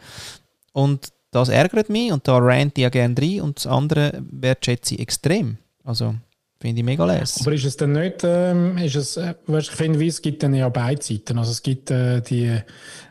Und 0.73 1.09
das 1.31 1.49
ärgert 1.49 1.89
mich 1.89 2.13
und 2.13 2.27
da 2.27 2.39
rant 2.39 2.77
ich 2.77 2.83
ja 2.83 2.89
gerne 2.89 3.15
rein 3.19 3.41
und 3.41 3.59
das 3.59 3.67
andere 3.67 4.23
wertschätze 4.31 4.95
ich 4.95 5.01
extrem. 5.01 5.59
Also 5.85 6.15
finde 6.61 6.81
ich 6.81 6.85
mega 6.85 7.05
les. 7.05 7.41
Aber 7.41 7.53
ist 7.53 7.65
es 7.65 7.77
dann 7.77 7.93
nicht, 7.93 8.23
ähm, 8.23 8.77
ist 8.79 8.97
es, 8.97 9.17
äh, 9.17 9.35
weißt, 9.47 9.71
ich 9.71 9.77
finde, 9.77 10.05
es 10.05 10.21
gibt 10.21 10.43
dann 10.43 10.55
ja 10.55 10.69
beide 10.69 11.03
Seiten. 11.03 11.39
Also 11.39 11.53
es 11.53 11.63
gibt 11.63 11.91
äh, 11.91 12.21
die 12.21 12.61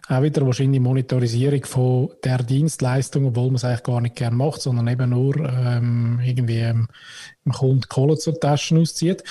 auch 0.09 0.23
wieder 0.23 0.45
wahrscheinlich 0.45 0.81
Monitorisierung 0.81 1.63
von 1.65 2.09
der 2.23 2.39
Dienstleistung, 2.39 3.27
obwohl 3.27 3.47
man 3.47 3.55
es 3.55 3.65
eigentlich 3.65 3.83
gar 3.83 4.01
nicht 4.01 4.15
gerne 4.15 4.35
macht, 4.35 4.61
sondern 4.61 4.87
eben 4.87 5.11
nur 5.11 5.35
ähm, 5.37 6.19
irgendwie 6.23 6.59
ähm, 6.59 6.87
dem 7.49 7.57
Kunden 7.57 7.89
Kohle 7.89 8.17
zur 8.17 8.39
Taschen 8.39 8.79
auszieht. 8.79 9.23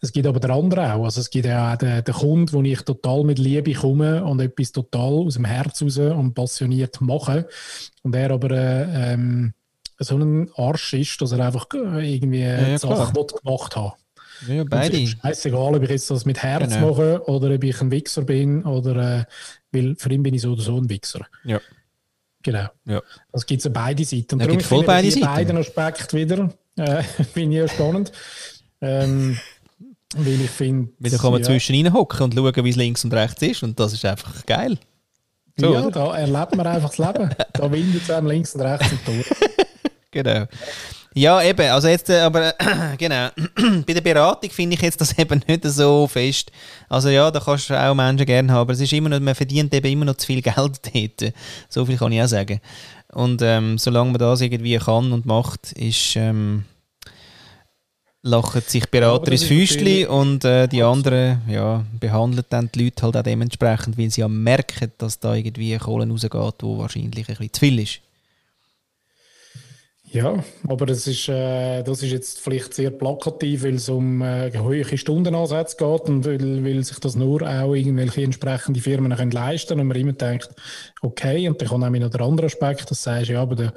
Es 0.00 0.12
gibt 0.12 0.26
aber 0.26 0.40
der 0.40 0.50
andere 0.50 0.94
auch. 0.94 1.04
Also 1.04 1.20
es 1.20 1.30
gibt 1.30 1.46
ja 1.46 1.72
auch 1.72 1.76
den, 1.76 2.02
den 2.02 2.14
Kunden, 2.14 2.52
wo 2.52 2.62
ich 2.62 2.82
total 2.82 3.24
mit 3.24 3.38
Liebe 3.38 3.72
komme 3.72 4.24
und 4.24 4.40
etwas 4.40 4.72
total 4.72 5.12
aus 5.12 5.34
dem 5.34 5.44
Herz 5.44 5.82
raus 5.82 5.98
und 5.98 6.34
passioniert 6.34 7.00
mache. 7.00 7.48
Und 8.02 8.14
er 8.14 8.30
aber 8.30 8.50
äh, 8.50 9.12
ähm, 9.12 9.54
so 9.98 10.16
ein 10.16 10.50
Arsch 10.56 10.94
ist, 10.94 11.20
dass 11.20 11.32
er 11.32 11.40
einfach 11.40 11.66
äh, 11.74 12.14
irgendwie 12.14 12.40
ja, 12.40 12.68
ja, 12.68 12.78
Sachen 12.78 13.14
gemacht 13.14 13.76
hat. 13.76 13.94
Ja, 14.48 14.64
beide. 14.64 14.96
Es 14.96 15.02
ist 15.10 15.18
scheißegal, 15.22 15.74
ob 15.74 15.82
ich 15.82 15.90
jetzt 15.90 16.10
das 16.10 16.26
mit 16.26 16.42
Herz 16.42 16.74
genau. 16.74 16.90
mache 16.90 17.22
oder 17.26 17.54
ob 17.54 17.64
ich 17.64 17.80
ein 17.80 17.90
Wichser 17.90 18.22
bin 18.22 18.64
oder 18.64 19.20
äh, 19.20 19.24
weil 19.72 19.96
für 19.96 20.12
ihn 20.12 20.22
bin 20.22 20.34
ich 20.34 20.42
so 20.42 20.52
oder 20.52 20.62
so 20.62 20.76
ein 20.76 20.90
Wichser. 20.90 21.26
Ja. 21.44 21.60
Genau. 22.42 22.66
Ja. 22.84 23.02
Das 23.32 23.44
gibt 23.46 23.64
es 23.64 23.72
beide 23.72 24.04
Seiten. 24.04 24.34
Und 24.34 24.40
ja, 24.40 24.46
darum 24.46 24.60
voll 24.60 24.84
beide 24.84 25.10
Seiten. 25.10 25.26
beiden 25.26 25.56
Aspekte 25.56 26.16
wieder 26.16 26.50
äh, 26.76 27.02
finde 27.32 27.56
ich 27.56 27.62
ja 27.62 27.68
spannend. 27.68 28.12
Ähm, 28.80 29.38
weil 30.16 30.40
ich 30.40 30.50
finde. 30.50 30.92
Weil 30.98 31.18
kann 31.18 31.32
man 31.32 31.40
ja, 31.40 31.46
zwischen 31.46 31.74
ihnen 31.74 31.92
hocken 31.92 32.22
und 32.22 32.34
schauen, 32.34 32.64
wie 32.64 32.70
es 32.70 32.76
links 32.76 33.04
und 33.04 33.12
rechts 33.12 33.42
ist 33.42 33.62
und 33.62 33.78
das 33.78 33.92
ist 33.92 34.04
einfach 34.04 34.46
geil. 34.46 34.78
So, 35.58 35.72
ja, 35.72 35.80
oder? 35.80 35.90
da 35.90 36.16
erlebt 36.16 36.54
man 36.54 36.66
einfach 36.66 36.90
das 36.90 36.98
Leben. 36.98 37.30
Da 37.52 37.72
windet 37.72 38.02
es 38.02 38.10
einem 38.10 38.26
links 38.26 38.54
und 38.54 38.60
rechts 38.60 38.92
im 38.92 39.04
Tor. 39.04 39.36
genau. 40.10 40.46
Ja, 41.16 41.42
eben. 41.42 41.66
Also 41.70 41.88
jetzt, 41.88 42.10
äh, 42.10 42.20
aber 42.20 42.48
äh, 42.60 42.96
genau. 42.98 43.28
Bei 43.86 43.94
der 43.94 44.02
Beratung 44.02 44.50
finde 44.50 44.76
ich 44.76 44.82
jetzt 44.82 45.00
das 45.00 45.18
eben 45.18 45.42
nicht 45.48 45.64
so 45.64 46.06
fest. 46.06 46.52
Also 46.90 47.08
ja, 47.08 47.30
da 47.30 47.40
kannst 47.40 47.70
du 47.70 47.74
auch 47.74 47.94
Menschen 47.94 48.26
gerne 48.26 48.52
haben, 48.52 48.60
aber 48.60 48.74
es 48.74 48.80
ist 48.80 48.92
immer 48.92 49.08
noch, 49.08 49.18
man 49.20 49.34
verdient 49.34 49.72
eben 49.72 49.92
immer 49.92 50.04
noch 50.04 50.16
zu 50.16 50.26
viel 50.26 50.42
Geld 50.42 50.56
dort. 50.56 51.32
So 51.70 51.86
viel 51.86 51.96
kann 51.96 52.12
ich 52.12 52.22
auch 52.22 52.26
sagen. 52.26 52.60
Und 53.14 53.40
ähm, 53.40 53.78
solange 53.78 54.10
man 54.10 54.18
das 54.18 54.42
irgendwie 54.42 54.76
kann 54.76 55.10
und 55.10 55.24
macht, 55.24 55.72
ist 55.72 56.16
ähm, 56.16 56.64
lachen 58.20 58.60
sich 58.66 58.86
Berater 58.90 59.32
ins 59.32 59.44
Füßchen 59.44 60.08
und 60.08 60.44
äh, 60.44 60.66
die 60.66 60.82
anderen 60.82 61.40
ja, 61.48 61.82
behandeln 61.98 62.44
dann 62.50 62.68
die 62.74 62.84
Leute 62.84 63.02
halt 63.04 63.16
auch 63.16 63.22
dementsprechend, 63.22 63.96
weil 63.96 64.10
sie 64.10 64.20
ja 64.20 64.28
merken, 64.28 64.92
dass 64.98 65.18
da 65.18 65.34
irgendwie 65.34 65.78
Kohle 65.78 66.06
rausgeht, 66.06 66.62
wo 66.62 66.76
wahrscheinlich 66.76 67.26
ein 67.26 67.36
bisschen 67.36 67.52
zu 67.54 67.60
viel 67.60 67.78
ist. 67.78 68.00
Ja, 70.08 70.44
aber 70.68 70.86
das 70.86 71.06
ist, 71.08 71.28
äh, 71.28 71.82
das 71.82 72.02
ist 72.02 72.12
jetzt 72.12 72.40
vielleicht 72.40 72.72
sehr 72.74 72.90
plakativ, 72.90 73.64
weil 73.64 73.74
es 73.74 73.88
um 73.88 74.22
äh, 74.22 74.56
hohe 74.56 74.84
Stundenansätze 74.96 75.76
geht 75.76 76.08
und 76.08 76.24
weil, 76.24 76.64
weil 76.64 76.84
sich 76.84 77.00
das 77.00 77.16
nur 77.16 77.42
auch 77.42 77.74
irgendwelche 77.74 78.22
entsprechende 78.22 78.80
Firmen 78.80 79.16
können 79.16 79.32
leisten 79.32 79.80
und 79.80 79.88
man 79.88 79.96
immer 79.96 80.12
denkt, 80.12 80.50
okay, 81.02 81.48
und 81.48 81.60
dann 81.60 81.68
kommt 81.68 81.84
auch 81.84 81.90
noch 81.90 82.10
der 82.10 82.20
andere 82.20 82.46
Aspekt, 82.46 82.88
das 82.90 83.02
sagst 83.02 83.30
ja, 83.30 83.42
aber 83.42 83.56
der, 83.56 83.72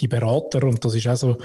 die 0.00 0.08
Berater, 0.08 0.64
und 0.64 0.84
das 0.84 0.96
ist 0.96 1.06
auch 1.06 1.16
so 1.16 1.38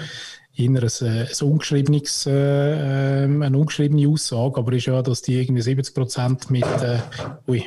eher 0.56 0.68
ein, 0.68 0.76
ein 0.78 1.28
ungeschriebenes, 1.40 2.26
äh, 2.26 3.24
ähm, 3.24 3.42
eine 3.42 3.56
ungeschriebene 3.56 4.08
Aussage, 4.08 4.58
aber 4.58 4.72
ist 4.72 4.86
ja, 4.86 5.00
dass 5.00 5.22
die 5.22 5.40
irgendwie 5.40 5.62
70 5.62 5.94
Prozent 5.94 6.50
mit, 6.50 6.64
äh, 6.64 6.98
ui, 7.46 7.64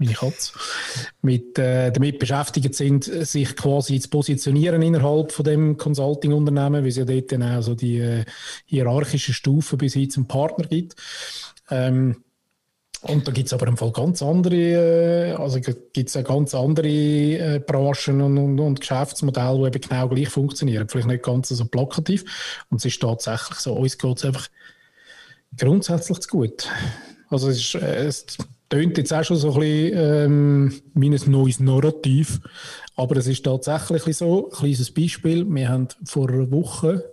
meine 0.00 0.14
Katze, 0.14 0.52
mit, 1.22 1.58
äh, 1.58 1.92
damit 1.92 2.18
beschäftigt 2.18 2.74
sind, 2.74 3.04
sich 3.04 3.54
quasi 3.54 4.00
zu 4.00 4.08
positionieren 4.08 4.82
innerhalb 4.82 5.30
von 5.30 5.44
dem 5.44 5.76
Consulting-Unternehmen, 5.76 6.82
weil 6.82 6.88
es 6.88 6.96
ja 6.96 7.04
dort 7.04 7.30
dann 7.30 7.42
auch 7.42 7.62
so 7.62 7.74
die 7.74 7.98
äh, 7.98 8.24
hierarchischen 8.64 9.34
Stufen 9.34 9.78
bis 9.78 9.94
hin 9.94 10.10
zum 10.10 10.26
Partner 10.26 10.66
gibt. 10.66 10.96
Ähm, 11.70 12.16
und 13.02 13.26
da 13.26 13.32
gibt 13.32 13.46
es 13.46 13.52
aber 13.54 13.66
im 13.66 13.78
Fall 13.78 13.92
ganz 13.92 14.22
andere, 14.22 14.54
äh, 14.54 15.32
also 15.32 15.58
gibt 15.60 16.14
es 16.14 16.24
ganz 16.24 16.54
andere 16.54 16.88
äh, 16.88 17.62
Branchen 17.64 18.20
und, 18.20 18.36
und, 18.36 18.60
und, 18.60 18.80
Geschäftsmodelle, 18.80 19.70
die 19.70 19.78
eben 19.78 19.88
genau 19.88 20.08
gleich 20.08 20.28
funktionieren. 20.28 20.88
Vielleicht 20.88 21.08
nicht 21.08 21.22
ganz 21.22 21.48
so 21.48 21.64
plakativ. 21.64 22.24
Und 22.68 22.78
es 22.78 22.84
ist 22.84 23.00
tatsächlich 23.00 23.58
so, 23.58 23.72
uns 23.72 23.96
geht 23.96 24.18
es 24.18 24.24
einfach 24.24 24.48
grundsätzlich 25.56 26.18
zu 26.20 26.28
gut. 26.28 26.68
Also 27.30 27.48
es 27.48 27.58
ist, 27.58 27.74
äh, 27.76 28.04
es 28.04 28.36
tönt 28.70 28.96
jetzt 28.96 29.12
auch 29.12 29.24
schon 29.24 29.36
so 29.36 29.52
ein 29.52 29.60
bisschen 29.60 30.80
ähm, 30.94 31.32
neues 31.32 31.60
Narrativ, 31.60 32.40
aber 32.96 33.16
es 33.16 33.26
ist 33.26 33.44
tatsächlich 33.44 34.16
so, 34.16 34.46
ein 34.46 34.56
kleines 34.56 34.94
Beispiel, 34.94 35.44
wir 35.46 35.68
haben 35.68 35.88
vor 36.04 36.30
einer 36.30 36.50
Woche 36.50 37.12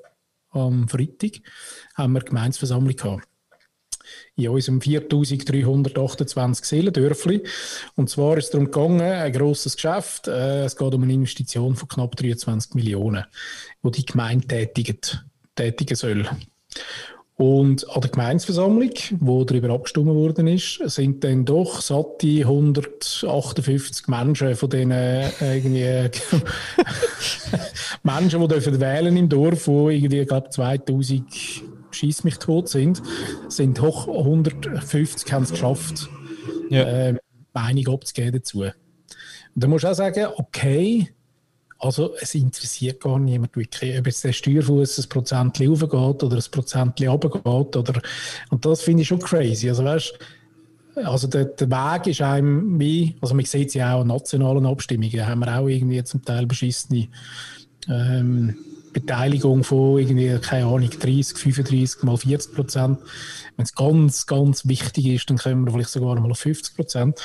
am 0.51 0.87
Freitag 0.87 1.41
haben 1.95 2.13
wir 2.13 2.21
Gemeinsversammlung 2.21 2.95
gehabt. 2.95 3.27
In 4.35 4.47
unserem 4.49 4.79
4328 4.79 6.65
Seelendörfli. 6.65 7.43
Und 7.95 8.09
zwar 8.09 8.37
ist 8.37 8.45
es 8.45 8.51
darum 8.51 8.67
gegangen, 8.67 9.01
ein 9.01 9.33
grosses 9.33 9.75
Geschäft. 9.75 10.29
Äh, 10.29 10.63
es 10.63 10.77
geht 10.77 10.93
um 10.93 11.03
eine 11.03 11.13
Investition 11.13 11.75
von 11.75 11.89
knapp 11.89 12.15
23 12.15 12.75
Millionen, 12.75 13.25
die 13.83 13.91
die 13.91 14.05
Gemeinde 14.05 14.47
tätigen 15.55 15.95
soll. 15.95 16.29
Und 17.37 17.87
an 17.91 18.01
der 18.01 18.09
Gemeinsversammlung, 18.09 18.89
wo 19.19 19.43
darüber 19.43 19.69
abgestimmt 19.69 20.07
worden 20.07 20.47
ist, 20.47 20.81
sind 20.85 21.23
dann 21.23 21.45
doch 21.45 21.81
satte 21.81 22.27
158 22.27 24.07
Menschen 24.07 24.55
von 24.55 24.69
diesen 24.71 24.89
äh, 24.89 25.29
irgendwie 25.39 25.83
Menschen, 28.03 28.41
die 28.41 28.47
dürfen 28.47 28.79
wählen 28.79 29.15
im 29.15 29.29
Dorf, 29.29 29.67
wo 29.67 29.91
irgendwie, 29.91 30.25
glaube 30.25 30.49
2000 30.49 31.23
schieß 31.91 32.23
mich 32.23 32.37
tot 32.37 32.69
sind, 32.69 33.03
sind 33.49 33.79
hoch 33.81 34.07
150 34.07 35.31
haben 35.31 35.43
es 35.43 35.51
geschafft, 35.51 36.09
ja. 36.71 37.09
äh, 37.09 37.15
Meinung 37.53 37.93
abzugeben 37.93 38.33
dazu. 38.33 38.61
Und 38.61 38.73
da 39.53 39.67
musst 39.67 39.83
du 39.83 39.89
auch 39.89 39.95
sagen, 39.95 40.27
okay, 40.37 41.09
also 41.79 42.15
es 42.19 42.33
interessiert 42.35 42.99
gar 42.99 43.19
niemand 43.19 43.55
wirklich, 43.55 43.97
ob 43.99 44.07
jetzt 44.07 44.23
der 44.23 44.33
Steuerfuß 44.33 44.99
ein 44.99 45.09
Prozent 45.09 45.61
raufgeht 45.61 46.23
oder 46.23 46.37
ein 46.37 46.51
Prozent 46.51 47.01
runtergeht. 47.01 47.45
Oder, 47.45 48.01
und 48.49 48.65
das 48.65 48.81
finde 48.81 49.03
ich 49.03 49.07
schon 49.07 49.19
crazy. 49.19 49.69
Also 49.69 49.83
weißt, 49.83 50.17
also 50.95 51.27
der, 51.27 51.45
der 51.45 51.69
Weg 51.69 52.07
ist 52.07 52.21
einem 52.21 52.79
wie, 52.79 53.15
also 53.21 53.35
man 53.35 53.45
sieht 53.45 53.69
es 53.69 53.73
ja 53.75 53.95
auch 53.95 54.01
in 54.01 54.07
nationalen 54.07 54.65
Abstimmungen, 54.65 55.15
da 55.15 55.27
haben 55.27 55.39
wir 55.39 55.59
auch 55.59 55.67
irgendwie 55.67 56.03
zum 56.03 56.23
Teil 56.25 56.47
beschissene 56.47 57.09
ähm, 57.87 58.55
Beteiligung 58.93 59.63
von 59.63 59.99
irgendwie, 59.99 60.39
keine 60.39 60.65
Ahnung, 60.65 60.89
30, 60.89 61.37
35 61.37 62.03
mal 62.03 62.17
40 62.17 62.55
Prozent. 62.55 62.99
Wenn 63.55 63.63
es 63.63 63.75
ganz, 63.75 64.25
ganz 64.25 64.67
wichtig 64.67 65.05
ist, 65.07 65.29
dann 65.29 65.37
kommen 65.37 65.65
wir 65.65 65.73
vielleicht 65.73 65.91
sogar 65.91 66.19
mal 66.19 66.31
auf 66.31 66.39
50 66.39 66.75
Prozent. 66.75 67.19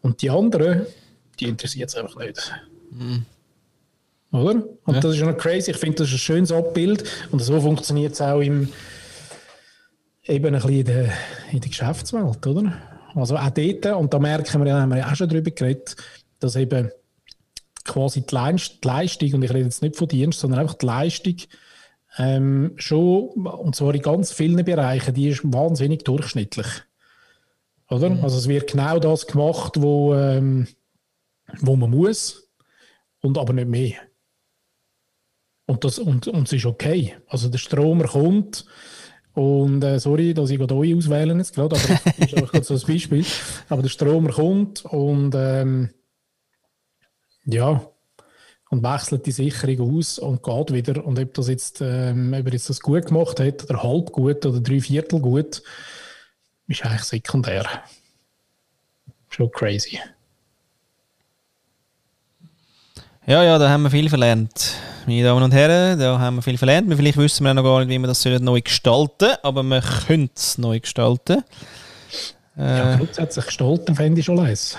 Und 0.00 0.22
die 0.22 0.30
anderen, 0.30 0.86
die 1.40 1.46
interessiert 1.46 1.88
es 1.88 1.96
einfach 1.96 2.18
nicht. 2.20 2.52
Mhm. 2.92 3.26
Oder? 4.32 4.64
Und 4.84 4.94
ja. 4.94 5.00
das 5.00 5.12
ist 5.12 5.18
schon 5.18 5.36
crazy. 5.36 5.70
Ich 5.70 5.76
finde, 5.76 5.98
das 5.98 6.08
ist 6.08 6.14
ein 6.14 6.18
schönes 6.18 6.52
Abbild. 6.52 7.04
Und 7.30 7.40
so 7.40 7.60
funktioniert 7.60 8.14
es 8.14 8.20
auch 8.20 8.40
im, 8.40 8.68
eben 10.24 10.46
ein 10.46 10.52
bisschen 10.54 10.70
in 10.70 10.84
der, 10.84 11.12
in 11.52 11.60
der 11.60 11.68
Geschäftswelt, 11.68 12.46
oder? 12.46 12.72
Also 13.14 13.36
auch 13.36 13.50
dort, 13.50 13.86
und 13.86 14.14
da 14.14 14.18
merken 14.18 14.64
wir 14.64 14.74
haben 14.74 14.88
wir 14.88 14.98
ja 14.98 15.10
auch 15.10 15.14
schon 15.14 15.28
darüber 15.28 15.50
geredet, 15.50 15.96
dass 16.40 16.56
eben 16.56 16.90
quasi 17.84 18.22
die 18.22 18.34
Leistung, 18.34 19.34
und 19.34 19.42
ich 19.42 19.50
rede 19.50 19.64
jetzt 19.64 19.82
nicht 19.82 19.96
von 19.96 20.08
Dienst, 20.08 20.40
sondern 20.40 20.60
einfach 20.60 20.74
die 20.74 20.86
Leistung, 20.86 21.36
ähm, 22.16 22.72
schon, 22.76 23.46
und 23.46 23.76
zwar 23.76 23.94
in 23.94 24.02
ganz 24.02 24.32
vielen 24.32 24.64
Bereichen, 24.64 25.14
die 25.14 25.28
ist 25.28 25.42
wahnsinnig 25.44 26.04
durchschnittlich. 26.04 26.66
Oder? 27.90 28.10
Mhm. 28.10 28.24
Also 28.24 28.38
es 28.38 28.48
wird 28.48 28.70
genau 28.70 28.98
das 28.98 29.26
gemacht, 29.26 29.74
wo, 29.78 30.14
ähm, 30.14 30.68
wo 31.60 31.76
man 31.76 31.90
muss, 31.90 32.48
und 33.20 33.36
aber 33.36 33.52
nicht 33.52 33.68
mehr. 33.68 33.92
Und, 35.66 35.84
das, 35.84 35.98
und, 35.98 36.26
und 36.28 36.46
es 36.46 36.52
ist 36.52 36.66
okay. 36.66 37.16
Also 37.26 37.48
der 37.48 37.58
Stromer 37.58 38.08
kommt 38.08 38.66
und 39.34 39.82
äh, 39.82 39.98
sorry, 39.98 40.34
dass 40.34 40.50
ich 40.50 40.58
gerade 40.58 40.74
euch 40.74 40.94
auswählen 40.94 41.38
jetzt 41.38 41.54
gerade, 41.54 41.76
aber 41.76 42.00
das 42.04 42.18
ist 42.18 42.36
einfach 42.36 42.64
so 42.64 42.74
ein 42.74 42.80
Beispiel. 42.86 43.24
Aber 43.68 43.82
der 43.82 43.88
Stromer 43.88 44.30
kommt 44.30 44.84
und 44.84 45.34
ähm, 45.34 45.90
ja, 47.44 47.86
und 48.72 48.82
wechselt 48.82 49.26
die 49.26 49.32
Sicherung 49.32 49.98
aus 49.98 50.18
und 50.18 50.42
geht 50.42 50.72
wieder. 50.72 51.04
Und 51.04 51.18
ob 51.18 51.34
das 51.34 51.48
jetzt, 51.48 51.80
ähm, 51.82 52.34
ob 52.38 52.46
er 52.46 52.52
jetzt 52.52 52.70
das 52.70 52.80
gut 52.80 53.06
gemacht 53.06 53.38
hat 53.38 53.64
oder 53.68 53.82
halb 53.82 54.12
gut 54.12 54.46
oder 54.46 54.60
drei 54.60 54.80
Viertel 54.80 55.20
gut, 55.20 55.62
ist 56.68 56.84
eigentlich 56.84 57.02
sekundär. 57.02 57.66
Schon 59.28 59.50
crazy. 59.50 59.98
Ja, 63.24 63.44
ja, 63.44 63.56
da 63.56 63.70
haben 63.70 63.84
wir 63.84 63.90
viel 63.90 64.08
verlernt. 64.08 64.74
Meine 65.06 65.22
Damen 65.22 65.44
und 65.44 65.52
Herren, 65.52 65.96
da 65.96 66.18
haben 66.18 66.36
wir 66.36 66.42
viel 66.42 66.58
verlernt. 66.58 66.92
Vielleicht 66.92 67.16
wissen 67.16 67.44
wir 67.44 67.54
noch 67.54 67.62
gar 67.62 67.78
nicht, 67.78 67.88
wie 67.88 67.98
wir 68.00 68.08
das 68.08 68.24
neu 68.24 68.60
gestalten 68.60 69.26
sollen, 69.26 69.36
aber 69.44 69.62
wir 69.62 69.80
können 69.80 70.28
es 70.34 70.58
neu 70.58 70.80
gestalten. 70.80 71.44
Äh, 72.58 72.62
ja, 72.78 72.96
grundsätzlich 72.96 73.46
gestalten 73.46 73.94
fände 73.94 74.18
ich 74.18 74.26
schon 74.26 74.38
leise. 74.38 74.76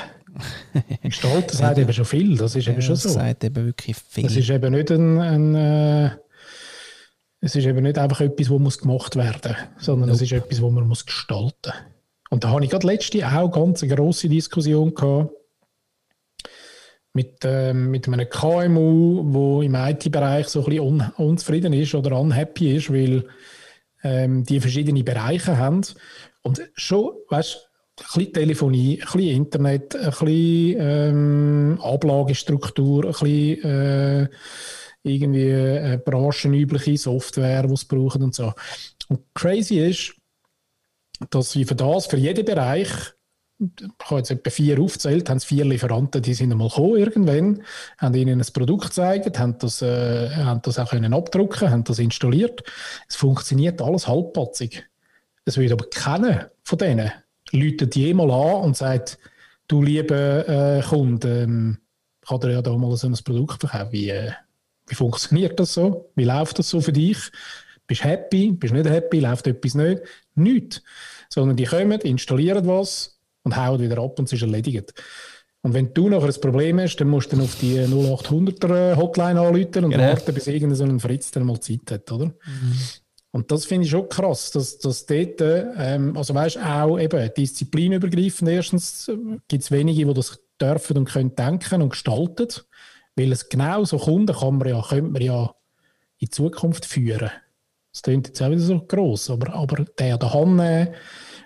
gestalten 1.03 1.55
sagt 1.55 1.77
eben 1.77 1.93
schon 1.93 2.03
viel, 2.03 2.35
das 2.35 2.53
ist 2.57 2.65
ja, 2.65 2.73
eben 2.73 2.81
schon 2.81 2.97
so. 2.97 3.07
Das 3.07 3.13
sagt 3.13 3.45
eben 3.45 3.65
wirklich 3.65 3.95
viel. 4.09 4.23
Das 4.23 4.35
ist 4.35 4.49
eben 4.49 4.73
nicht 4.73 4.91
ein, 4.91 5.19
ein 5.21 5.55
äh, 5.55 6.09
es 7.39 7.55
ist 7.55 7.65
eben 7.65 7.81
nicht 7.81 7.97
einfach 7.97 8.19
etwas, 8.19 8.49
das 8.49 8.59
muss 8.59 8.77
gemacht 8.77 9.15
werden 9.15 9.55
muss, 9.75 9.85
sondern 9.85 10.09
nope. 10.09 10.17
es 10.17 10.21
ist 10.21 10.33
etwas, 10.33 10.59
das 10.59 10.69
man 10.69 10.85
muss 10.85 11.05
gestalten 11.05 11.71
muss. 11.71 12.29
Und 12.29 12.43
da 12.43 12.49
habe 12.49 12.65
ich 12.65 12.71
gerade 12.71 12.87
letzte 12.87 13.25
auch 13.25 13.49
ganz 13.49 13.83
eine 13.83 13.95
grosse 13.95 14.27
Diskussion 14.27 14.93
gehabt 14.93 15.31
mit, 17.13 17.45
äh, 17.45 17.73
mit 17.73 18.07
einem 18.07 18.27
KMU, 18.27 19.23
wo 19.25 19.61
im 19.61 19.75
IT-Bereich 19.75 20.47
so 20.47 20.61
ein 20.61 20.65
bisschen 20.65 20.83
un 20.83 21.11
unzufrieden 21.17 21.73
ist 21.73 21.93
oder 21.95 22.19
unhappy 22.19 22.75
ist, 22.75 22.91
weil 22.91 23.25
ähm, 24.03 24.43
die 24.43 24.59
verschiedene 24.59 25.03
Bereiche 25.03 25.57
haben. 25.57 25.81
Und 26.41 26.61
schon, 26.75 27.13
weißt 27.29 27.69
ein 27.99 28.05
bisschen 28.15 28.33
Telefonie, 28.33 28.99
ein 28.99 29.05
bisschen 29.05 29.35
Internet, 29.37 29.95
ein 29.95 30.09
bisschen 30.09 30.75
ähm, 30.79 31.79
Ablagestruktur, 31.81 33.05
ein 33.05 33.11
bisschen 33.11 33.63
äh, 33.63 34.29
irgendwie 35.03 35.49
äh, 35.49 35.99
branchenübliche 36.03 36.97
Software, 36.97 37.67
die 37.67 37.75
sie 37.75 37.85
brauchen 37.85 38.23
und 38.23 38.33
so. 38.33 38.53
Und 39.09 39.21
crazy 39.35 39.77
ist, 39.79 40.15
dass 41.29 41.51
sie 41.51 41.65
für 41.65 41.75
das, 41.75 42.07
für 42.07 42.17
jeden 42.17 42.45
Bereich 42.45 42.89
ich 43.79 44.09
habe 44.09 44.19
jetzt 44.19 44.31
etwa 44.31 44.49
vier 44.49 44.79
aufgezählt, 44.79 45.29
haben 45.29 45.37
es 45.37 45.45
vier 45.45 45.65
Lieferanten, 45.65 46.21
die 46.21 46.33
sind 46.33 46.51
einmal 46.51 46.69
gekommen 46.69 46.97
irgendwann, 46.97 47.63
haben 47.97 48.15
ihnen 48.15 48.39
ein 48.39 48.53
Produkt 48.53 48.85
gezeigt, 48.85 49.39
haben 49.39 49.57
das, 49.59 49.81
äh, 49.81 50.29
haben 50.35 50.61
das 50.63 50.79
auch 50.79 50.89
können 50.89 51.13
abdrucken, 51.13 51.69
haben 51.69 51.83
das 51.83 51.99
installiert. 51.99 52.63
Es 53.07 53.15
funktioniert 53.15 53.81
alles 53.81 54.07
halbpatzig. 54.07 54.85
Es 55.45 55.57
wird 55.57 55.71
aber 55.71 55.89
keiner 55.89 56.51
von 56.63 56.77
denen 56.77 57.11
läutet 57.51 57.95
jemals 57.95 58.31
an 58.33 58.61
und 58.63 58.77
sagt, 58.77 59.19
du 59.67 59.81
lieber 59.81 60.47
äh, 60.47 60.81
Kunde, 60.81 61.43
ähm, 61.43 61.77
kann 62.25 62.39
dir 62.39 62.51
ja 62.51 62.61
da 62.61 62.75
mal 62.77 62.95
so 62.95 63.07
ein 63.07 63.17
Produkt 63.23 63.59
verkaufen. 63.59 63.91
Wie, 63.91 64.09
äh, 64.09 64.31
wie 64.87 64.95
funktioniert 64.95 65.59
das 65.59 65.73
so? 65.73 66.09
Wie 66.15 66.23
läuft 66.23 66.59
das 66.59 66.69
so 66.69 66.81
für 66.81 66.93
dich? 66.93 67.17
Bist 67.85 68.03
du 68.03 68.07
happy? 68.07 68.51
Bist 68.51 68.73
du 68.73 68.77
nicht 68.77 68.89
happy? 68.89 69.19
Läuft 69.19 69.47
etwas 69.47 69.75
nicht? 69.75 70.01
Nichts. 70.35 70.81
Sondern 71.29 71.57
die 71.57 71.65
kommen, 71.65 71.99
installieren 72.01 72.65
was, 72.65 73.12
und 73.43 73.55
haut 73.55 73.79
wieder 73.79 73.97
ab 73.99 74.17
und 74.19 74.25
es 74.25 74.33
ist 74.33 74.41
erledigt. 74.41 74.93
Und 75.61 75.73
wenn 75.73 75.93
du 75.93 76.09
nachher 76.09 76.27
ein 76.27 76.41
Problem 76.41 76.79
hast, 76.79 76.97
dann 76.97 77.07
musst 77.07 77.31
du 77.31 77.37
dann 77.37 77.45
auf 77.45 77.55
die 77.55 77.79
0800er 77.79 78.97
Hotline 78.97 79.39
anrufen 79.39 79.85
und 79.85 79.91
genau. 79.91 80.03
warten, 80.03 80.33
bis 80.33 80.47
irgendein 80.47 80.75
so 80.75 80.83
ein 80.83 80.99
Fritz 80.99 81.31
dann 81.31 81.45
mal 81.45 81.59
Zeit 81.59 81.89
hat, 81.89 82.11
oder? 82.11 82.25
Mhm. 82.25 82.79
Und 83.31 83.49
das 83.49 83.65
finde 83.65 83.85
ich 83.85 83.91
schon 83.91 84.09
krass, 84.09 84.51
dass, 84.51 84.77
dass 84.77 85.05
dort, 85.07 85.41
ähm, 85.41 86.15
also 86.15 86.35
weißt 86.35 86.57
auch 86.59 86.99
eben 86.99 87.33
disziplinübergreifend 87.35 88.49
erstens 88.49 89.07
äh, 89.07 89.17
gibt 89.47 89.63
es 89.63 89.71
wenige, 89.71 90.05
die 90.05 90.13
das 90.13 90.39
dürfen 90.61 90.97
und 90.97 91.09
können 91.09 91.33
denken 91.35 91.81
und 91.81 91.89
gestalten, 91.89 92.49
weil 93.15 93.31
es 93.31 93.49
genau 93.49 93.85
so 93.85 93.97
Kunden 93.97 94.35
kann 94.35 94.57
man 94.57 94.67
ja, 94.67 94.85
könnte 94.87 95.11
man 95.11 95.21
ja 95.21 95.55
in 96.19 96.29
Zukunft 96.29 96.85
führen. 96.85 97.31
Das 97.91 98.03
klingt 98.03 98.27
jetzt 98.27 98.41
auch 98.41 98.51
wieder 98.51 98.61
so 98.61 98.79
gross, 98.81 99.29
aber, 99.29 99.53
aber 99.53 99.85
der 99.97 100.17
daheim 100.17 100.55
nehmen, 100.55 100.89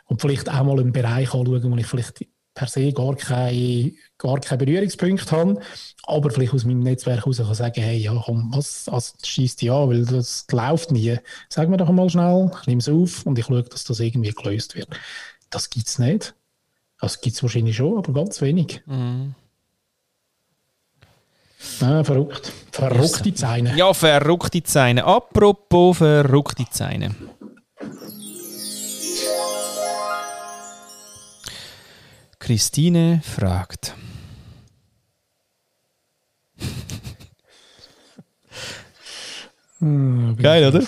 und 0.08 0.22
vielleicht 0.22 0.50
auch 0.50 0.64
mal 0.64 0.80
einen 0.80 0.92
Bereich 0.92 1.34
anschauen, 1.34 1.72
wo 1.72 1.78
ich 1.78 1.86
vielleicht 1.86 2.26
per 2.58 2.68
se 2.68 2.92
gar 2.92 3.16
keine, 3.16 3.92
gar 4.18 4.40
keine 4.40 4.66
Berührungspunkte 4.66 5.32
habe, 5.32 5.60
aber 6.04 6.32
vielleicht 6.32 6.54
aus 6.54 6.66
meinem 6.66 6.80
Netzwerk 6.80 7.20
heraus 7.20 7.38
kann 7.38 7.54
sagen, 7.54 7.82
hey, 7.82 7.98
ja, 7.98 8.20
komm, 8.26 8.52
was, 8.52 8.90
also, 8.90 9.14
schießt 9.24 9.62
die 9.62 9.70
an, 9.70 9.90
weil 9.90 10.06
das 10.06 10.48
läuft 10.52 10.92
nie. 10.92 11.18
Sag 11.50 11.70
mir 11.70 11.78
doch 11.78 11.92
mal 11.92 12.10
schnell, 12.10 12.50
ich 12.62 12.68
nehme 12.68 12.80
es 12.80 12.90
auf 12.90 13.26
und 13.28 13.38
ich 13.38 13.46
schaue, 13.46 13.62
dass 13.62 13.84
das 13.84 14.00
irgendwie 14.00 14.32
gelöst 14.32 14.76
wird. 14.76 14.90
Das 15.52 15.70
gibt 15.70 15.88
es 15.88 16.00
nicht. 16.00 16.34
Das 17.00 17.22
gibt 17.22 17.36
es 17.36 17.44
wahrscheinlich 17.44 17.76
schon, 17.76 17.98
aber 17.98 18.12
ganz 18.12 18.42
wenig. 18.42 18.82
Mhm. 18.88 19.36
Ah, 21.82 22.04
verrückt. 22.04 22.52
Verrückte 22.72 23.34
Zeine. 23.34 23.76
Ja, 23.76 23.94
verrückte 23.94 24.64
Zeine. 24.64 25.04
Apropos 25.04 25.98
verrückte 25.98 26.66
Zeine. 26.72 27.16
Christine 32.48 33.20
fragt. 33.26 33.94
hm, 39.80 40.38
Geil, 40.38 40.66
oder? 40.66 40.86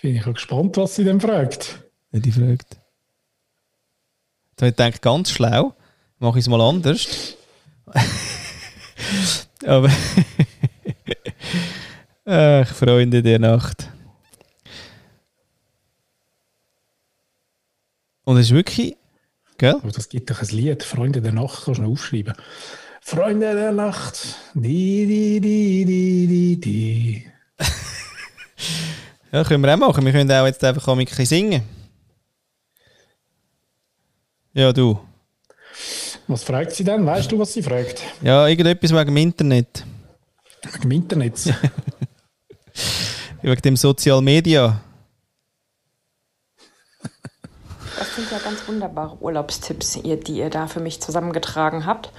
Bin 0.00 0.14
ich 0.14 0.24
auch 0.24 0.34
gespannt, 0.34 0.76
was 0.76 0.94
sie 0.94 1.02
denn 1.02 1.20
fragt. 1.20 1.82
Ja, 2.12 2.20
die 2.20 2.30
fragt. 2.30 2.76
Da 4.54 4.66
ich 4.68 4.76
denke, 4.76 5.00
ganz 5.00 5.32
schlau, 5.32 5.74
mache 6.20 6.38
ich 6.38 6.44
es 6.44 6.48
mal 6.48 6.60
anders. 6.60 7.36
Aber. 9.66 9.90
Ach, 12.24 12.72
Freunde 12.72 13.24
der 13.24 13.40
Nacht. 13.40 13.90
Und 18.22 18.36
es 18.36 18.46
ist 18.46 18.54
wirklich 18.54 18.99
Gell? 19.60 19.74
Aber 19.74 19.92
das 19.92 20.08
gibt 20.08 20.30
doch 20.30 20.40
ein 20.40 20.48
Lied, 20.48 20.82
Freunde 20.82 21.20
der 21.20 21.32
Nacht, 21.32 21.66
kannst 21.66 21.80
du 21.80 21.82
noch 21.82 21.90
aufschreiben. 21.90 22.32
Freunde 23.02 23.54
der 23.54 23.72
Nacht, 23.72 24.18
die, 24.54 25.04
die, 25.06 25.38
die, 25.38 25.84
die, 25.84 26.26
die, 26.26 26.60
die. 26.60 27.26
ja, 29.32 29.44
können 29.44 29.62
wir 29.62 29.74
auch 29.74 29.78
machen. 29.78 30.02
Wir 30.02 30.12
können 30.12 30.32
auch 30.32 30.46
jetzt 30.46 30.64
einfach 30.64 30.88
ein 30.88 31.04
bisschen 31.04 31.26
singen. 31.26 31.62
Ja, 34.54 34.72
du. 34.72 34.98
Was 36.26 36.42
fragt 36.42 36.72
sie 36.72 36.84
denn? 36.84 37.04
Weißt 37.04 37.30
du, 37.30 37.38
was 37.38 37.52
sie 37.52 37.62
fragt? 37.62 38.02
Ja, 38.22 38.48
irgendetwas 38.48 38.94
wegen 38.94 39.14
dem 39.14 39.16
Internet. 39.18 39.84
Wegen 40.62 40.80
dem 40.80 40.90
Internet? 40.90 41.36
wegen 43.42 43.60
dem 43.60 43.76
Social 43.76 44.22
Media. 44.22 44.80
Das 48.00 48.14
sind 48.14 48.30
ja 48.30 48.38
ganz 48.38 48.66
wunderbare 48.66 49.18
Urlaubstipps, 49.20 49.98
die 50.02 50.38
ihr 50.38 50.48
da 50.48 50.68
für 50.68 50.80
mich 50.80 51.02
zusammengetragen 51.02 51.84
habt. 51.84 52.10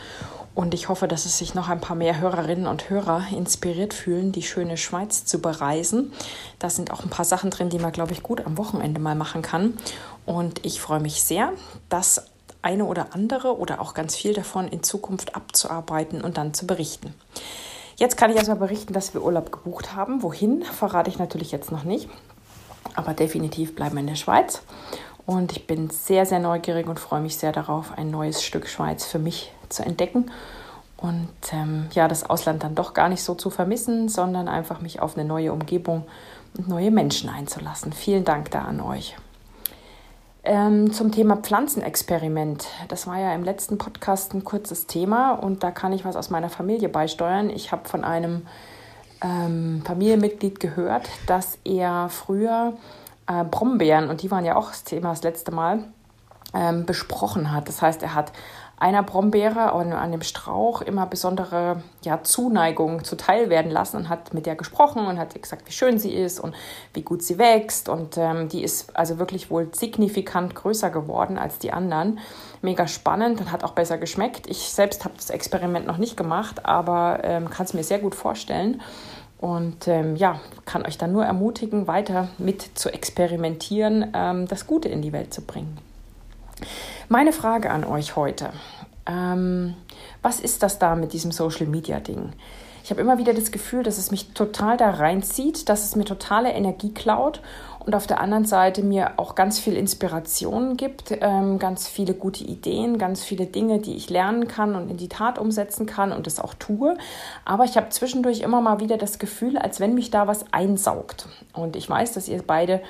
Und 0.54 0.76
ich 0.76 0.90
hoffe, 0.90 1.08
dass 1.08 1.26
es 1.26 1.40
sich 1.40 1.56
noch 1.56 1.70
ein 1.70 1.82
paar 1.82 1.96
mehr 1.96 2.22
Hörerinnen 2.22 2.68
und 2.68 2.92
Hörer 2.92 3.24
inspiriert 3.36 3.96
fühlen, 3.96 4.32
die 4.32 4.44
schöne 4.44 4.78
Schweiz 4.78 5.26
zu 5.26 5.40
bereisen. 5.42 6.14
Da 6.60 6.70
sind 6.70 6.92
auch 6.92 7.02
ein 7.02 7.10
paar 7.10 7.26
Sachen 7.26 7.50
drin, 7.50 7.70
die 7.70 7.80
man, 7.80 7.92
glaube 7.92 8.12
ich, 8.12 8.22
gut 8.22 8.46
am 8.46 8.60
Wochenende 8.60 9.02
mal 9.02 9.16
machen 9.16 9.42
kann. 9.42 9.76
Und 10.24 10.64
ich 10.64 10.80
freue 10.80 11.00
mich 11.00 11.24
sehr, 11.24 11.52
das 11.90 12.28
eine 12.62 12.86
oder 12.86 13.16
andere 13.16 13.58
oder 13.58 13.82
auch 13.82 13.96
ganz 13.96 14.16
viel 14.16 14.36
davon 14.36 14.68
in 14.68 14.84
Zukunft 14.84 15.36
abzuarbeiten 15.36 16.22
und 16.22 16.38
dann 16.38 16.54
zu 16.54 16.68
berichten. 16.68 17.16
Jetzt 17.96 18.18
kann 18.18 18.30
ich 18.30 18.38
erstmal 18.38 18.60
berichten, 18.60 18.94
dass 18.94 19.16
wir 19.16 19.24
Urlaub 19.24 19.52
gebucht 19.52 19.96
haben. 19.96 20.22
Wohin, 20.22 20.62
verrate 20.62 21.10
ich 21.10 21.18
natürlich 21.18 21.52
jetzt 21.52 21.72
noch 21.72 21.86
nicht. 21.86 22.08
Aber 22.94 23.14
definitiv 23.14 23.76
bleiben 23.76 23.96
wir 23.96 24.02
in 24.02 24.08
der 24.08 24.16
Schweiz. 24.16 24.62
Und 25.32 25.54
ich 25.54 25.66
bin 25.66 25.90
sehr, 25.90 26.26
sehr 26.26 26.40
neugierig 26.40 26.88
und 26.88 27.00
freue 27.00 27.22
mich 27.22 27.38
sehr 27.38 27.54
darauf, 27.54 27.98
ein 27.98 28.12
neues 28.12 28.44
Stück 28.44 28.68
Schweiz 28.68 29.06
für 29.06 29.18
mich 29.18 29.54
zu 29.70 29.82
entdecken. 29.82 30.30
Und 30.98 31.30
ähm, 31.54 31.88
ja, 31.94 32.10
das 32.10 32.30
Ausland 32.30 32.64
dann 32.64 32.76
doch 32.76 32.94
gar 32.94 33.08
nicht 33.08 33.24
so 33.24 33.34
zu 33.34 33.50
vermissen, 33.50 34.10
sondern 34.10 34.50
einfach 34.50 34.82
mich 34.82 35.02
auf 35.02 35.16
eine 35.18 35.26
neue 35.26 35.54
Umgebung 35.54 36.04
und 36.58 36.68
neue 36.68 36.92
Menschen 36.92 37.30
einzulassen. 37.30 37.94
Vielen 37.94 38.26
Dank 38.26 38.52
da 38.52 38.64
an 38.64 38.82
euch. 38.82 39.16
Ähm, 40.44 40.92
zum 40.92 41.14
Thema 41.14 41.38
Pflanzenexperiment. 41.38 42.68
Das 42.90 43.08
war 43.08 43.18
ja 43.18 43.34
im 43.34 43.46
letzten 43.46 43.78
Podcast 43.78 44.34
ein 44.34 44.44
kurzes 44.44 44.86
Thema 44.86 45.32
und 45.32 45.64
da 45.64 45.72
kann 45.72 45.94
ich 45.94 46.04
was 46.04 46.18
aus 46.18 46.30
meiner 46.30 46.50
Familie 46.50 46.90
beisteuern. 46.90 47.50
Ich 47.50 47.72
habe 47.72 47.88
von 47.88 48.04
einem 48.04 48.46
ähm, 49.24 49.82
Familienmitglied 49.86 50.60
gehört, 50.60 51.08
dass 51.26 51.58
er 51.64 52.10
früher 52.10 52.74
äh, 53.32 53.44
Brombeeren, 53.44 54.10
und 54.10 54.22
die 54.22 54.32
waren 54.32 54.46
ja 54.46 54.56
auch 54.56 54.70
das 54.70 54.84
Thema 54.84 55.10
das 55.10 55.24
letzte 55.24 55.52
Mal, 55.52 55.86
ähm, 56.54 56.86
besprochen 56.86 57.52
hat. 57.52 57.68
Das 57.68 57.82
heißt, 57.82 58.04
er 58.04 58.14
hat 58.14 58.32
einer 58.82 59.04
Brombeere 59.04 59.74
an, 59.74 59.94
an 59.94 60.12
dem 60.12 60.24
Strauch 60.24 60.82
immer 60.82 61.06
besondere 61.06 61.84
ja, 62.04 62.24
Zuneigung 62.24 63.04
zuteil 63.04 63.52
werden 63.52 63.70
lassen 63.70 63.98
und 63.98 64.10
hat 64.10 64.34
mit 64.34 64.48
der 64.48 64.56
gesprochen 64.56 65.06
und 65.06 65.20
hat 65.20 65.40
gesagt, 65.40 65.68
wie 65.68 65.72
schön 65.72 66.00
sie 66.00 66.12
ist 66.12 66.40
und 66.40 66.56
wie 66.96 67.04
gut 67.04 67.22
sie 67.22 67.38
wächst. 67.38 67.90
Und 67.90 68.18
ähm, 68.18 68.50
die 68.50 68.64
ist 68.64 68.96
also 68.98 69.20
wirklich 69.20 69.52
wohl 69.52 69.70
signifikant 69.74 70.56
größer 70.56 70.90
geworden 70.90 71.38
als 71.38 71.60
die 71.60 71.72
anderen. 71.72 72.18
Mega 72.64 72.88
spannend 72.88 73.40
und 73.40 73.52
hat 73.52 73.64
auch 73.64 73.74
besser 73.74 74.00
geschmeckt. 74.00 74.48
Ich 74.48 74.72
selbst 74.74 75.06
habe 75.06 75.14
das 75.16 75.30
Experiment 75.30 75.86
noch 75.86 75.98
nicht 75.98 76.18
gemacht, 76.18 76.66
aber 76.66 77.20
ähm, 77.24 77.52
kann 77.52 77.68
es 77.68 77.76
mir 77.76 77.84
sehr 77.84 78.00
gut 78.00 78.16
vorstellen. 78.16 78.82
Und 79.42 79.88
ähm, 79.88 80.16
ja, 80.16 80.40
kann 80.66 80.86
euch 80.86 81.00
dann 81.00 81.12
nur 81.12 81.26
ermutigen, 81.26 81.88
weiter 81.88 82.30
mit 82.38 82.78
zu 82.78 82.94
experimentieren, 82.94 84.12
ähm, 84.14 84.48
das 84.48 84.68
Gute 84.68 84.88
in 84.88 85.02
die 85.02 85.12
Welt 85.12 85.34
zu 85.34 85.42
bringen. 85.42 85.80
Meine 87.10 87.34
Frage 87.34 87.72
an 87.72 87.84
euch 87.84 88.16
heute. 88.16 88.52
Ähm, 89.08 89.74
was 90.22 90.40
ist 90.40 90.62
das 90.62 90.78
da 90.78 90.96
mit 90.96 91.12
diesem 91.14 91.32
Social 91.32 91.66
Media 91.66 92.00
Ding? 92.00 92.34
Ich 92.84 92.92
habe 92.92 93.02
immer 93.02 93.18
wieder 93.18 93.34
das 93.34 93.52
Gefühl, 93.52 93.84
dass 93.84 93.98
es 93.98 94.12
mich 94.12 94.34
total 94.34 94.78
da 94.78 94.92
reinzieht, 94.92 95.70
dass 95.70 95.86
es 95.86 95.96
mir 95.96 96.06
totale 96.06 96.52
Energie 96.52 96.94
klaut 96.94 97.42
und 97.86 97.96
auf 97.96 98.08
der 98.08 98.20
anderen 98.20 98.46
Seite 98.46 98.84
mir 98.84 99.14
auch 99.18 99.36
ganz 99.36 99.60
viel 99.60 99.76
Inspiration 99.76 100.78
gibt, 100.78 101.18
ähm, 101.22 101.60
ganz 101.60 101.88
viele 101.88 102.14
gute 102.14 102.44
Ideen, 102.44 102.98
ganz 102.98 103.24
viele 103.24 103.46
Dinge, 103.46 103.80
die 103.80 103.96
ich 103.96 104.10
lernen 104.10 104.48
kann 104.48 104.76
und 104.76 104.90
in 104.90 104.98
die 104.98 105.10
Tat 105.10 105.40
umsetzen 105.40 105.86
kann 105.86 106.12
und 106.12 106.28
es 106.28 106.40
auch 106.40 106.54
tue. 106.54 106.98
Aber 107.46 107.64
ich 107.64 107.78
habe 107.78 107.90
zwischendurch 107.90 108.42
immer 108.42 108.62
mal 108.62 108.80
wieder 108.80 108.98
das 108.98 109.20
Gefühl, 109.20 109.58
als 109.58 109.80
wenn 109.80 109.96
mich 109.96 110.12
da 110.12 110.28
was 110.28 110.46
einsaugt. 110.54 111.28
Und 111.54 111.76
ich 111.76 111.90
weiß, 111.90 112.14
dass 112.14 112.28
ihr 112.28 112.44
beide 112.46 112.82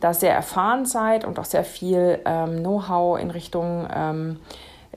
da 0.00 0.14
sehr 0.14 0.34
erfahren 0.34 0.86
seid 0.86 1.24
und 1.24 1.38
auch 1.38 1.44
sehr 1.44 1.64
viel 1.64 2.20
ähm, 2.24 2.58
Know-how 2.58 3.18
in 3.18 3.30
Richtung 3.30 3.88
ähm, 3.92 4.38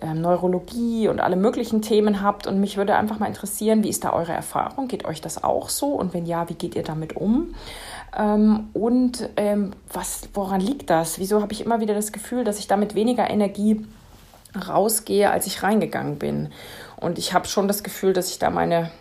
ähm, 0.01 0.21
Neurologie 0.21 1.07
und 1.07 1.19
alle 1.19 1.35
möglichen 1.35 1.81
Themen 1.81 2.21
habt. 2.21 2.47
Und 2.47 2.59
mich 2.59 2.77
würde 2.77 2.95
einfach 2.95 3.19
mal 3.19 3.27
interessieren, 3.27 3.83
wie 3.83 3.89
ist 3.89 4.03
da 4.03 4.13
eure 4.13 4.31
Erfahrung? 4.31 4.87
Geht 4.87 5.05
euch 5.05 5.21
das 5.21 5.43
auch 5.43 5.69
so? 5.69 5.87
Und 5.87 6.13
wenn 6.13 6.25
ja, 6.25 6.47
wie 6.49 6.53
geht 6.53 6.75
ihr 6.75 6.83
damit 6.83 7.15
um? 7.15 7.53
Ähm, 8.17 8.69
und 8.73 9.29
ähm, 9.37 9.71
was, 9.91 10.29
woran 10.33 10.61
liegt 10.61 10.89
das? 10.89 11.19
Wieso 11.19 11.41
habe 11.41 11.53
ich 11.53 11.61
immer 11.65 11.79
wieder 11.79 11.93
das 11.93 12.11
Gefühl, 12.11 12.43
dass 12.43 12.59
ich 12.59 12.67
damit 12.67 12.95
weniger 12.95 13.29
Energie 13.29 13.85
rausgehe, 14.67 15.29
als 15.29 15.47
ich 15.47 15.63
reingegangen 15.63 16.17
bin? 16.17 16.49
Und 16.97 17.17
ich 17.17 17.33
habe 17.33 17.47
schon 17.47 17.67
das 17.67 17.83
Gefühl, 17.83 18.13
dass 18.13 18.29
ich 18.29 18.39
da 18.39 18.49
meine, 18.49 18.91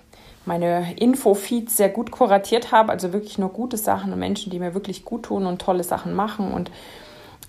meine 0.44 0.94
Infofeeds 0.96 1.76
sehr 1.76 1.88
gut 1.88 2.10
kuratiert 2.10 2.70
habe, 2.70 2.92
also 2.92 3.12
wirklich 3.12 3.38
nur 3.38 3.50
gute 3.50 3.76
Sachen 3.76 4.12
und 4.12 4.18
Menschen, 4.18 4.50
die 4.50 4.60
mir 4.60 4.74
wirklich 4.74 5.04
gut 5.04 5.24
tun 5.24 5.46
und 5.46 5.60
tolle 5.60 5.84
Sachen 5.84 6.14
machen 6.14 6.52
und 6.52 6.70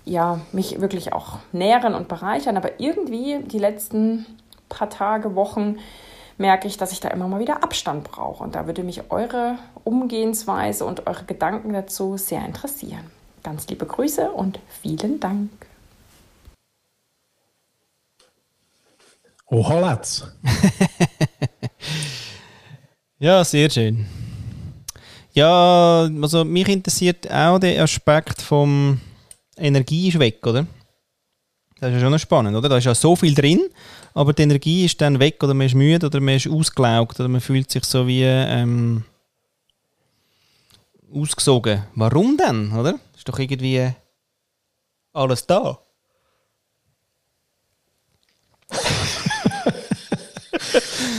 ja, 0.04 0.40
mich 0.52 0.80
wirklich 0.80 1.12
auch 1.12 1.38
nähren 1.52 1.94
und 1.94 2.08
bereichern. 2.08 2.56
Aber 2.56 2.80
irgendwie 2.80 3.38
die 3.44 3.58
letzten 3.58 4.26
paar 4.68 4.90
Tage, 4.90 5.34
Wochen 5.34 5.76
merke 6.40 6.66
ich, 6.66 6.78
dass 6.78 6.90
ich 6.90 7.00
da 7.00 7.08
immer 7.08 7.28
mal 7.28 7.38
wieder 7.38 7.62
Abstand 7.62 8.04
brauche. 8.04 8.42
Und 8.42 8.54
da 8.54 8.66
würde 8.66 8.82
mich 8.82 9.10
eure 9.10 9.58
Umgehensweise 9.84 10.84
und 10.84 11.06
eure 11.06 11.24
Gedanken 11.24 11.72
dazu 11.72 12.16
sehr 12.16 12.44
interessieren. 12.44 13.04
Ganz 13.42 13.68
liebe 13.68 13.86
Grüße 13.86 14.32
und 14.32 14.58
vielen 14.82 15.20
Dank. 15.20 15.50
Oh, 19.46 19.68
Latz. 19.68 20.24
ja, 23.18 23.44
sehr 23.44 23.68
schön. 23.68 24.06
Ja, 25.32 26.08
also 26.22 26.44
mich 26.44 26.68
interessiert 26.68 27.30
auch 27.30 27.58
der 27.58 27.82
Aspekt 27.82 28.42
vom 28.42 29.00
Energie 29.56 30.08
ist 30.08 30.18
weg, 30.18 30.44
oder? 30.46 30.66
Das 31.80 31.90
ist 31.94 32.02
ja 32.02 32.08
schon 32.08 32.18
spannend, 32.18 32.54
oder? 32.54 32.68
Da 32.68 32.76
ist 32.76 32.84
ja 32.84 32.94
so 32.94 33.16
viel 33.16 33.34
drin, 33.34 33.62
aber 34.12 34.34
die 34.34 34.42
Energie 34.42 34.84
ist 34.84 35.00
dann 35.00 35.18
weg 35.18 35.42
oder 35.42 35.54
man 35.54 35.66
ist 35.66 35.74
müde 35.74 36.06
oder 36.06 36.20
man 36.20 36.34
ist 36.34 36.46
ausgelaugt 36.46 37.18
oder 37.18 37.28
man 37.30 37.40
fühlt 37.40 37.70
sich 37.70 37.84
so 37.84 38.06
wie 38.06 38.22
ähm, 38.22 39.04
ausgesogen. 41.12 41.84
Warum 41.94 42.36
denn, 42.36 42.72
oder? 42.72 43.00
Ist 43.16 43.26
doch 43.26 43.38
irgendwie 43.38 43.90
alles 45.14 45.46
da. 45.46 45.78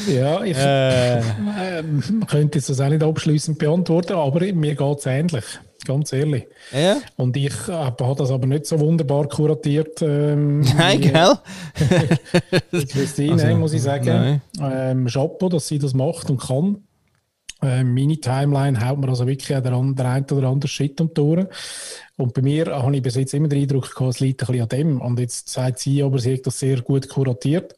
ja, 0.08 0.44
ich 0.44 0.58
äh, 0.58 1.20
äh, 1.20 1.84
könnte 2.28 2.60
das 2.60 2.80
auch 2.80 2.88
nicht 2.88 3.04
abschließend 3.04 3.58
beantworten, 3.58 4.14
aber 4.14 4.40
mir 4.54 4.76
geht 4.76 4.98
es 5.00 5.06
ähnlich 5.08 5.44
ganz 5.86 6.14
ehrlich. 6.14 6.48
Ja. 6.72 6.98
Und 7.18 7.36
ich 7.38 7.54
äh, 7.68 7.72
habe 7.72 8.16
das 8.16 8.32
aber 8.32 8.48
nicht 8.48 8.66
so 8.66 8.80
wunderbar 8.80 9.28
kuratiert. 9.28 10.02
Ähm, 10.02 10.62
nein, 10.78 11.02
gell? 11.02 11.34
Christine, 12.88 13.44
also, 13.44 13.58
muss 13.58 13.74
ich 13.74 13.82
sagen. 13.82 14.42
Ähm, 14.60 15.08
Chapeau, 15.08 15.50
dass 15.50 15.68
sie 15.68 15.80
das 15.80 15.94
macht 15.94 16.30
und 16.30 16.42
kann. 16.42 16.84
Ähm, 17.64 17.94
meine 17.94 18.18
Timeline 18.18 18.88
haut 18.88 19.00
mir 19.00 19.10
also 19.10 19.28
wirklich 19.28 19.56
auch 19.56 19.62
der, 19.62 19.72
der 19.72 20.06
ein 20.06 20.26
oder 20.32 20.48
andere 20.48 20.68
Shit 20.68 21.00
um 21.00 21.14
die 21.14 21.22
Ohren. 21.22 21.48
Und 22.18 22.34
bei 22.34 22.42
mir 22.42 22.68
habe 22.68 22.96
ich 22.96 23.04
bis 23.04 23.16
jetzt 23.16 23.34
immer 23.34 23.48
den 23.48 23.62
Eindruck 23.62 23.94
gehabt, 23.94 24.16
es 24.16 24.20
liegt 24.20 24.42
ein 24.42 24.48
bisschen 24.48 24.64
an 24.64 24.70
dem. 24.70 25.02
Und 25.02 25.20
jetzt 25.20 25.50
sagt 25.50 25.80
sie 25.80 26.02
aber, 26.02 26.20
sie 26.20 26.34
hat 26.34 26.48
das 26.48 26.60
sehr 26.60 26.82
gut 26.82 27.08
kuratiert. 27.08 27.76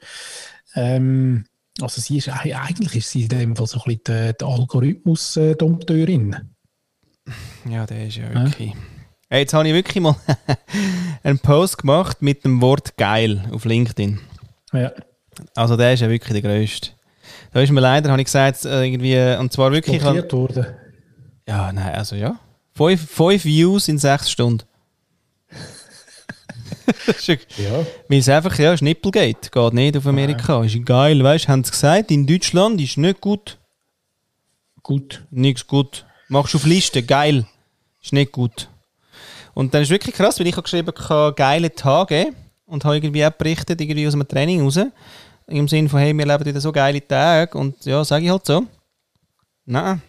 Ähm, 0.75 1.45
also 1.81 2.01
sie 2.01 2.17
ist, 2.17 2.29
eigentlich 2.29 2.95
ist 2.95 3.11
sie 3.11 3.23
in 3.23 3.29
dem 3.29 3.55
Fall 3.55 3.67
so 3.67 3.79
ein 3.79 3.97
bisschen 3.97 4.01
die, 4.07 4.33
die 4.39 4.45
Algorithmus-Dompteurin. 4.45 6.52
Ja, 7.69 7.85
der 7.85 8.07
ist 8.07 8.17
ja 8.17 8.33
wirklich. 8.33 8.69
Ja? 8.69 8.77
Hey, 9.29 9.41
jetzt 9.41 9.53
habe 9.53 9.67
ich 9.67 9.73
wirklich 9.73 10.01
mal 10.01 10.15
einen 11.23 11.39
Post 11.39 11.79
gemacht 11.79 12.21
mit 12.21 12.43
dem 12.43 12.61
Wort 12.61 12.97
geil 12.97 13.45
auf 13.51 13.65
LinkedIn. 13.65 14.19
Ja. 14.73 14.91
Also 15.55 15.77
der 15.77 15.93
ist 15.93 16.01
ja 16.01 16.09
wirklich 16.09 16.39
der 16.39 16.41
größte. 16.41 16.89
Da 17.51 17.61
ist 17.61 17.71
mir 17.71 17.79
leider, 17.81 18.09
habe 18.11 18.21
ich 18.21 18.25
gesagt, 18.25 18.65
äh, 18.65 18.83
irgendwie, 18.83 19.39
und 19.39 19.51
zwar 19.53 19.71
wirklich... 19.71 20.01
Blockiert 20.01 20.33
worden. 20.33 20.65
Ja, 21.47 21.71
nein, 21.71 21.93
also 21.93 22.15
ja. 22.15 22.39
Fünf, 22.73 23.09
fünf 23.09 23.45
Views 23.45 23.87
in 23.87 23.97
sechs 23.97 24.29
Stunden. 24.31 24.65
ja. 27.27 27.85
Weil 28.07 28.19
es 28.19 28.29
einfach, 28.29 28.57
ja, 28.57 28.75
Schnippelgate 28.75 29.49
geht 29.51 29.73
nicht 29.73 29.97
auf 29.97 30.07
Amerika. 30.07 30.59
Nein. 30.59 30.67
Ist 30.67 30.85
geil, 30.85 31.23
weißt 31.23 31.45
du, 31.45 31.49
haben 31.49 31.63
sie 31.63 31.71
gesagt, 31.71 32.11
in 32.11 32.27
Deutschland 32.27 32.81
ist 32.81 32.97
nicht 32.97 33.21
gut. 33.21 33.59
Gut. 34.81 35.23
Nichts 35.29 35.65
gut. 35.65 36.05
Machst 36.33 36.55
du 36.55 36.57
auf 36.57 36.65
Liste, 36.65 37.03
geil. 37.03 37.45
Ist 38.01 38.11
nicht 38.11 38.31
gut. 38.31 38.67
Und 39.53 39.71
dann 39.71 39.83
ist 39.83 39.91
wirklich 39.91 40.15
krass, 40.15 40.39
weil 40.39 40.47
ich 40.47 40.53
habe 40.53 40.63
geschrieben 40.63 40.91
habe, 41.07 41.35
geile 41.35 41.75
Tage 41.75 42.33
und 42.65 42.83
habe 42.85 42.95
irgendwie 42.95 43.23
auch 43.23 43.29
berichtet, 43.29 43.79
irgendwie 43.79 44.07
aus 44.07 44.15
einem 44.15 44.27
Training 44.27 44.63
raus. 44.63 44.79
Im 45.45 45.67
Sinne 45.67 45.89
von, 45.89 45.99
hey, 45.99 46.11
wir 46.11 46.25
leben 46.25 46.43
wieder 46.43 46.59
so 46.59 46.71
geile 46.71 47.07
Tage 47.07 47.55
und 47.55 47.85
ja, 47.85 48.03
sage 48.03 48.25
ich 48.25 48.31
halt 48.31 48.47
so. 48.47 48.65
Nein. 49.65 50.01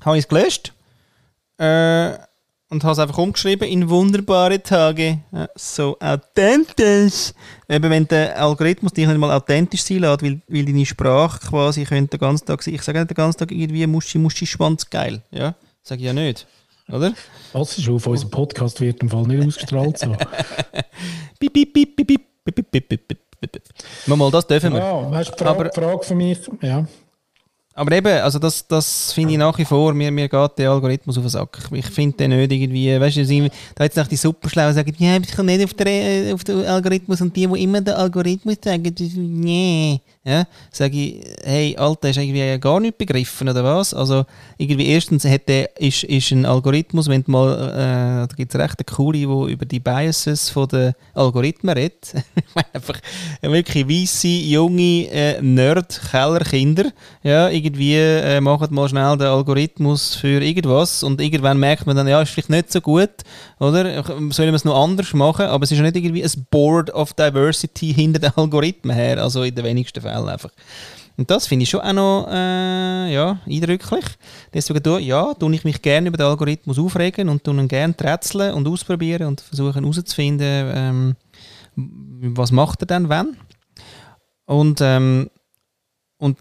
Habe 0.00 0.16
ich 0.16 0.26
es 0.26 0.28
gelöscht. 0.28 0.72
Äh, 1.58 2.12
und 2.70 2.84
habe 2.84 2.92
es 2.92 2.98
einfach 2.98 3.18
umgeschrieben 3.18 3.68
in 3.68 3.88
wunderbare 3.88 4.62
Tage. 4.62 5.20
Ja, 5.32 5.48
so 5.54 5.96
authentisch. 6.00 7.32
Eben, 7.68 7.90
wenn 7.90 8.06
der 8.08 8.40
Algorithmus 8.40 8.92
dich 8.92 9.06
nicht 9.06 9.18
mal 9.18 9.34
authentisch 9.34 9.82
sein 9.82 9.98
lässt, 9.98 10.22
weil, 10.22 10.40
weil 10.48 10.64
deine 10.64 10.84
Sprache 10.84 11.40
quasi 11.48 11.84
könnte 11.84 12.18
den 12.18 12.20
ganzen 12.20 12.46
Tag 12.46 12.62
sein. 12.62 12.74
Ich 12.74 12.82
sage 12.82 12.98
nicht 12.98 13.10
den 13.10 13.14
ganzen 13.14 13.38
Tag 13.38 13.52
irgendwie 13.52 13.86
Muschi, 13.86 14.18
Muschi, 14.18 14.46
Schwanz, 14.46 14.88
geil. 14.88 15.22
Ja, 15.30 15.54
sage 15.82 16.00
ich 16.00 16.06
ja 16.06 16.12
nicht. 16.12 16.46
Oder? 16.90 17.12
Was 17.52 17.76
ist 17.78 17.88
auf 17.88 18.06
unserem 18.06 18.30
Podcast 18.30 18.80
wird 18.80 19.02
im 19.02 19.10
Fall 19.10 19.22
nicht 19.24 19.46
ausgestrahlt 19.46 19.98
so. 19.98 20.08
bip, 21.38 21.52
bip, 21.52 21.72
bip, 21.72 21.96
bip, 21.96 22.06
bip, 22.06 22.70
bip, 22.70 22.88
bip, 22.88 22.88
bip, 22.88 23.08
bip. 23.40 23.62
Mal, 24.06 24.30
das 24.30 24.46
dürfen 24.46 24.72
wir. 24.72 24.80
Ja, 24.80 25.10
hast 25.12 25.32
du 25.32 25.44
Frage, 25.44 25.70
Frage 25.74 26.02
für 26.02 26.14
mich? 26.14 26.38
Ja. 26.62 26.86
Aber 27.78 27.92
eben, 27.92 28.20
also 28.22 28.40
das, 28.40 28.66
das 28.66 29.12
finde 29.12 29.34
ich 29.34 29.38
nach 29.38 29.56
wie 29.56 29.64
vor, 29.64 29.94
mir, 29.94 30.10
mir 30.10 30.28
geht 30.28 30.58
der 30.58 30.72
Algorithmus 30.72 31.16
auf 31.16 31.22
den 31.22 31.30
Sack. 31.30 31.60
Ich 31.70 31.86
finde 31.86 32.16
den 32.16 32.36
nicht 32.36 32.50
irgendwie, 32.50 32.98
weißt 32.98 33.18
du, 33.18 33.50
da 33.76 33.84
jetzt 33.84 33.96
nach 33.96 34.08
die 34.08 34.16
Superschlauen 34.16 34.74
sagen, 34.74 34.92
ja, 34.98 35.16
ich 35.16 35.30
kann 35.30 35.46
nicht 35.46 35.62
auf, 35.62 35.74
der, 35.74 36.34
auf 36.34 36.42
den 36.42 36.64
Algorithmus 36.64 37.20
und 37.20 37.36
die, 37.36 37.46
die 37.46 37.62
immer 37.62 37.80
den 37.80 37.94
Algorithmus 37.94 38.56
sagen, 38.64 38.92
nee. 39.14 40.00
Ja, 40.24 40.46
sage 40.70 40.94
ich, 40.94 41.24
hey, 41.42 41.74
Alter, 41.78 42.08
hast 42.08 42.16
du 42.16 42.20
irgendwie 42.20 42.58
gar 42.58 42.80
nicht 42.80 42.98
begriffen, 42.98 43.48
oder 43.48 43.64
was? 43.64 43.94
Also, 43.94 44.26
irgendwie 44.58 44.88
erstens 44.88 45.24
hat 45.24 45.48
der, 45.48 45.80
ist, 45.80 46.04
ist 46.04 46.32
ein 46.32 46.44
Algorithmus, 46.44 47.08
wenn 47.08 47.22
du 47.22 47.30
mal, 47.30 47.70
äh, 47.70 48.28
da 48.28 48.34
gibt 48.36 48.52
es 48.54 48.60
recht 48.60 48.74
eine 48.78 48.94
coole, 48.94 49.16
die 49.16 49.22
über 49.24 49.64
die 49.64 49.80
Biases 49.80 50.52
der 50.70 50.94
Algorithmen 51.14 51.74
redet. 51.74 52.12
einfach 52.74 53.00
wirklich 53.40 53.88
weisse, 53.88 54.28
junge 54.28 55.06
äh, 55.10 55.40
Nerd-Kellerkinder, 55.40 56.92
ja, 57.22 57.48
irgendwie 57.48 57.67
äh, 57.76 58.40
machen 58.40 58.74
mal 58.74 58.88
schnell 58.88 59.16
den 59.16 59.26
Algorithmus 59.26 60.14
für 60.14 60.42
irgendwas 60.42 61.02
und 61.02 61.20
irgendwann 61.20 61.58
merkt 61.58 61.86
man 61.86 61.96
dann, 61.96 62.06
ja, 62.06 62.20
ist 62.20 62.30
vielleicht 62.30 62.50
nicht 62.50 62.70
so 62.72 62.80
gut, 62.80 63.10
oder? 63.58 64.02
Sollen 64.04 64.50
wir 64.50 64.54
es 64.54 64.64
noch 64.64 64.82
anders 64.82 65.14
machen? 65.14 65.46
Aber 65.46 65.64
es 65.64 65.72
ist 65.72 65.78
ja 65.78 65.84
nicht 65.84 65.96
irgendwie 65.96 66.22
ein 66.22 66.46
Board 66.50 66.92
of 66.92 67.14
Diversity 67.14 67.92
hinter 67.94 68.18
den 68.18 68.32
Algorithmen 68.36 68.94
her, 68.94 69.22
also 69.22 69.42
in 69.42 69.54
den 69.54 69.64
wenigsten 69.64 70.00
Fällen. 70.00 70.28
Fälle 70.28 70.32
einfach. 70.32 70.50
Und 71.16 71.30
das 71.30 71.48
finde 71.48 71.64
ich 71.64 71.70
schon 71.70 71.80
auch 71.80 71.92
noch 71.92 72.28
äh, 72.30 73.12
ja, 73.12 73.40
eindrücklich. 73.44 74.04
Deswegen 74.54 74.82
tue, 74.82 75.00
ja, 75.00 75.34
tue 75.34 75.52
ich 75.54 75.64
mich 75.64 75.82
gerne 75.82 76.08
über 76.08 76.16
den 76.16 76.26
Algorithmus 76.26 76.78
aufregen 76.78 77.28
und 77.28 77.42
tue 77.42 77.54
ihn 77.54 77.66
gerne 77.66 77.94
rätseln 78.00 78.54
und 78.54 78.68
ausprobieren 78.68 79.26
und 79.26 79.40
versuchen 79.40 79.82
herauszufinden, 79.82 80.70
ähm, 80.74 81.16
was 81.74 82.52
macht 82.52 82.82
er 82.82 82.86
denn, 82.86 83.08
wenn. 83.08 83.36
Und, 84.46 84.80
ähm, 84.80 85.28
und 86.18 86.38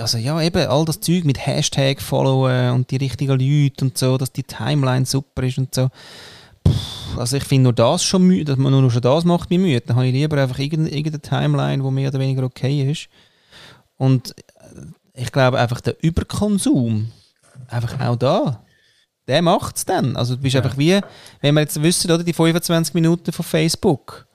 also 0.00 0.18
ja, 0.18 0.40
eben 0.40 0.68
all 0.68 0.84
das 0.84 1.00
Zeug 1.00 1.24
mit 1.24 1.44
Hashtag 1.44 2.00
followen 2.00 2.72
und 2.72 2.90
die 2.90 2.96
richtigen 2.96 3.38
Leute 3.38 3.84
und 3.84 3.98
so, 3.98 4.16
dass 4.16 4.32
die 4.32 4.44
Timeline 4.44 5.04
super 5.04 5.42
ist 5.42 5.58
und 5.58 5.74
so. 5.74 5.88
Puh, 6.62 6.72
also 7.16 7.36
ich 7.36 7.44
finde 7.44 7.64
nur 7.64 7.72
das 7.72 8.04
schon 8.04 8.22
müde, 8.22 8.44
dass 8.44 8.56
man 8.56 8.72
nur 8.72 8.90
schon 8.90 9.02
das 9.02 9.24
macht 9.24 9.50
mir 9.50 9.58
müde. 9.58 9.80
Dann 9.80 9.96
habe 9.96 10.06
ich 10.06 10.12
lieber 10.12 10.40
einfach 10.40 10.58
irgendeine 10.58 11.20
Timeline, 11.20 11.82
die 11.82 11.90
mehr 11.90 12.08
oder 12.08 12.20
weniger 12.20 12.44
okay 12.44 12.90
ist. 12.90 13.08
Und 13.96 14.36
äh, 14.36 15.22
ich 15.22 15.32
glaube 15.32 15.58
einfach 15.58 15.80
der 15.80 15.96
Überkonsum, 16.02 17.10
einfach 17.66 17.98
auch 18.00 18.16
da, 18.16 18.62
der 19.26 19.42
macht 19.42 19.76
es 19.76 19.84
dann. 19.84 20.16
Also 20.16 20.36
du 20.36 20.42
bist 20.42 20.54
ja. 20.54 20.62
einfach 20.62 20.78
wie, 20.78 21.00
wenn 21.40 21.54
wir 21.54 21.62
jetzt 21.62 21.82
wissen, 21.82 22.10
oder, 22.12 22.22
die 22.22 22.32
25 22.32 22.94
Minuten 22.94 23.32
von 23.32 23.44
Facebook, 23.44 24.27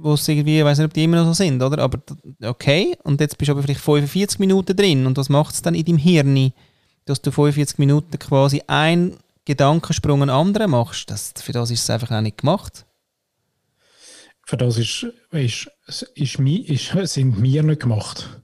wo 0.00 0.14
es 0.14 0.28
irgendwie, 0.28 0.58
ich 0.58 0.64
weiß 0.64 0.78
nicht, 0.78 0.86
ob 0.86 0.94
die 0.94 1.04
immer 1.04 1.18
noch 1.18 1.26
so 1.26 1.32
sind, 1.32 1.62
oder? 1.62 1.82
Aber 1.82 1.98
okay, 2.42 2.96
und 3.02 3.20
jetzt 3.20 3.36
bist 3.36 3.48
du 3.48 3.52
aber 3.52 3.62
vielleicht 3.62 3.80
45 3.80 4.38
Minuten 4.38 4.76
drin 4.76 5.06
und 5.06 5.16
was 5.16 5.28
macht 5.28 5.54
es 5.54 5.62
dann 5.62 5.74
in 5.74 5.84
deinem 5.84 5.98
Hirn, 5.98 6.52
dass 7.04 7.20
du 7.20 7.30
45 7.30 7.78
Minuten 7.78 8.18
quasi 8.18 8.62
einen 8.66 9.16
Gedankensprung 9.44 10.22
einen 10.22 10.30
anderen 10.30 10.70
machst? 10.70 11.10
Das, 11.10 11.32
für 11.38 11.52
das 11.52 11.70
ist 11.70 11.82
es 11.82 11.90
einfach 11.90 12.10
auch 12.10 12.20
nicht 12.20 12.38
gemacht. 12.38 12.84
Für 14.46 14.56
das 14.56 14.78
ist, 14.78 15.06
ist, 15.30 15.70
ist, 16.14 16.38
ist, 16.38 17.12
sind 17.12 17.42
wir 17.42 17.62
nicht 17.62 17.82
gemacht. 17.82 18.40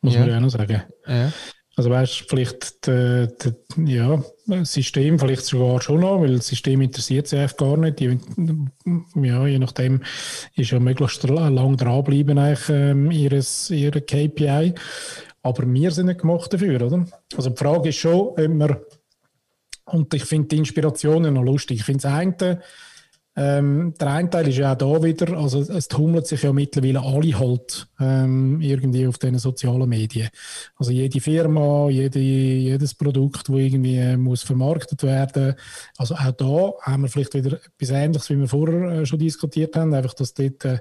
Muss 0.00 0.14
ja. 0.14 0.20
man 0.20 0.28
ja 0.30 0.36
auch 0.38 0.40
noch 0.40 0.50
sagen. 0.50 0.82
Ja. 1.06 1.32
Also 1.76 1.88
weißt 1.90 2.24
vielleicht 2.28 2.86
de, 2.86 3.28
de, 3.28 3.54
ja, 3.86 4.22
das 4.46 4.72
System 4.72 5.18
vielleicht 5.18 5.44
sogar 5.44 5.80
schon 5.80 6.00
noch, 6.00 6.20
weil 6.20 6.36
das 6.36 6.48
System 6.48 6.80
interessiert 6.80 7.28
sich 7.28 7.38
einfach 7.38 7.56
gar 7.56 7.76
nicht. 7.76 8.00
Ja, 8.00 9.46
je 9.46 9.58
nachdem 9.58 10.02
ist 10.56 10.72
ja 10.72 10.80
möglichst 10.80 11.22
lang 11.22 11.76
dranbleiben 11.76 12.38
eigentlich 12.38 12.68
ähm, 12.68 13.10
ihres, 13.10 13.70
ihre 13.70 14.00
KPI. 14.00 14.74
Aber 15.42 15.72
wir 15.72 15.90
sind 15.90 16.06
nicht 16.06 16.20
gemacht 16.20 16.52
dafür, 16.52 16.82
oder? 16.82 17.06
Also 17.36 17.50
die 17.50 17.56
Frage 17.56 17.88
ist 17.90 17.96
schon, 17.96 18.20
ob 18.20 18.38
wir, 18.38 18.86
und 19.86 20.12
ich 20.12 20.24
finde 20.24 20.48
die 20.48 20.58
Inspirationen 20.58 21.34
noch 21.34 21.42
lustig. 21.42 21.78
Ich 21.78 21.84
finde 21.84 22.02
das 22.02 22.12
eine, 22.12 22.60
ähm, 23.36 23.94
der 23.98 24.08
eine 24.08 24.28
Teil 24.28 24.48
ist 24.48 24.58
ja 24.58 24.72
auch 24.72 24.76
da 24.76 25.02
wieder, 25.02 25.38
also 25.38 25.60
es 25.60 25.86
tummelt 25.86 26.26
sich 26.26 26.42
ja 26.42 26.52
mittlerweile 26.52 27.00
alle 27.00 27.38
halt 27.38 27.86
ähm, 28.00 28.60
irgendwie 28.60 29.06
auf 29.06 29.18
den 29.18 29.38
sozialen 29.38 29.88
Medien. 29.88 30.28
Also 30.76 30.90
jede 30.90 31.20
Firma, 31.20 31.88
jede, 31.88 32.18
jedes 32.18 32.94
Produkt, 32.94 33.48
wo 33.48 33.56
irgendwie 33.56 33.98
äh, 33.98 34.16
muss 34.16 34.42
vermarktet 34.42 35.04
werden. 35.04 35.54
Also 35.96 36.16
auch 36.16 36.32
da 36.32 36.72
haben 36.82 37.02
wir 37.02 37.08
vielleicht 37.08 37.34
wieder 37.34 37.60
etwas 37.64 37.90
Ähnliches, 37.90 38.30
wie 38.30 38.38
wir 38.38 38.48
vorher 38.48 38.90
äh, 38.90 39.06
schon 39.06 39.20
diskutiert 39.20 39.76
haben, 39.76 39.94
einfach, 39.94 40.14
dass 40.14 40.34
dort 40.34 40.64
äh, 40.64 40.78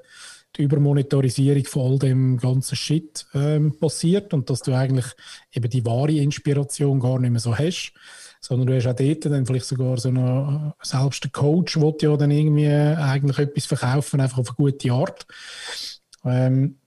die 0.55 0.63
Übermonitorisierung 0.63 1.65
von 1.65 1.91
all 1.91 1.99
dem 1.99 2.37
ganzen 2.37 2.75
Shit 2.75 3.27
ähm, 3.35 3.77
passiert 3.79 4.33
und 4.33 4.49
dass 4.49 4.61
du 4.61 4.73
eigentlich 4.73 5.05
eben 5.53 5.69
die 5.69 5.85
wahre 5.85 6.13
Inspiration 6.13 6.99
gar 6.99 7.19
nicht 7.19 7.29
mehr 7.29 7.39
so 7.39 7.55
hast 7.55 7.93
sondern 8.39 8.67
du 8.67 8.75
hast 8.75 8.87
auch 8.87 8.95
dort 8.95 9.25
dann 9.25 9.45
vielleicht 9.45 9.65
sogar 9.65 9.97
so 9.97 10.09
einen, 10.09 10.71
äh, 10.71 10.85
selbst 10.85 11.23
der 11.23 11.31
Coach 11.31 11.77
will 11.77 11.95
ja 12.01 12.15
dann 12.17 12.31
irgendwie 12.31 12.69
eigentlich 12.69 13.39
etwas 13.39 13.65
verkaufen, 13.65 14.21
einfach 14.21 14.39
auf 14.39 14.49
eine 14.49 14.55
gute 14.55 14.91
Art. 14.91 15.25
Ähm, 16.25 16.77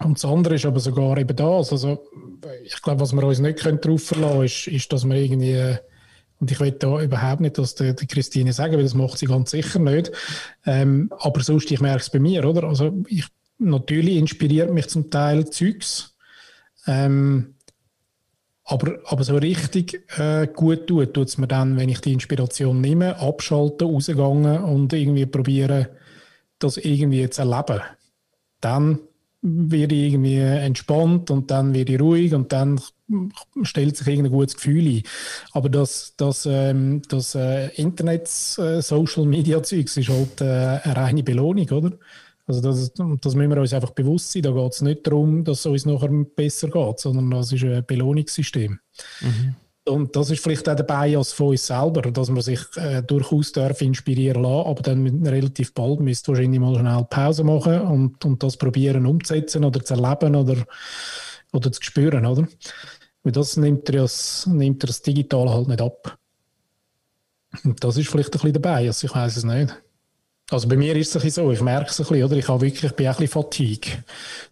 und 0.00 0.18
das 0.18 0.24
andere 0.24 0.56
ist 0.56 0.66
aber 0.66 0.80
sogar 0.80 1.18
eben 1.18 1.36
das, 1.36 1.72
also 1.72 2.04
ich 2.64 2.82
glaube, 2.82 3.00
was 3.00 3.12
wir 3.12 3.22
uns 3.22 3.38
nicht 3.38 3.64
darauf 3.64 4.02
verlassen 4.02 4.32
können, 4.32 4.44
ist, 4.44 4.66
ist, 4.66 4.92
dass 4.92 5.04
wir 5.04 5.16
irgendwie 5.16 5.78
und 6.40 6.50
ich 6.50 6.60
will 6.60 6.72
da 6.72 7.00
überhaupt 7.00 7.40
nicht, 7.40 7.58
dass 7.58 7.74
die, 7.74 7.94
die 7.94 8.06
Christine 8.06 8.52
sagen, 8.52 8.74
weil 8.74 8.82
das 8.82 8.94
macht 8.94 9.18
sie 9.18 9.26
ganz 9.26 9.50
sicher 9.52 9.78
nicht. 9.78 10.12
Ähm, 10.66 11.10
aber 11.18 11.42
sonst, 11.42 11.70
ich 11.70 11.80
merke 11.80 12.00
es 12.00 12.10
bei 12.10 12.18
mir, 12.18 12.44
oder? 12.44 12.64
Also 12.64 13.02
ich, 13.08 13.24
natürlich 13.58 14.16
inspiriert 14.16 14.72
mich 14.72 14.88
zum 14.88 15.10
Teil 15.10 15.48
Zeugs. 15.48 16.14
Ähm, 16.86 17.53
aber, 18.64 18.98
aber 19.04 19.24
so 19.24 19.36
richtig 19.36 20.02
äh, 20.18 20.46
gut 20.46 20.86
tut, 20.86 21.12
tut 21.14 21.28
es 21.28 21.38
mir 21.38 21.46
dann, 21.46 21.76
wenn 21.76 21.90
ich 21.90 22.00
die 22.00 22.14
Inspiration 22.14 22.80
nehme, 22.80 23.18
abschalte, 23.18 23.84
rausgehe 23.84 24.62
und 24.62 24.92
irgendwie 24.92 25.26
probiere, 25.26 25.90
das 26.58 26.78
irgendwie 26.78 27.28
zu 27.28 27.42
erleben. 27.42 27.82
Dann 28.60 29.00
werde 29.42 29.94
ich 29.94 30.14
irgendwie 30.14 30.38
entspannt 30.38 31.30
und 31.30 31.50
dann 31.50 31.74
werde 31.74 31.92
ich 31.92 32.00
ruhig 32.00 32.32
und 32.34 32.50
dann 32.52 32.80
stellt 33.62 33.98
sich 33.98 34.06
irgendein 34.06 34.32
gutes 34.32 34.54
Gefühl 34.54 34.86
ein. 34.86 35.02
Aber 35.52 35.68
das, 35.68 36.14
das, 36.16 36.46
ähm, 36.46 37.02
das 37.08 37.34
äh, 37.34 37.68
Internet-Social-Media-Zeugs 37.74 39.98
äh, 39.98 40.00
ist 40.00 40.08
halt 40.08 40.40
äh, 40.40 40.80
eine 40.82 40.96
reine 40.96 41.22
Belohnung, 41.22 41.68
oder? 41.68 41.98
Also 42.46 42.60
das, 42.60 42.92
das 42.92 43.34
müssen 43.34 43.50
wir 43.50 43.60
uns 43.60 43.72
einfach 43.72 43.90
bewusst 43.90 44.32
sein. 44.32 44.42
Da 44.42 44.50
geht 44.52 44.72
es 44.72 44.82
nicht 44.82 45.06
darum, 45.06 45.44
dass 45.44 45.60
es 45.60 45.66
uns 45.66 45.86
nachher 45.86 46.10
besser 46.36 46.68
geht, 46.68 46.98
sondern 46.98 47.30
das 47.30 47.52
ist 47.52 47.64
ein 47.64 47.84
Belohnungssystem. 47.86 48.78
Mhm. 49.20 49.54
Und 49.86 50.16
das 50.16 50.30
ist 50.30 50.42
vielleicht 50.42 50.66
auch 50.68 50.76
der 50.76 50.84
Bias 50.84 51.32
von 51.32 51.48
uns 51.48 51.66
selber, 51.66 52.00
dass 52.00 52.30
man 52.30 52.40
sich 52.40 52.60
äh, 52.76 53.02
durchaus 53.02 53.52
darf 53.52 53.82
inspirieren 53.82 54.42
lassen, 54.42 54.66
aber 54.66 54.82
dann 54.82 55.26
relativ 55.26 55.74
bald 55.74 56.00
müsst 56.00 56.26
wahrscheinlich 56.26 56.58
mal 56.58 56.78
schnell 56.78 57.04
Pause 57.10 57.44
machen 57.44 57.82
und, 57.82 58.24
und 58.24 58.42
das 58.42 58.56
probieren 58.56 59.04
umzusetzen 59.04 59.62
oder 59.62 59.84
zu 59.84 59.94
erleben 59.94 60.36
oder, 60.36 60.56
oder 61.52 61.70
zu 61.70 61.82
spüren, 61.82 62.24
oder? 62.24 62.48
Weil 63.24 63.32
das 63.32 63.58
nimmt 63.58 63.88
er, 63.90 64.02
das, 64.02 64.46
nimmt 64.46 64.82
er 64.82 64.86
das 64.86 65.02
Digitale 65.02 65.52
halt 65.52 65.68
nicht 65.68 65.82
ab. 65.82 66.18
Und 67.62 67.84
das 67.84 67.98
ist 67.98 68.08
vielleicht 68.08 68.30
ein 68.30 68.40
bisschen 68.40 68.52
der 68.54 68.60
Bias, 68.60 69.02
ich 69.02 69.14
weiß 69.14 69.36
es 69.36 69.44
nicht. 69.44 69.83
Also 70.50 70.68
bei 70.68 70.76
mir 70.76 70.94
ist 70.96 71.16
es 71.16 71.34
so, 71.34 71.50
ich 71.52 71.62
merke 71.62 71.90
es 71.90 72.00
ein 72.00 72.06
bisschen, 72.06 72.24
oder? 72.24 72.36
Ich, 72.36 72.48
habe 72.48 72.60
wirklich, 72.60 72.84
ich 72.84 72.96
bin 72.96 73.06
ein 73.06 73.12
bisschen 73.12 73.28
Fatigue, 73.28 74.04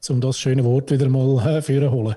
um 0.08 0.20
das 0.20 0.38
schöne 0.38 0.64
Wort 0.64 0.90
wieder 0.90 1.08
mal 1.08 1.62
äh. 1.68 2.16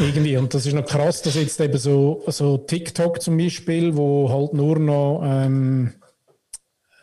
Irgendwie. 0.00 0.36
Und 0.36 0.52
das 0.52 0.66
ist 0.66 0.74
noch 0.74 0.86
krass, 0.86 1.22
dass 1.22 1.34
jetzt 1.34 1.60
eben 1.60 1.78
so, 1.78 2.22
so 2.28 2.58
TikTok 2.58 3.22
zum 3.22 3.36
Beispiel, 3.36 3.96
wo 3.96 4.28
halt 4.28 4.54
nur 4.54 4.78
noch 4.78 5.22
ähm, 5.24 5.94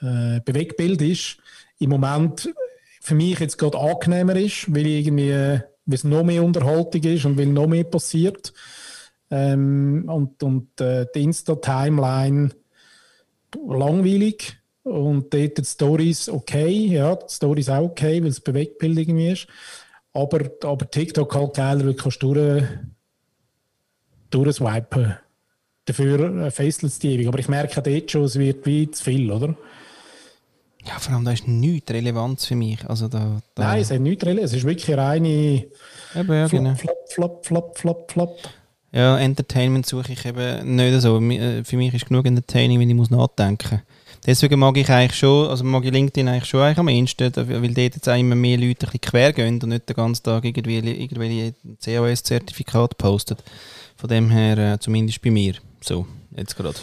äh, 0.02 0.40
Bewegbild 0.44 1.02
ist, 1.02 1.38
im 1.80 1.90
Moment 1.90 2.54
für 3.02 3.16
mich 3.16 3.40
jetzt 3.40 3.58
gerade 3.58 3.78
angenehmer 3.80 4.36
ist, 4.36 4.74
weil 4.74 4.86
irgendwie, 4.86 5.32
weil 5.32 5.96
es 5.96 6.04
noch 6.04 6.24
mehr 6.24 6.44
Unterhaltung 6.44 7.04
ist 7.04 7.26
und 7.26 7.38
weil 7.38 7.48
noch 7.48 7.68
mehr 7.68 7.86
passiert. 7.86 8.54
Ähm, 9.32 10.06
und 10.08 10.42
und 10.44 10.82
äh, 10.82 11.06
die 11.14 11.24
Insta-Timeline 11.24 12.52
langweilig 13.68 14.59
und 14.84 15.34
dort 15.34 15.58
die 15.58 15.66
Stories 15.66 16.30
okay, 16.30 16.70
ja, 16.70 17.16
die 17.16 17.34
Stories 17.34 17.70
auch 17.70 17.84
okay, 17.84 18.22
weil 18.22 18.30
es 18.30 18.40
Bewegtbild 18.40 18.98
irgendwie 18.98 19.30
ist. 19.30 19.48
Aber, 20.14 20.50
aber 20.64 20.90
TikTok 20.90 21.36
halt 21.36 21.54
geil, 21.54 21.80
weil 21.80 21.94
du 21.94 21.96
kannst 21.96 22.24
durch, 22.24 22.64
durchswipen. 24.30 25.16
Dafür 25.86 26.52
fesselt 26.52 26.92
es 26.92 27.00
die 27.00 27.14
ewig. 27.14 27.28
Aber 27.28 27.40
ich 27.40 27.48
merke 27.48 27.82
dort 27.82 28.12
schon, 28.12 28.24
es 28.24 28.38
wird 28.38 28.66
wie 28.66 28.90
zu 28.90 29.04
viel, 29.04 29.32
oder? 29.32 29.56
Ja, 30.86 30.98
vor 30.98 31.14
allem 31.14 31.26
da 31.26 31.32
ist 31.32 31.48
nichts 31.48 31.92
Relevanz 31.92 32.46
für 32.46 32.56
mich. 32.56 32.88
Also 32.88 33.08
da, 33.08 33.42
da 33.56 33.64
Nein, 33.64 33.82
es 33.82 33.92
hat 33.92 34.00
nichts 34.00 34.26
Relevanz. 34.26 34.52
Es 34.52 34.58
ist 34.58 34.66
wirklich 34.66 34.98
reine 34.98 35.30
eben, 35.30 35.68
ja, 36.16 36.48
flop, 36.48 36.50
genau. 36.50 36.76
flop, 36.76 36.98
flop, 37.10 37.46
flop, 37.46 37.78
flop, 37.78 38.12
flop. 38.12 38.40
Ja, 38.92 39.20
Entertainment 39.20 39.86
suche 39.86 40.14
ich 40.14 40.26
eben 40.26 40.76
nicht 40.76 41.02
so. 41.02 41.20
Äh, 41.20 41.64
für 41.64 41.78
mich 41.78 41.94
ist 41.94 42.08
genug 42.08 42.26
Entertaining, 42.26 42.80
wenn 42.80 42.90
ich 42.90 42.96
muss 42.96 43.12
nachdenken 43.12 43.76
muss. 43.76 43.99
Deswegen 44.30 44.60
mag 44.60 44.78
ich 44.78 44.88
eigentlich 44.92 45.18
schon, 45.18 45.48
also 45.48 45.64
mag 45.64 45.84
ich 45.84 45.92
LinkedIn 45.92 46.28
eigentlich 46.28 46.46
schon 46.46 46.62
eigentlich 46.62 46.78
am 46.78 46.88
ehesten, 46.88 47.36
weil 47.36 47.74
dort 47.74 47.96
jetzt 47.96 48.08
auch 48.08 48.16
immer 48.16 48.36
mehr 48.36 48.60
Leute 48.60 48.86
ein 48.86 48.92
bisschen 48.92 49.02
quer 49.02 49.34
gehen 49.34 49.60
und 49.60 49.70
nicht 49.70 49.90
den 49.90 49.96
ganzen 49.96 50.22
Tag 50.22 50.46
irgendwie, 50.46 50.78
irgendwelche 50.78 51.56
COS-Zertifikate 51.84 52.96
posten. 52.96 53.38
Von 53.96 54.08
dem 54.08 54.30
her, 54.30 54.56
äh, 54.60 54.80
zumindest 54.80 55.24
bei 55.24 55.32
mir. 55.32 55.56
So, 55.82 56.06
jetzt 56.38 56.56
gerade. 56.56 56.78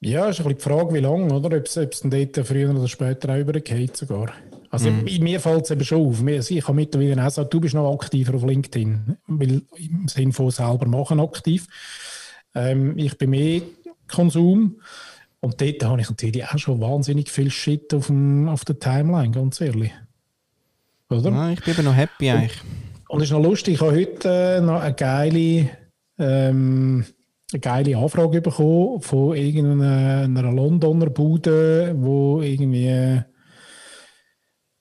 Ja, 0.00 0.28
ist 0.28 0.40
ein 0.40 0.44
bisschen 0.44 0.58
die 0.58 0.62
Frage, 0.62 0.92
wie 0.92 0.98
lange, 0.98 1.32
oder? 1.32 1.56
Ob 1.56 1.64
es 1.64 1.72
dort 1.72 2.46
früher 2.46 2.68
oder 2.68 2.86
später 2.86 3.32
auch 3.32 3.38
übergeht 3.38 3.96
sogar. 3.96 4.34
Also 4.70 4.90
mm. 4.90 5.04
mir 5.20 5.40
fällt 5.40 5.64
es 5.64 5.70
eben 5.70 5.84
schon 5.86 6.06
auf. 6.06 6.22
Ich 6.26 6.68
habe 6.68 6.74
mittlerweile 6.74 7.22
auch 7.22 7.24
gesagt, 7.24 7.54
du 7.54 7.60
bist 7.60 7.74
noch 7.74 7.90
aktiver 7.90 8.34
auf 8.34 8.44
LinkedIn, 8.44 9.16
weil 9.28 9.62
im 9.78 10.08
Sinne 10.08 10.34
von 10.34 10.50
selber 10.50 10.86
machen 10.86 11.20
aktiv. 11.20 11.66
Ähm, 12.54 12.98
ich 12.98 13.16
bin 13.16 13.30
mehr 13.30 13.62
Konsum. 14.08 14.76
Und 15.44 15.60
dort 15.60 15.84
habe 15.84 16.00
ich 16.00 16.08
natürlich 16.08 16.44
auch 16.46 16.58
schon 16.58 16.80
wahnsinnig 16.80 17.28
viel 17.28 17.50
Shit 17.50 17.92
auf, 17.94 18.06
dem, 18.06 18.48
auf 18.48 18.64
der 18.64 18.78
Timeline, 18.78 19.32
ganz 19.32 19.60
ehrlich. 19.60 19.92
Oder? 21.10 21.30
Ja, 21.30 21.50
ich 21.50 21.60
bin 21.60 21.84
noch 21.84 21.96
happy 21.96 22.30
eigentlich. 22.30 22.60
Und 23.08 23.20
es 23.20 23.24
ist 23.24 23.32
noch 23.32 23.42
lustig, 23.42 23.74
ich 23.74 23.80
habe 23.80 23.92
heute 23.92 24.28
äh, 24.28 24.60
noch 24.60 24.80
eine 24.80 24.94
geile, 24.94 25.68
ähm, 26.18 27.04
eine 27.52 27.60
geile 27.60 27.98
Anfrage 27.98 28.40
bekommen 28.40 29.02
von 29.02 29.36
irgendeiner 29.36 30.52
Londoner 30.52 31.10
Bude, 31.10 31.92
wo 31.98 32.40
irgendwie, 32.40 33.20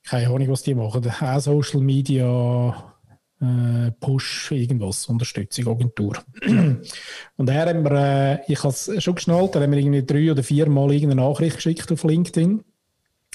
keine 0.05 0.27
Ahnung, 0.27 0.47
was 0.49 0.61
die 0.61 0.75
machen, 0.75 1.09
auch 1.09 1.39
Social 1.39 1.81
Media 1.81 2.90
äh, 3.41 3.91
Push, 3.99 4.51
irgendwas, 4.51 5.07
Unterstützung, 5.07 5.67
Agentur. 5.67 6.17
und 7.37 7.49
er 7.49 7.65
hat 7.65 7.75
mir, 7.75 7.91
äh, 7.91 8.51
ich 8.51 8.59
habe 8.59 8.69
es 8.69 9.03
schon 9.03 9.15
geschnallt, 9.15 9.55
er 9.55 9.61
hat 9.61 9.69
mir 9.69 9.79
irgendwie 9.79 10.05
drei 10.05 10.31
oder 10.31 10.43
vier 10.43 10.69
Mal 10.69 10.91
irgendeine 10.91 11.21
Nachricht 11.21 11.55
geschickt 11.57 11.91
auf 11.91 12.03
LinkedIn. 12.03 12.63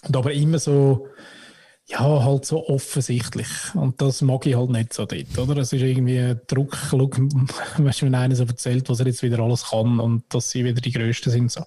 Und 0.06 0.16
aber 0.16 0.32
immer 0.32 0.58
so 0.58 1.08
ja, 1.88 2.24
halt 2.24 2.44
so 2.44 2.68
offensichtlich. 2.68 3.46
Und 3.74 4.02
das 4.02 4.20
mag 4.20 4.44
ich 4.44 4.56
halt 4.56 4.70
nicht 4.70 4.92
so 4.92 5.06
dort, 5.06 5.38
oder? 5.38 5.60
Es 5.60 5.72
ist 5.72 5.82
irgendwie 5.82 6.34
Druck, 6.48 6.76
schau, 6.90 7.08
weißt 7.78 8.02
du, 8.02 8.06
wenn 8.06 8.14
einer 8.16 8.34
so 8.34 8.42
erzählt, 8.42 8.88
was 8.88 8.98
er 8.98 9.06
jetzt 9.06 9.22
wieder 9.22 9.38
alles 9.38 9.70
kann 9.70 10.00
und 10.00 10.24
dass 10.30 10.50
sie 10.50 10.64
wieder 10.64 10.80
die 10.80 10.90
Größten 10.90 11.30
sind. 11.30 11.52
So. 11.52 11.62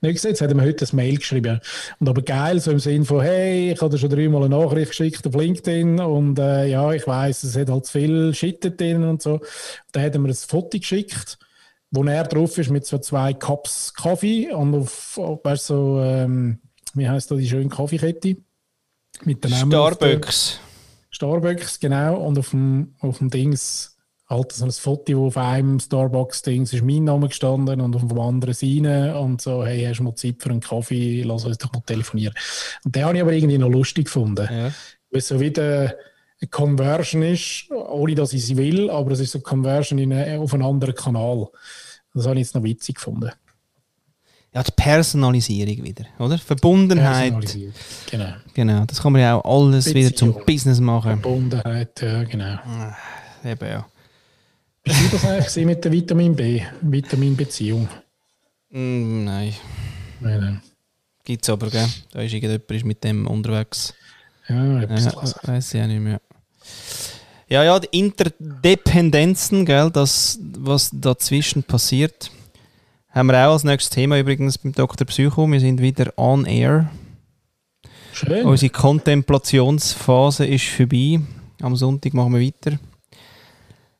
Nicht 0.00 0.24
jetzt 0.24 0.40
hat 0.40 0.48
er 0.48 0.54
mir 0.54 0.62
heute 0.62 0.86
ein 0.86 0.96
Mail 0.96 1.18
geschrieben. 1.18 1.60
Und 1.98 2.08
aber 2.08 2.22
geil, 2.22 2.58
so 2.58 2.70
im 2.70 2.78
Sinn 2.78 3.04
von, 3.04 3.20
hey, 3.20 3.72
ich 3.72 3.80
habe 3.82 3.90
dir 3.90 3.98
schon 3.98 4.08
dreimal 4.08 4.44
eine 4.44 4.56
Nachricht 4.56 4.92
geschickt 4.92 5.26
auf 5.26 5.34
LinkedIn 5.34 6.00
und 6.00 6.38
äh, 6.38 6.66
ja, 6.66 6.90
ich 6.92 7.06
weiß, 7.06 7.44
es 7.44 7.54
hat 7.54 7.68
halt 7.68 7.84
zu 7.84 7.92
viel 7.92 8.34
Shit 8.34 8.80
drin 8.80 9.04
und 9.04 9.20
so. 9.20 9.40
Da 9.92 10.00
hat 10.00 10.14
er 10.14 10.20
mir 10.20 10.28
ein 10.28 10.34
Foto 10.34 10.78
geschickt 10.78 11.38
wo 11.92 12.04
er 12.04 12.22
drauf 12.22 12.56
ist 12.56 12.70
mit 12.70 12.86
so 12.86 12.98
zwei 12.98 13.34
Cups 13.34 13.92
Kaffee 13.94 14.52
und 14.52 14.76
auf, 14.76 15.16
weißt, 15.16 15.66
so, 15.66 16.00
ähm, 16.00 16.60
wie 16.94 17.08
heißt 17.08 17.30
da 17.32 17.34
die 17.34 17.48
schöne 17.48 17.68
Kaffeekette? 17.68 18.36
Mit 19.24 19.44
den 19.44 19.52
Starbucks. 19.52 20.60
Starbucks, 21.10 21.80
genau. 21.80 22.16
Und 22.16 22.38
auf 22.38 22.50
dem, 22.50 22.94
auf 23.00 23.18
dem 23.18 23.30
Dings 23.30 23.96
halt 24.28 24.52
so 24.52 24.64
ein 24.64 24.70
Foto, 24.70 25.18
wo 25.18 25.26
auf 25.26 25.36
einem 25.36 25.80
Starbucks-Dings 25.80 26.72
ist 26.72 26.84
mein 26.84 27.04
Name 27.04 27.28
gestanden 27.28 27.80
und 27.80 27.96
auf 27.96 28.06
dem 28.06 28.18
anderen 28.18 28.54
seine 28.54 29.18
und 29.18 29.40
so, 29.42 29.64
hey, 29.64 29.84
hast 29.84 29.98
du 29.98 30.04
mal 30.04 30.14
Zeit 30.14 30.36
für 30.38 30.50
einen 30.50 30.60
Kaffee, 30.60 31.22
lass 31.22 31.44
uns 31.44 31.58
doch 31.58 31.72
mal 31.72 31.82
telefonieren. 31.84 32.34
Und 32.84 32.94
den 32.94 33.04
habe 33.04 33.16
ich 33.16 33.22
aber 33.22 33.32
irgendwie 33.32 33.58
noch 33.58 33.68
lustig 33.68 34.04
gefunden. 34.04 34.48
Ja. 34.50 34.66
Weil 34.66 35.18
es 35.18 35.28
so 35.28 35.40
wieder 35.40 35.94
eine 36.40 36.48
Conversion 36.48 37.22
ist, 37.22 37.70
ohne 37.70 38.14
dass 38.14 38.32
ich 38.32 38.46
sie 38.46 38.56
will, 38.56 38.88
aber 38.88 39.10
es 39.10 39.20
ist 39.20 39.32
so 39.32 39.38
eine 39.38 39.42
Conversion 39.42 39.98
in 39.98 40.12
auf 40.38 40.54
einen 40.54 40.62
anderen 40.62 40.94
Kanal. 40.94 41.48
Das 42.14 42.26
habe 42.26 42.36
ich 42.36 42.46
jetzt 42.46 42.54
noch 42.54 42.62
witzig 42.62 42.96
gefunden 42.96 43.30
ja, 44.52 44.62
die 44.64 44.72
Personalisierung 44.74 45.84
wieder, 45.84 46.06
oder? 46.18 46.36
Verbundenheit. 46.38 47.56
Genau. 48.10 48.32
Genau, 48.52 48.84
das 48.84 49.00
kann 49.00 49.12
man 49.12 49.22
ja 49.22 49.36
auch 49.36 49.44
alles 49.44 49.84
Beziehung. 49.84 50.06
wieder 50.06 50.16
zum 50.16 50.44
Business 50.44 50.80
machen. 50.80 51.20
Verbundenheit, 51.20 52.00
ja, 52.02 52.24
genau. 52.24 52.58
Ah, 52.64 52.96
eben, 53.44 53.68
ja. 53.68 53.86
Bist 54.82 55.00
du 55.00 55.08
das 55.10 55.24
eigentlich 55.24 55.66
mit 55.66 55.84
der 55.84 55.92
Vitamin 55.92 56.34
B, 56.34 56.62
Vitaminbeziehung? 56.80 57.88
Mm, 58.70 59.24
nein. 59.24 59.54
Nein, 60.18 60.40
nein. 60.40 60.62
Gibt 61.24 61.44
es 61.44 61.50
aber, 61.50 61.70
gell? 61.70 61.86
Da 62.10 62.22
ist 62.22 62.32
irgendjemand 62.32 62.70
ist 62.70 62.84
mit 62.84 63.04
dem 63.04 63.26
unterwegs. 63.28 63.94
Ja, 64.48 64.80
etwas 64.80 65.04
ja, 65.04 65.48
Weiß 65.48 65.74
ich 65.74 65.80
auch 65.80 65.86
nicht 65.86 66.00
mehr. 66.00 66.20
Ja, 67.48 67.62
ja, 67.62 67.78
die 67.78 67.98
Interdependenzen, 67.98 69.64
gell, 69.64 69.90
das, 69.92 70.40
was 70.58 70.90
dazwischen 70.92 71.62
passiert 71.62 72.30
haben 73.10 73.26
wir 73.26 73.46
auch 73.46 73.52
als 73.52 73.64
nächstes 73.64 73.90
Thema 73.90 74.18
übrigens 74.18 74.58
beim 74.58 74.72
Dr. 74.72 75.06
Psycho. 75.06 75.46
Wir 75.46 75.60
sind 75.60 75.80
wieder 75.80 76.12
on 76.16 76.44
air. 76.44 76.90
Schön. 78.12 78.44
Unsere 78.44 78.70
Kontemplationsphase 78.70 80.46
ist 80.46 80.66
vorbei. 80.66 81.20
Am 81.60 81.76
Sonntag 81.76 82.14
machen 82.14 82.34
wir 82.34 82.40
weiter. 82.40 82.78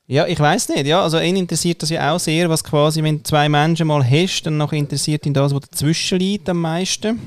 Ja, 0.06 0.26
ich 0.26 0.40
weiß 0.40 0.70
nicht. 0.70 0.86
Ja, 0.86 1.02
also 1.02 1.20
ihn 1.20 1.36
interessiert 1.36 1.82
das 1.82 1.90
ja 1.90 2.12
auch 2.12 2.18
sehr, 2.18 2.50
was 2.50 2.64
quasi, 2.64 3.02
wenn 3.02 3.18
du 3.18 3.22
zwei 3.22 3.48
Menschen 3.48 3.86
mal 3.86 4.04
hast, 4.04 4.42
dann 4.42 4.56
noch 4.56 4.72
interessiert 4.72 5.24
ihn 5.26 5.34
das, 5.34 5.54
was 5.54 5.60
dazwischen 5.60 6.18
liegt 6.18 6.48
am 6.48 6.60
meisten. 6.60 7.20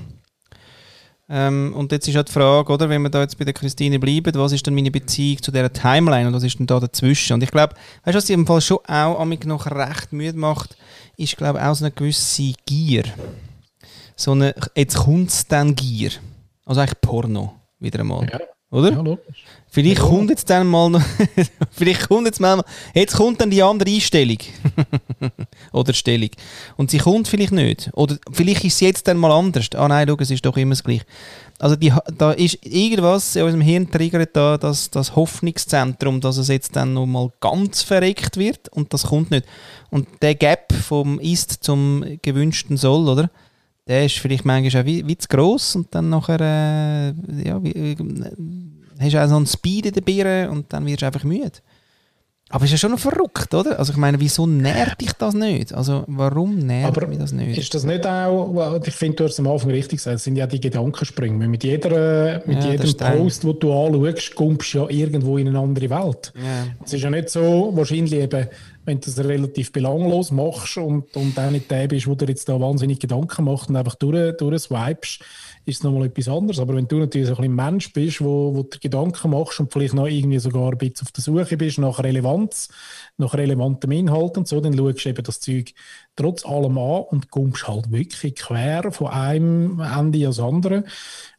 Ähm, 1.29 1.73
und 1.75 1.91
jetzt 1.91 2.07
ist 2.07 2.15
halt 2.15 2.27
die 2.27 2.33
Frage, 2.33 2.71
oder, 2.71 2.89
wenn 2.89 3.01
wir 3.01 3.09
da 3.09 3.21
jetzt 3.21 3.37
bei 3.37 3.45
der 3.45 3.53
Christine 3.53 3.97
bleiben, 3.97 4.33
was 4.35 4.51
ist 4.51 4.67
dann 4.67 4.75
meine 4.75 4.91
Beziehung 4.91 5.41
zu 5.41 5.51
dieser 5.51 5.71
Timeline 5.71 6.27
und 6.27 6.33
was 6.33 6.43
ist 6.43 6.59
denn 6.59 6.67
da 6.67 6.79
dazwischen? 6.79 7.33
Und 7.33 7.43
ich 7.43 7.51
glaube, 7.51 7.75
weißt 8.03 8.13
du, 8.13 8.17
was 8.17 8.27
sie 8.27 8.33
im 8.33 8.45
Fall 8.45 8.61
schon 8.61 8.79
auch 8.79 9.19
an 9.19 9.29
mich 9.29 9.45
noch 9.45 9.65
recht 9.65 10.11
müde 10.11 10.37
macht, 10.37 10.75
ist, 11.15 11.37
glaube 11.37 11.59
ich, 11.59 11.65
auch 11.65 11.75
so 11.75 11.85
eine 11.85 11.93
gewisse 11.93 12.53
Gier. 12.65 13.05
So 14.15 14.31
eine, 14.31 14.53
jetzt 14.75 14.97
kommt 14.97 15.29
es 15.29 15.47
dann 15.47 15.75
Gier. 15.75 16.11
Also 16.65 16.81
eigentlich 16.81 17.01
Porno, 17.01 17.53
wieder 17.79 18.01
einmal. 18.01 18.27
Ja. 18.29 18.39
Oder? 18.73 18.91
Ja, 18.91 19.01
logisch. 19.01 19.43
Vielleicht 19.69 19.99
ja. 20.01 20.07
kommt 20.07 20.31
jetzt 20.31 20.49
dann 20.49 20.67
mal 20.67 20.89
noch, 20.89 21.01
vielleicht 21.71 22.09
kommt 22.09 22.25
jetzt 22.25 22.39
mal, 22.39 22.63
jetzt 22.95 23.15
kommt 23.15 23.39
dann 23.39 23.51
die 23.51 23.61
andere 23.61 23.89
Einstellung. 23.89 24.37
Oder 25.71 25.93
Stellung. 25.93 26.31
Und 26.75 26.89
sie 26.89 26.97
kommt 26.97 27.27
vielleicht 27.27 27.51
nicht. 27.51 27.91
Oder 27.93 28.17
vielleicht 28.31 28.63
ist 28.63 28.79
sie 28.79 28.85
jetzt 28.85 29.07
dann 29.07 29.17
mal 29.17 29.31
anders. 29.31 29.69
Ah 29.75 29.87
nein, 29.87 30.07
schau, 30.07 30.17
es 30.19 30.31
ist 30.31 30.43
doch 30.43 30.57
immer 30.57 30.71
das 30.71 30.83
Gleiche. 30.83 31.05
Also 31.59 31.75
die, 31.75 31.93
da 32.17 32.31
ist 32.31 32.65
irgendwas 32.65 33.35
in 33.35 33.43
unserem 33.43 33.61
Hirn 33.61 33.91
triggert 33.91 34.35
da 34.35 34.57
das, 34.57 34.89
das 34.89 35.15
Hoffnungszentrum, 35.15 36.19
dass 36.19 36.37
es 36.37 36.47
jetzt 36.47 36.75
dann 36.75 36.93
noch 36.93 37.05
mal 37.05 37.31
ganz 37.41 37.83
verreckt 37.83 38.37
wird 38.37 38.69
und 38.69 38.91
das 38.91 39.03
kommt 39.03 39.29
nicht. 39.29 39.45
Und 39.91 40.07
der 40.23 40.33
Gap 40.33 40.73
vom 40.73 41.19
Ist 41.19 41.63
zum 41.63 42.03
gewünschten 42.23 42.77
Soll, 42.77 43.07
oder? 43.07 43.29
Der 43.87 44.05
ist 44.05 44.17
vielleicht 44.19 44.45
manchmal 44.45 44.81
auch 44.81 44.85
wie, 44.85 45.05
wie 45.05 45.17
zu 45.17 45.27
gross 45.27 45.75
und 45.75 45.93
dann 45.93 46.09
nachher 46.09 46.39
äh, 46.39 47.47
ja, 47.47 47.61
wie, 47.61 47.71
äh, 47.71 47.95
hast 48.99 49.13
du 49.13 49.23
auch 49.23 49.27
so 49.27 49.35
einen 49.35 49.45
Speed 49.45 49.87
in 49.87 49.93
der 49.93 50.01
Birne 50.01 50.49
und 50.49 50.71
dann 50.71 50.85
wirst 50.85 51.01
du 51.01 51.05
einfach 51.05 51.23
müde. 51.23 51.51
Aber 52.53 52.65
ist 52.65 52.71
ja 52.71 52.77
schon 52.77 52.91
noch 52.91 52.99
verrückt, 52.99 53.51
oder? 53.55 53.79
Also 53.79 53.93
ich 53.93 53.97
meine, 53.97 54.19
wieso 54.19 54.45
nervt 54.45 55.01
dich 55.01 55.13
das 55.13 55.33
nicht? 55.33 55.73
Also 55.73 56.03
warum 56.05 56.59
nervt 56.59 56.95
Aber 56.95 57.07
mich 57.07 57.17
das 57.17 57.31
nicht? 57.31 57.57
Ist 57.57 57.73
das 57.73 57.83
nicht 57.83 58.05
auch, 58.05 58.79
ich 58.85 58.93
finde, 58.93 59.15
du 59.15 59.23
hast 59.23 59.31
es 59.31 59.39
am 59.39 59.47
Anfang 59.47 59.71
richtig 59.71 59.97
gesagt, 59.97 60.17
es 60.17 60.23
sind 60.23 60.35
ja 60.35 60.45
die 60.45 60.59
Gedankensprünge. 60.59 61.47
Mit, 61.47 61.63
jeder, 61.63 62.43
mit 62.45 62.63
ja, 62.63 62.73
jedem 62.73 62.95
Post, 62.95 63.43
den 63.43 63.59
du 63.59 63.73
anschaust, 63.73 64.35
kommst 64.35 64.71
du 64.71 64.77
ja 64.77 64.89
irgendwo 64.89 65.39
in 65.39 65.47
eine 65.47 65.57
andere 65.57 65.89
Welt. 65.89 66.31
Ja. 66.35 66.67
Es 66.85 66.93
ist 66.93 67.01
ja 67.01 67.09
nicht 67.09 67.29
so, 67.29 67.71
wahrscheinlich 67.73 68.13
eben, 68.13 68.47
wenn 68.85 68.99
du 68.99 69.05
das 69.05 69.23
relativ 69.23 69.71
belanglos 69.71 70.31
machst 70.31 70.77
und, 70.77 71.15
und 71.15 71.39
auch 71.39 71.51
nicht 71.51 71.71
der 71.71 71.87
bist, 71.87 72.07
wo 72.07 72.15
du 72.15 72.25
jetzt 72.25 72.49
da 72.49 72.59
wahnsinnig 72.59 72.99
Gedanken 72.99 73.45
machst 73.45 73.69
und 73.69 73.75
einfach 73.75 73.95
durch, 73.95 74.35
durchswipest, 74.37 75.21
ist 75.65 75.77
es 75.77 75.83
nochmal 75.83 76.07
etwas 76.07 76.27
anderes. 76.27 76.59
Aber 76.59 76.75
wenn 76.75 76.87
du 76.87 76.97
natürlich 76.97 77.27
so 77.27 77.35
ein 77.35 77.41
bisschen 77.41 77.55
Mensch 77.55 77.93
bist, 77.93 78.21
wo, 78.21 78.53
wo 78.55 78.63
du 78.63 78.77
Gedanken 78.79 79.31
machst 79.31 79.59
und 79.59 79.71
vielleicht 79.71 79.93
noch 79.93 80.07
irgendwie 80.07 80.39
sogar 80.39 80.71
ein 80.71 80.77
bisschen 80.77 81.05
auf 81.07 81.11
der 81.11 81.23
Suche 81.23 81.57
bist 81.57 81.77
nach 81.77 82.03
Relevanz, 82.03 82.69
nach 83.17 83.33
relevantem 83.33 83.91
Inhalt 83.91 84.37
und 84.37 84.47
so, 84.47 84.59
dann 84.59 84.77
schaust 84.77 85.05
du 85.05 85.09
eben 85.09 85.23
das 85.23 85.39
Zeug 85.39 85.73
trotz 86.15 86.45
allem 86.45 86.77
an 86.77 87.03
und 87.09 87.31
kommst 87.31 87.67
halt 87.67 87.91
wirklich 87.91 88.35
quer 88.35 88.91
von 88.91 89.07
einem 89.07 89.79
Ende 89.79 90.19
ans 90.19 90.39
andere. 90.39 90.83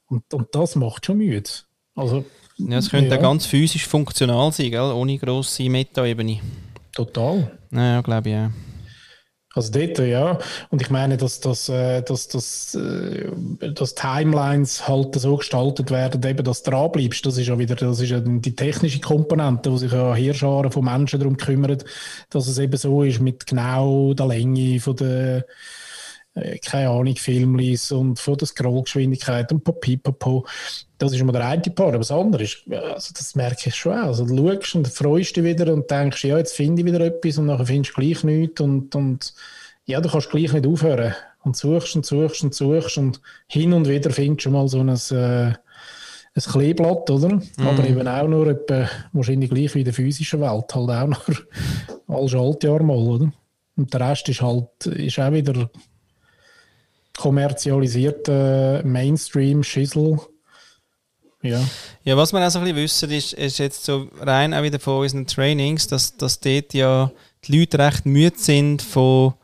Und, 0.08 0.32
und 0.32 0.48
das 0.52 0.76
macht 0.76 1.06
schon 1.06 1.18
müde. 1.18 1.50
Also, 1.94 2.24
ja, 2.56 2.78
es 2.78 2.90
könnte 2.90 3.14
ja. 3.14 3.20
ganz 3.20 3.46
physisch 3.46 3.86
funktional 3.86 4.52
sein, 4.52 4.70
gell? 4.70 4.92
ohne 4.92 5.18
grosse 5.18 5.68
Meta-Ebene. 5.68 6.40
Total. 6.94 7.58
Ja, 7.70 8.00
glaube 8.00 8.28
ich, 8.28 8.34
ja. 8.34 8.50
Also 9.54 9.70
dort, 9.70 9.98
ja. 10.00 10.38
Und 10.70 10.82
ich 10.82 10.90
meine, 10.90 11.16
dass, 11.16 11.40
dass, 11.40 11.68
äh, 11.68 12.02
dass, 12.02 12.26
dass, 12.28 12.74
äh, 12.74 13.30
dass 13.72 13.94
Timelines 13.94 14.88
halt 14.88 15.14
so 15.14 15.36
gestaltet 15.36 15.90
werden, 15.90 16.28
eben, 16.28 16.44
dass 16.44 16.64
du 16.64 16.72
dranbleibst. 16.72 17.24
Das 17.24 17.38
ist 17.38 17.46
ja 17.46 17.58
wieder, 17.58 17.76
das 17.76 18.00
ist 18.00 18.10
ja 18.10 18.20
die 18.20 18.56
technische 18.56 19.00
Komponente, 19.00 19.70
wo 19.70 19.76
sich 19.76 19.92
ja 19.92 20.14
Hirscharen 20.14 20.72
von 20.72 20.84
Menschen 20.84 21.20
darum 21.20 21.36
kümmern, 21.36 21.78
dass 22.30 22.48
es 22.48 22.58
eben 22.58 22.76
so 22.76 23.04
ist 23.04 23.20
mit 23.20 23.46
genau 23.46 24.12
der 24.14 24.26
Länge 24.26 24.80
von 24.80 24.96
der, 24.96 25.46
äh, 26.34 26.58
keine 26.58 26.90
Ahnung, 26.90 27.16
Filmlis 27.16 27.92
und 27.92 28.18
von 28.18 28.36
der 28.36 28.48
Scrollgeschwindigkeit 28.48 29.52
und 29.52 29.62
Papipapo. 29.62 30.44
Das 30.98 31.12
ist 31.12 31.20
immer 31.20 31.32
der 31.32 31.46
eine 31.46 31.62
Part. 31.62 31.90
Aber 31.90 31.98
das 31.98 32.10
andere 32.10 32.42
ist, 32.42 32.64
also 32.70 33.12
das 33.16 33.34
merke 33.34 33.68
ich 33.68 33.74
schon 33.74 33.92
auch. 33.92 34.06
Also 34.06 34.26
du 34.26 34.36
schaust 34.36 34.74
und 34.74 34.88
freust 34.88 35.36
dich 35.36 35.44
wieder 35.44 35.72
und 35.72 35.90
denkst, 35.90 36.24
ja, 36.24 36.38
jetzt 36.38 36.54
finde 36.54 36.82
ich 36.82 36.86
wieder 36.86 37.00
etwas 37.00 37.38
und 37.38 37.48
dann 37.48 37.64
findest 37.64 37.96
du 37.96 38.00
gleich 38.00 38.24
nichts 38.24 38.60
und, 38.60 38.94
und 38.94 39.34
ja, 39.86 40.00
du 40.00 40.08
kannst 40.08 40.30
gleich 40.30 40.52
nicht 40.52 40.66
aufhören. 40.66 41.14
Und 41.44 41.56
suchst 41.56 41.94
und 41.94 42.06
suchst 42.06 42.42
und 42.42 42.54
suchst 42.54 42.96
und 42.96 43.20
hin 43.46 43.74
und 43.74 43.86
wieder 43.86 44.10
findest 44.10 44.46
du 44.46 44.50
mal 44.50 44.66
so 44.66 44.80
ein, 44.80 44.88
äh, 44.88 45.52
ein 46.36 46.42
Kleeblatt, 46.42 47.10
oder? 47.10 47.36
Mm. 47.36 47.66
Aber 47.66 47.86
eben 47.86 48.08
auch 48.08 48.26
nur 48.26 48.46
etwa, 48.46 48.88
wahrscheinlich 49.12 49.50
gleich 49.50 49.74
wie 49.74 49.80
in 49.80 49.84
der 49.84 49.92
physischen 49.92 50.40
Welt, 50.40 50.74
halt 50.74 50.74
auch 50.74 51.06
nur 51.06 51.18
als 52.18 52.30
Schaltjahr 52.30 52.82
mal, 52.82 52.96
oder? 52.96 53.32
Und 53.76 53.92
der 53.92 54.00
Rest 54.00 54.28
ist 54.30 54.40
halt, 54.40 54.86
ist 54.86 55.18
auch 55.18 55.32
wieder 55.32 55.68
kommerzialisierter 57.16 58.82
Mainstream-Schissel. 58.84 60.18
Ja. 61.42 61.60
ja, 62.04 62.16
was 62.16 62.32
wir 62.32 62.44
auch 62.44 62.50
so 62.50 62.58
ein 62.58 62.64
bisschen 62.64 62.78
wissen, 62.78 63.10
ist, 63.10 63.32
ist 63.34 63.58
jetzt 63.58 63.84
so 63.84 64.08
rein 64.18 64.54
auch 64.54 64.62
wieder 64.62 64.80
von 64.80 65.02
unseren 65.02 65.26
Trainings, 65.26 65.86
dass, 65.86 66.16
dass 66.16 66.40
dort 66.40 66.72
ja 66.72 67.10
die 67.44 67.58
Leute 67.58 67.78
recht 67.78 68.06
müde 68.06 68.38
sind 68.38 68.80
von, 68.80 69.34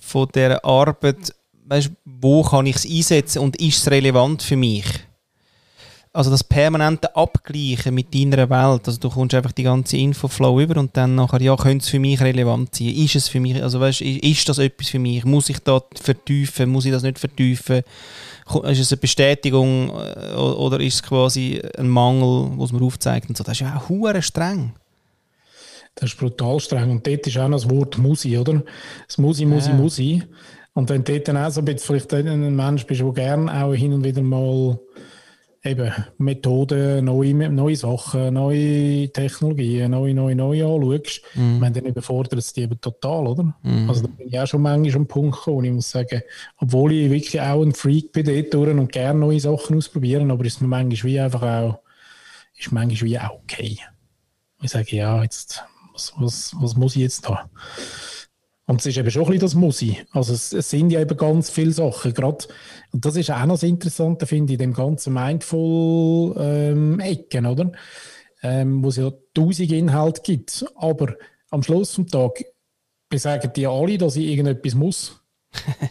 von 0.00 0.28
dieser 0.34 0.62
Arbeit, 0.66 1.34
weißt, 1.64 1.90
wo 2.04 2.42
kann 2.42 2.66
ich 2.66 2.76
es 2.76 2.86
einsetzen 2.86 3.38
und 3.38 3.56
ist 3.56 3.78
es 3.78 3.90
relevant 3.90 4.42
für 4.42 4.56
mich? 4.56 4.84
Also 6.18 6.32
das 6.32 6.42
permanente 6.42 7.14
Abgleichen 7.14 7.94
mit 7.94 8.12
deiner 8.12 8.50
Welt, 8.50 8.88
also 8.88 8.98
du 8.98 9.08
kommst 9.08 9.36
einfach 9.36 9.52
die 9.52 9.62
ganze 9.62 9.98
Infoflow 9.98 10.60
über 10.60 10.80
und 10.80 10.96
dann 10.96 11.14
nachher, 11.14 11.40
ja, 11.40 11.54
könnte 11.54 11.84
es 11.84 11.90
für 11.90 12.00
mich 12.00 12.20
relevant 12.20 12.74
sein? 12.74 12.88
Ist 12.88 13.14
es 13.14 13.28
für 13.28 13.38
mich, 13.38 13.62
also 13.62 13.78
weißt, 13.78 14.00
ist 14.00 14.48
das 14.48 14.58
etwas 14.58 14.88
für 14.88 14.98
mich? 14.98 15.24
Muss 15.24 15.48
ich 15.48 15.60
das 15.60 15.82
vertiefen? 15.94 16.70
Muss 16.70 16.86
ich 16.86 16.90
das 16.90 17.04
nicht 17.04 17.20
vertiefen? 17.20 17.84
Ist 18.64 18.80
es 18.80 18.90
eine 18.90 19.00
Bestätigung 19.00 19.90
äh, 19.90 20.34
oder 20.34 20.80
ist 20.80 20.94
es 20.94 21.02
quasi 21.04 21.62
ein 21.78 21.88
Mangel, 21.88 22.50
was 22.56 22.72
man 22.72 22.82
aufzeigt 22.82 23.28
und 23.28 23.36
so? 23.36 23.44
Das 23.44 23.52
ist 23.52 23.60
ja 23.60 23.76
auch 23.76 23.88
hure 23.88 24.20
streng. 24.20 24.72
Das 25.94 26.10
ist 26.10 26.18
brutal 26.18 26.58
streng 26.58 26.90
und 26.90 27.06
dort 27.06 27.28
ist 27.28 27.38
auch 27.38 27.46
noch 27.46 27.60
das 27.60 27.70
Wort 27.70 27.96
Musi, 27.96 28.36
oder? 28.36 28.64
Das 29.06 29.18
Musi, 29.18 29.44
Musi, 29.44 29.70
ja. 29.70 29.76
Musi. 29.76 30.22
Und 30.74 30.88
wenn 30.88 31.04
du 31.04 31.12
dort 31.12 31.28
dann 31.28 31.36
auch 31.36 31.50
so 31.50 31.60
ein 31.60 31.64
bisschen 31.64 32.00
vielleicht 32.00 32.12
ein 32.12 32.56
Mensch 32.56 32.84
bist, 32.86 33.02
der 33.02 33.12
gerne 33.12 33.62
auch 33.62 33.72
hin 33.72 33.92
und 33.92 34.02
wieder 34.02 34.22
mal 34.22 34.80
eben 35.64 35.92
Methoden, 36.18 37.04
neue, 37.04 37.34
neue 37.34 37.76
Sachen, 37.76 38.34
neue 38.34 39.10
Technologien, 39.12 39.90
neue, 39.90 40.14
neue, 40.14 40.34
neue 40.34 40.66
anschaust, 40.66 41.22
mm. 41.34 41.60
dann 41.60 41.84
überfordert 41.84 42.38
es 42.38 42.52
dich 42.52 42.64
eben 42.64 42.80
total, 42.80 43.26
oder? 43.26 43.54
Mm. 43.62 43.88
Also 43.88 44.02
da 44.02 44.08
bin 44.08 44.28
ich 44.28 44.38
auch 44.38 44.46
schon 44.46 44.62
manchmal 44.62 44.96
am 44.96 45.06
Punkt 45.06 45.36
gekommen, 45.36 45.64
ich 45.64 45.72
muss 45.72 45.90
sagen, 45.90 46.22
obwohl 46.58 46.92
ich 46.92 47.10
wirklich 47.10 47.40
auch 47.40 47.62
ein 47.62 47.74
Freak 47.74 48.12
bin 48.12 48.26
dort 48.50 48.68
und 48.68 48.92
gerne 48.92 49.18
neue 49.18 49.40
Sachen 49.40 49.76
ausprobieren, 49.76 50.30
aber 50.30 50.44
ist 50.44 50.60
mir 50.60 50.68
manchmal 50.68 51.12
wie 51.12 51.20
einfach 51.20 51.42
auch, 51.42 51.80
ist 52.56 52.72
manchmal 52.72 53.10
wie 53.10 53.18
auch 53.18 53.40
okay. 53.42 53.78
Ich 54.62 54.70
sage, 54.70 54.96
ja, 54.96 55.22
jetzt, 55.22 55.64
was, 55.92 56.12
was, 56.18 56.52
was 56.60 56.76
muss 56.76 56.96
ich 56.96 57.02
jetzt 57.02 57.28
da? 57.28 57.48
Und 58.68 58.80
es 58.80 58.86
ist 58.86 58.96
eben 58.98 59.10
schon 59.10 59.22
ein 59.22 59.28
bisschen 59.28 59.40
das 59.40 59.54
Muss 59.54 59.80
ich. 59.80 60.04
Also 60.12 60.34
es, 60.34 60.52
es, 60.52 60.68
sind 60.68 60.90
ja 60.90 61.00
eben 61.00 61.16
ganz 61.16 61.48
viele 61.48 61.72
Sachen. 61.72 62.12
Gerade, 62.12 62.44
und 62.92 63.02
das 63.02 63.16
ist 63.16 63.30
auch 63.30 63.46
noch 63.46 63.54
das 63.54 63.62
Interessante, 63.62 64.26
finde 64.26 64.52
ich, 64.52 64.60
in 64.60 64.66
dem 64.66 64.74
ganzen 64.74 65.14
Mindful-Ecken, 65.14 67.44
ähm, 67.46 67.50
oder? 67.50 67.72
Ähm, 68.42 68.84
wo 68.84 68.88
es 68.88 68.96
ja 68.96 69.10
tausend 69.32 69.72
Inhalte 69.72 70.20
gibt. 70.22 70.66
Aber 70.76 71.14
am 71.50 71.62
Schluss 71.62 71.94
des 71.94 72.08
Tages 72.08 72.44
besagen 73.08 73.50
die 73.56 73.66
alle, 73.66 73.96
dass 73.96 74.16
ich 74.16 74.26
irgendetwas 74.26 74.74
muss. 74.74 75.18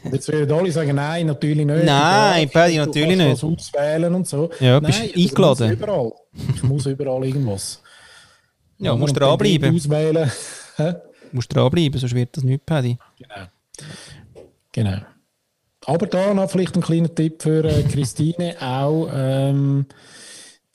Und 0.04 0.14
jetzt 0.14 0.28
werden 0.28 0.56
alle 0.56 0.72
sagen, 0.72 0.94
nein, 0.96 1.26
natürlich 1.26 1.66
nicht. 1.66 1.84
Nein, 1.84 2.48
Paddy, 2.48 2.78
natürlich 2.78 3.18
nicht. 3.18 3.42
Du 3.42 3.56
auswählen 3.56 4.14
und 4.14 4.28
so. 4.28 4.52
Ja, 4.60 4.80
bist 4.80 5.00
nein, 5.00 5.10
also 5.16 5.20
eingeladen. 5.20 5.74
Ich 5.74 5.80
muss 5.80 5.82
überall. 5.82 6.12
Ich 6.56 6.64
muss 6.64 6.86
überall 6.86 7.26
irgendwas. 7.26 7.82
Ja, 8.78 8.96
musst 8.96 9.16
du 9.16 9.20
dranbleiben. 9.20 9.76
Auswählen. 9.76 10.32
Musst 11.32 11.56
dranbleiben, 11.56 12.00
sonst 12.00 12.16
wird 12.16 12.36
das 12.36 12.44
nicht 12.44 12.66
Paddy. 12.66 12.98
Genau. 13.20 13.48
Genau. 14.72 14.98
Aber 15.86 16.06
da 16.08 16.34
noch 16.34 16.50
vielleicht 16.50 16.76
ein 16.76 16.82
kleiner 16.82 17.14
Tipp 17.14 17.42
für 17.42 17.64
äh, 17.64 17.84
Christine 17.84 18.56
auch. 18.62 19.10
Ähm, 19.14 19.86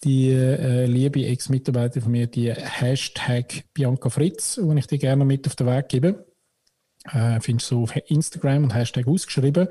die 0.04 0.30
äh, 0.30 0.86
liebe 0.86 1.24
Ex-Mitarbeiterin 1.24 2.02
von 2.02 2.12
mir, 2.12 2.26
die 2.26 2.52
Hashtag 2.52 3.64
Bianca 3.72 4.10
Fritz, 4.10 4.60
die 4.60 4.78
ich 4.78 4.86
dir 4.86 4.98
gerne 4.98 5.24
mit 5.24 5.46
auf 5.46 5.54
den 5.54 5.66
Weg 5.68 5.88
gebe. 5.88 6.26
Äh, 7.10 7.40
findest 7.40 7.70
du 7.70 7.82
auf 7.82 7.96
Instagram 8.06 8.64
und 8.64 8.74
Hashtag 8.74 9.08
ausgeschrieben. 9.08 9.66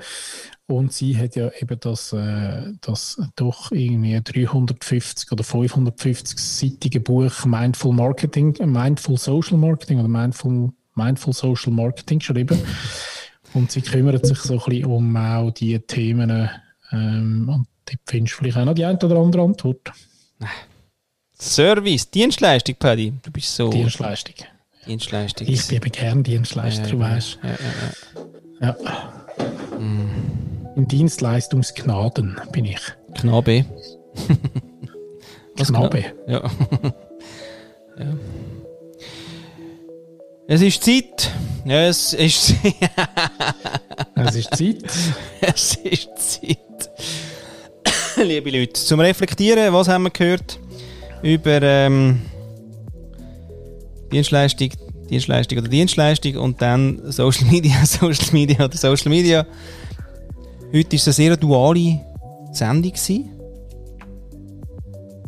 Und 0.68 0.92
sie 0.92 1.18
hat 1.18 1.36
ja 1.36 1.50
eben 1.60 1.80
das, 1.80 2.12
äh, 2.12 2.74
das 2.82 3.22
doch 3.36 3.72
irgendwie 3.72 4.20
350 4.22 5.32
oder 5.32 5.44
550-seitige 5.44 7.00
Buch 7.00 7.46
Mindful 7.46 7.94
Marketing, 7.94 8.56
Mindful 8.66 9.18
Social 9.18 9.58
Marketing 9.58 10.00
oder 10.00 10.10
Mindful, 10.10 10.72
Mindful 10.96 11.34
Social 11.34 11.72
Marketing 11.72 12.20
geschrieben. 12.20 12.60
Und 13.54 13.72
sie 13.72 13.82
kümmert 13.82 14.26
sich 14.26 14.40
so 14.40 14.54
ein 14.54 14.60
bisschen 14.60 14.86
um 14.86 15.16
auch 15.16 15.52
die 15.52 15.80
Themen. 15.80 16.50
Ähm, 16.92 17.50
und 17.50 17.68
da 17.86 17.94
findest 18.06 18.36
du 18.36 18.38
vielleicht 18.40 18.58
auch 18.58 18.66
noch 18.66 18.76
die 18.76 18.86
eine 18.86 18.98
oder 18.98 19.18
andere 19.18 19.44
Antwort. 19.44 19.92
Service, 21.40 22.10
Dienstleistung, 22.10 22.76
Paddy. 22.76 23.14
Du 23.22 23.32
bist 23.32 23.56
so. 23.56 23.70
Dienstleistung. 23.70 24.36
Dienstleistung. 24.88 25.48
Ich 25.48 25.68
bin 25.68 25.78
eben 25.78 25.92
gern 25.92 26.24
Dienstleister, 26.24 26.84
ja, 26.84 26.90
du 26.90 27.00
weißt. 27.00 27.40
Ja, 27.44 27.50
ja, 28.62 28.78
ja. 28.78 29.78
Mm. 29.80 30.10
In 30.76 30.88
Dienstleistungsgnaden 30.88 32.40
bin 32.52 32.66
ich. 32.66 32.80
Knabe. 33.16 33.66
Was 35.58 35.68
Knabe. 35.68 36.06
Ja. 36.28 36.42
ja. 38.00 38.18
Es 40.48 40.62
ist 40.62 40.84
Zeit. 40.84 41.32
Es 41.66 42.14
ist. 42.14 42.56
es 44.16 44.36
ist 44.36 44.56
Zeit. 44.56 44.84
es 45.42 45.76
ist 45.76 46.10
Zeit. 46.18 46.58
Liebe 48.26 48.50
Leute, 48.50 48.74
zum 48.74 49.00
Reflektieren, 49.00 49.74
was 49.74 49.88
haben 49.88 50.04
wir 50.04 50.10
gehört 50.10 50.60
über 51.22 51.62
ähm, 51.62 52.22
Dienstleistung, 54.12 54.70
Dienstleistung 55.10 55.60
oder 55.60 55.68
Dienstleistung 55.68 56.38
und 56.38 56.62
dann 56.62 57.02
Social 57.12 57.46
Media, 57.46 57.74
Social 57.86 58.34
Media 58.34 58.66
oder 58.66 58.78
Social 58.78 59.10
Media. 59.10 59.46
Heute 60.74 60.92
war 60.92 60.96
es 60.96 61.08
eine 61.08 61.14
sehr 61.14 61.38
duale 61.38 62.00
Sendung. 62.52 62.92
Gewesen. 62.92 63.30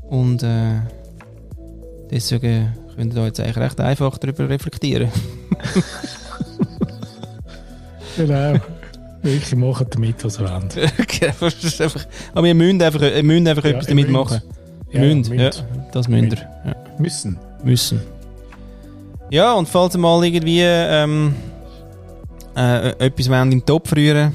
Und 0.09 0.43
äh, 0.43 0.79
deswegen 2.11 2.73
könnt 2.95 3.15
ihr 3.15 3.25
jetzt 3.25 3.39
eigentlich 3.39 3.57
recht 3.57 3.79
einfach 3.79 4.17
darüber 4.17 4.47
reflektieren. 4.47 5.09
genau. 8.17 8.59
Wirklich 9.23 9.55
machen 9.55 9.87
damit, 9.89 10.23
was 10.23 10.39
ihr 10.39 10.49
wollt. 10.49 10.77
Aber 12.33 12.45
wir 12.45 12.53
müssen 12.53 12.81
einfach, 12.81 13.01
wir 13.01 13.23
müssen 13.23 13.47
einfach 13.47 13.63
ja, 13.63 13.71
etwas 13.71 13.87
damit 13.87 14.09
machen. 14.09 14.41
Ja, 14.91 14.99
müssen. 14.99 15.39
Ja, 15.39 15.49
das 15.91 16.07
müssen 16.07 16.31
wir. 16.31 16.37
Ja. 16.37 16.75
Müssen. 16.99 17.39
Müssen. 17.63 18.01
Ja, 19.33 19.53
und 19.53 19.67
falls 19.67 19.95
ihr 19.95 19.97
mal 19.97 20.23
irgendwie 20.23 20.61
ähm, 20.61 21.33
äh, 22.55 22.89
etwas 23.03 23.31
wollt 23.31 23.51
im 23.51 23.65
Topf 23.65 23.91
rühren 23.95 24.31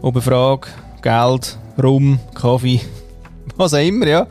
ob 0.00 0.14
eine 0.14 0.22
Frage, 0.22 0.68
Geld, 1.02 1.58
Rum, 1.82 2.18
Kaffee, 2.34 2.80
was 3.58 3.74
auch 3.74 3.86
immer, 3.86 4.06
ja. 4.06 4.26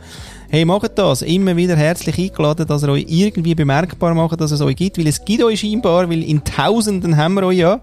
Hey, 0.49 0.65
macht 0.65 0.97
das. 0.97 1.21
Immer 1.21 1.55
wieder 1.55 1.75
herzlich 1.75 2.17
eingeladen, 2.17 2.65
dass 2.65 2.81
ihr 2.81 2.89
euch 2.89 3.05
irgendwie 3.07 3.53
bemerkbar 3.53 4.15
macht, 4.15 4.41
dass 4.41 4.49
es 4.49 4.61
euch 4.61 4.75
gibt, 4.75 4.97
weil 4.97 5.05
es 5.05 5.23
gibt 5.23 5.43
euch 5.43 5.59
scheinbar, 5.59 6.09
weil 6.09 6.23
in 6.23 6.43
Tausenden 6.43 7.15
haben 7.15 7.35
wir 7.35 7.43
euch 7.43 7.59
ja 7.59 7.79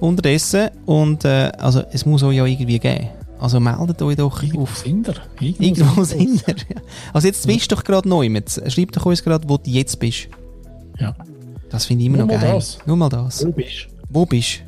unterdessen 0.00 0.70
und 0.86 1.26
äh, 1.26 1.52
also 1.58 1.82
es 1.92 2.06
muss 2.06 2.22
euch 2.22 2.38
ja 2.38 2.46
irgendwie 2.46 2.78
geben. 2.78 3.08
Also 3.38 3.60
meldet 3.60 4.00
euch 4.00 4.16
doch 4.16 4.42
Irgendwo 4.42 4.62
auf. 4.62 4.78
Sind 4.78 5.08
ihr. 5.08 5.14
Irgendwo, 5.40 5.62
Irgendwo 5.62 6.04
sind 6.04 6.42
ihr. 6.48 6.54
Also 7.12 7.28
jetzt 7.28 7.46
bist 7.46 7.70
du 7.70 7.74
doch 7.74 7.84
gerade 7.84 8.08
neu. 8.08 8.30
Schreib 8.68 8.92
doch 8.92 9.04
uns 9.04 9.22
gerade, 9.22 9.46
wo 9.46 9.58
du 9.58 9.68
jetzt 9.68 10.00
bist. 10.00 10.28
Ja. 10.98 11.14
Das 11.74 11.86
finde 11.86 12.02
ich 12.02 12.06
immer 12.06 12.18
Nur 12.18 12.26
noch 12.28 12.40
geil. 12.40 12.52
Das. 12.54 12.78
Nur 12.86 12.96
mal 12.96 13.08
das. 13.08 13.44
Wo 13.44 13.50
bist 13.50 13.88
Wo 14.08 14.24
bist 14.24 14.62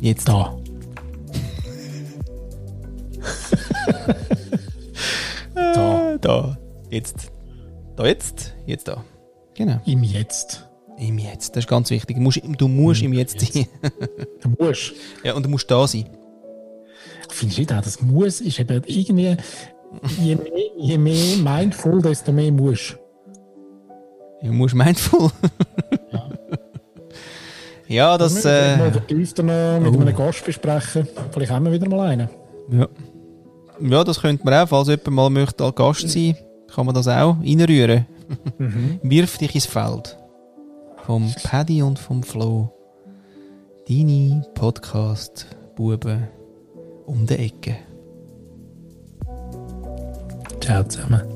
Jetzt. 0.00 0.26
Da. 0.26 0.56
da. 5.54 6.16
Da. 6.18 6.58
Jetzt. 6.88 7.30
Da 7.94 8.06
jetzt. 8.06 8.54
Jetzt 8.64 8.88
da. 8.88 9.04
Genau. 9.52 9.82
Im 9.84 10.02
Jetzt. 10.02 10.66
Im 10.96 11.18
Jetzt. 11.18 11.54
Das 11.56 11.64
ist 11.64 11.68
ganz 11.68 11.90
wichtig. 11.90 12.16
Du 12.16 12.22
musst, 12.22 12.40
du 12.42 12.66
musst 12.66 13.02
im, 13.02 13.12
im 13.12 13.18
Jetzt, 13.18 13.42
Jetzt 13.42 13.52
sein. 13.52 13.66
du 14.40 14.48
musst. 14.58 14.94
Ja, 15.22 15.34
und 15.34 15.44
du 15.44 15.50
musst 15.50 15.70
da 15.70 15.86
sein. 15.86 16.08
Findest 17.28 17.58
du 17.58 17.60
nicht 17.60 17.72
auch, 17.74 17.82
das 17.82 18.00
Muss 18.00 18.40
ist 18.40 18.58
eben 18.58 18.82
irgendwie, 18.86 19.36
je 20.22 20.36
mehr, 20.36 20.46
je 20.78 20.96
mehr 20.96 21.36
mindful, 21.36 22.00
desto 22.00 22.32
mehr 22.32 22.50
musst. 22.50 22.98
Ja, 24.42 24.52
musst 24.52 24.74
mindful. 24.74 25.30
ja. 26.12 26.28
ja, 27.88 28.18
das. 28.18 28.44
Äh, 28.44 28.76
mal 28.76 28.92
vertiefter 28.92 29.42
noch 29.42 29.90
mit 29.90 29.96
oh. 29.96 30.00
einem 30.00 30.16
Gast 30.16 30.44
besprechen. 30.44 31.08
Vielleicht 31.32 31.52
haben 31.52 31.64
wir 31.64 31.72
wieder 31.72 31.88
mal 31.88 32.08
einen. 32.08 32.28
Ja. 32.70 32.88
Ja, 33.80 34.04
das 34.04 34.20
könnte 34.20 34.44
man 34.44 34.54
auch. 34.54 34.68
Falls 34.68 34.88
jemand 34.88 35.10
mal 35.10 35.30
möchte 35.30 35.64
als 35.64 35.74
Gast 35.74 36.08
sein, 36.08 36.36
kann 36.74 36.86
man 36.86 36.94
das 36.94 37.08
auch 37.08 37.36
reinrühren. 37.40 38.06
Mhm. 38.58 39.00
Wirf 39.02 39.38
dich 39.38 39.54
ins 39.54 39.66
Feld. 39.66 40.16
Vom 41.04 41.32
Paddy 41.44 41.82
und 41.82 41.98
vom 41.98 42.22
Flo. 42.22 42.72
Deine 43.88 44.44
Podcast-Buben 44.54 46.26
um 47.06 47.26
die 47.26 47.34
Ecke. 47.34 47.76
Ciao 50.60 50.82
zusammen. 50.82 51.35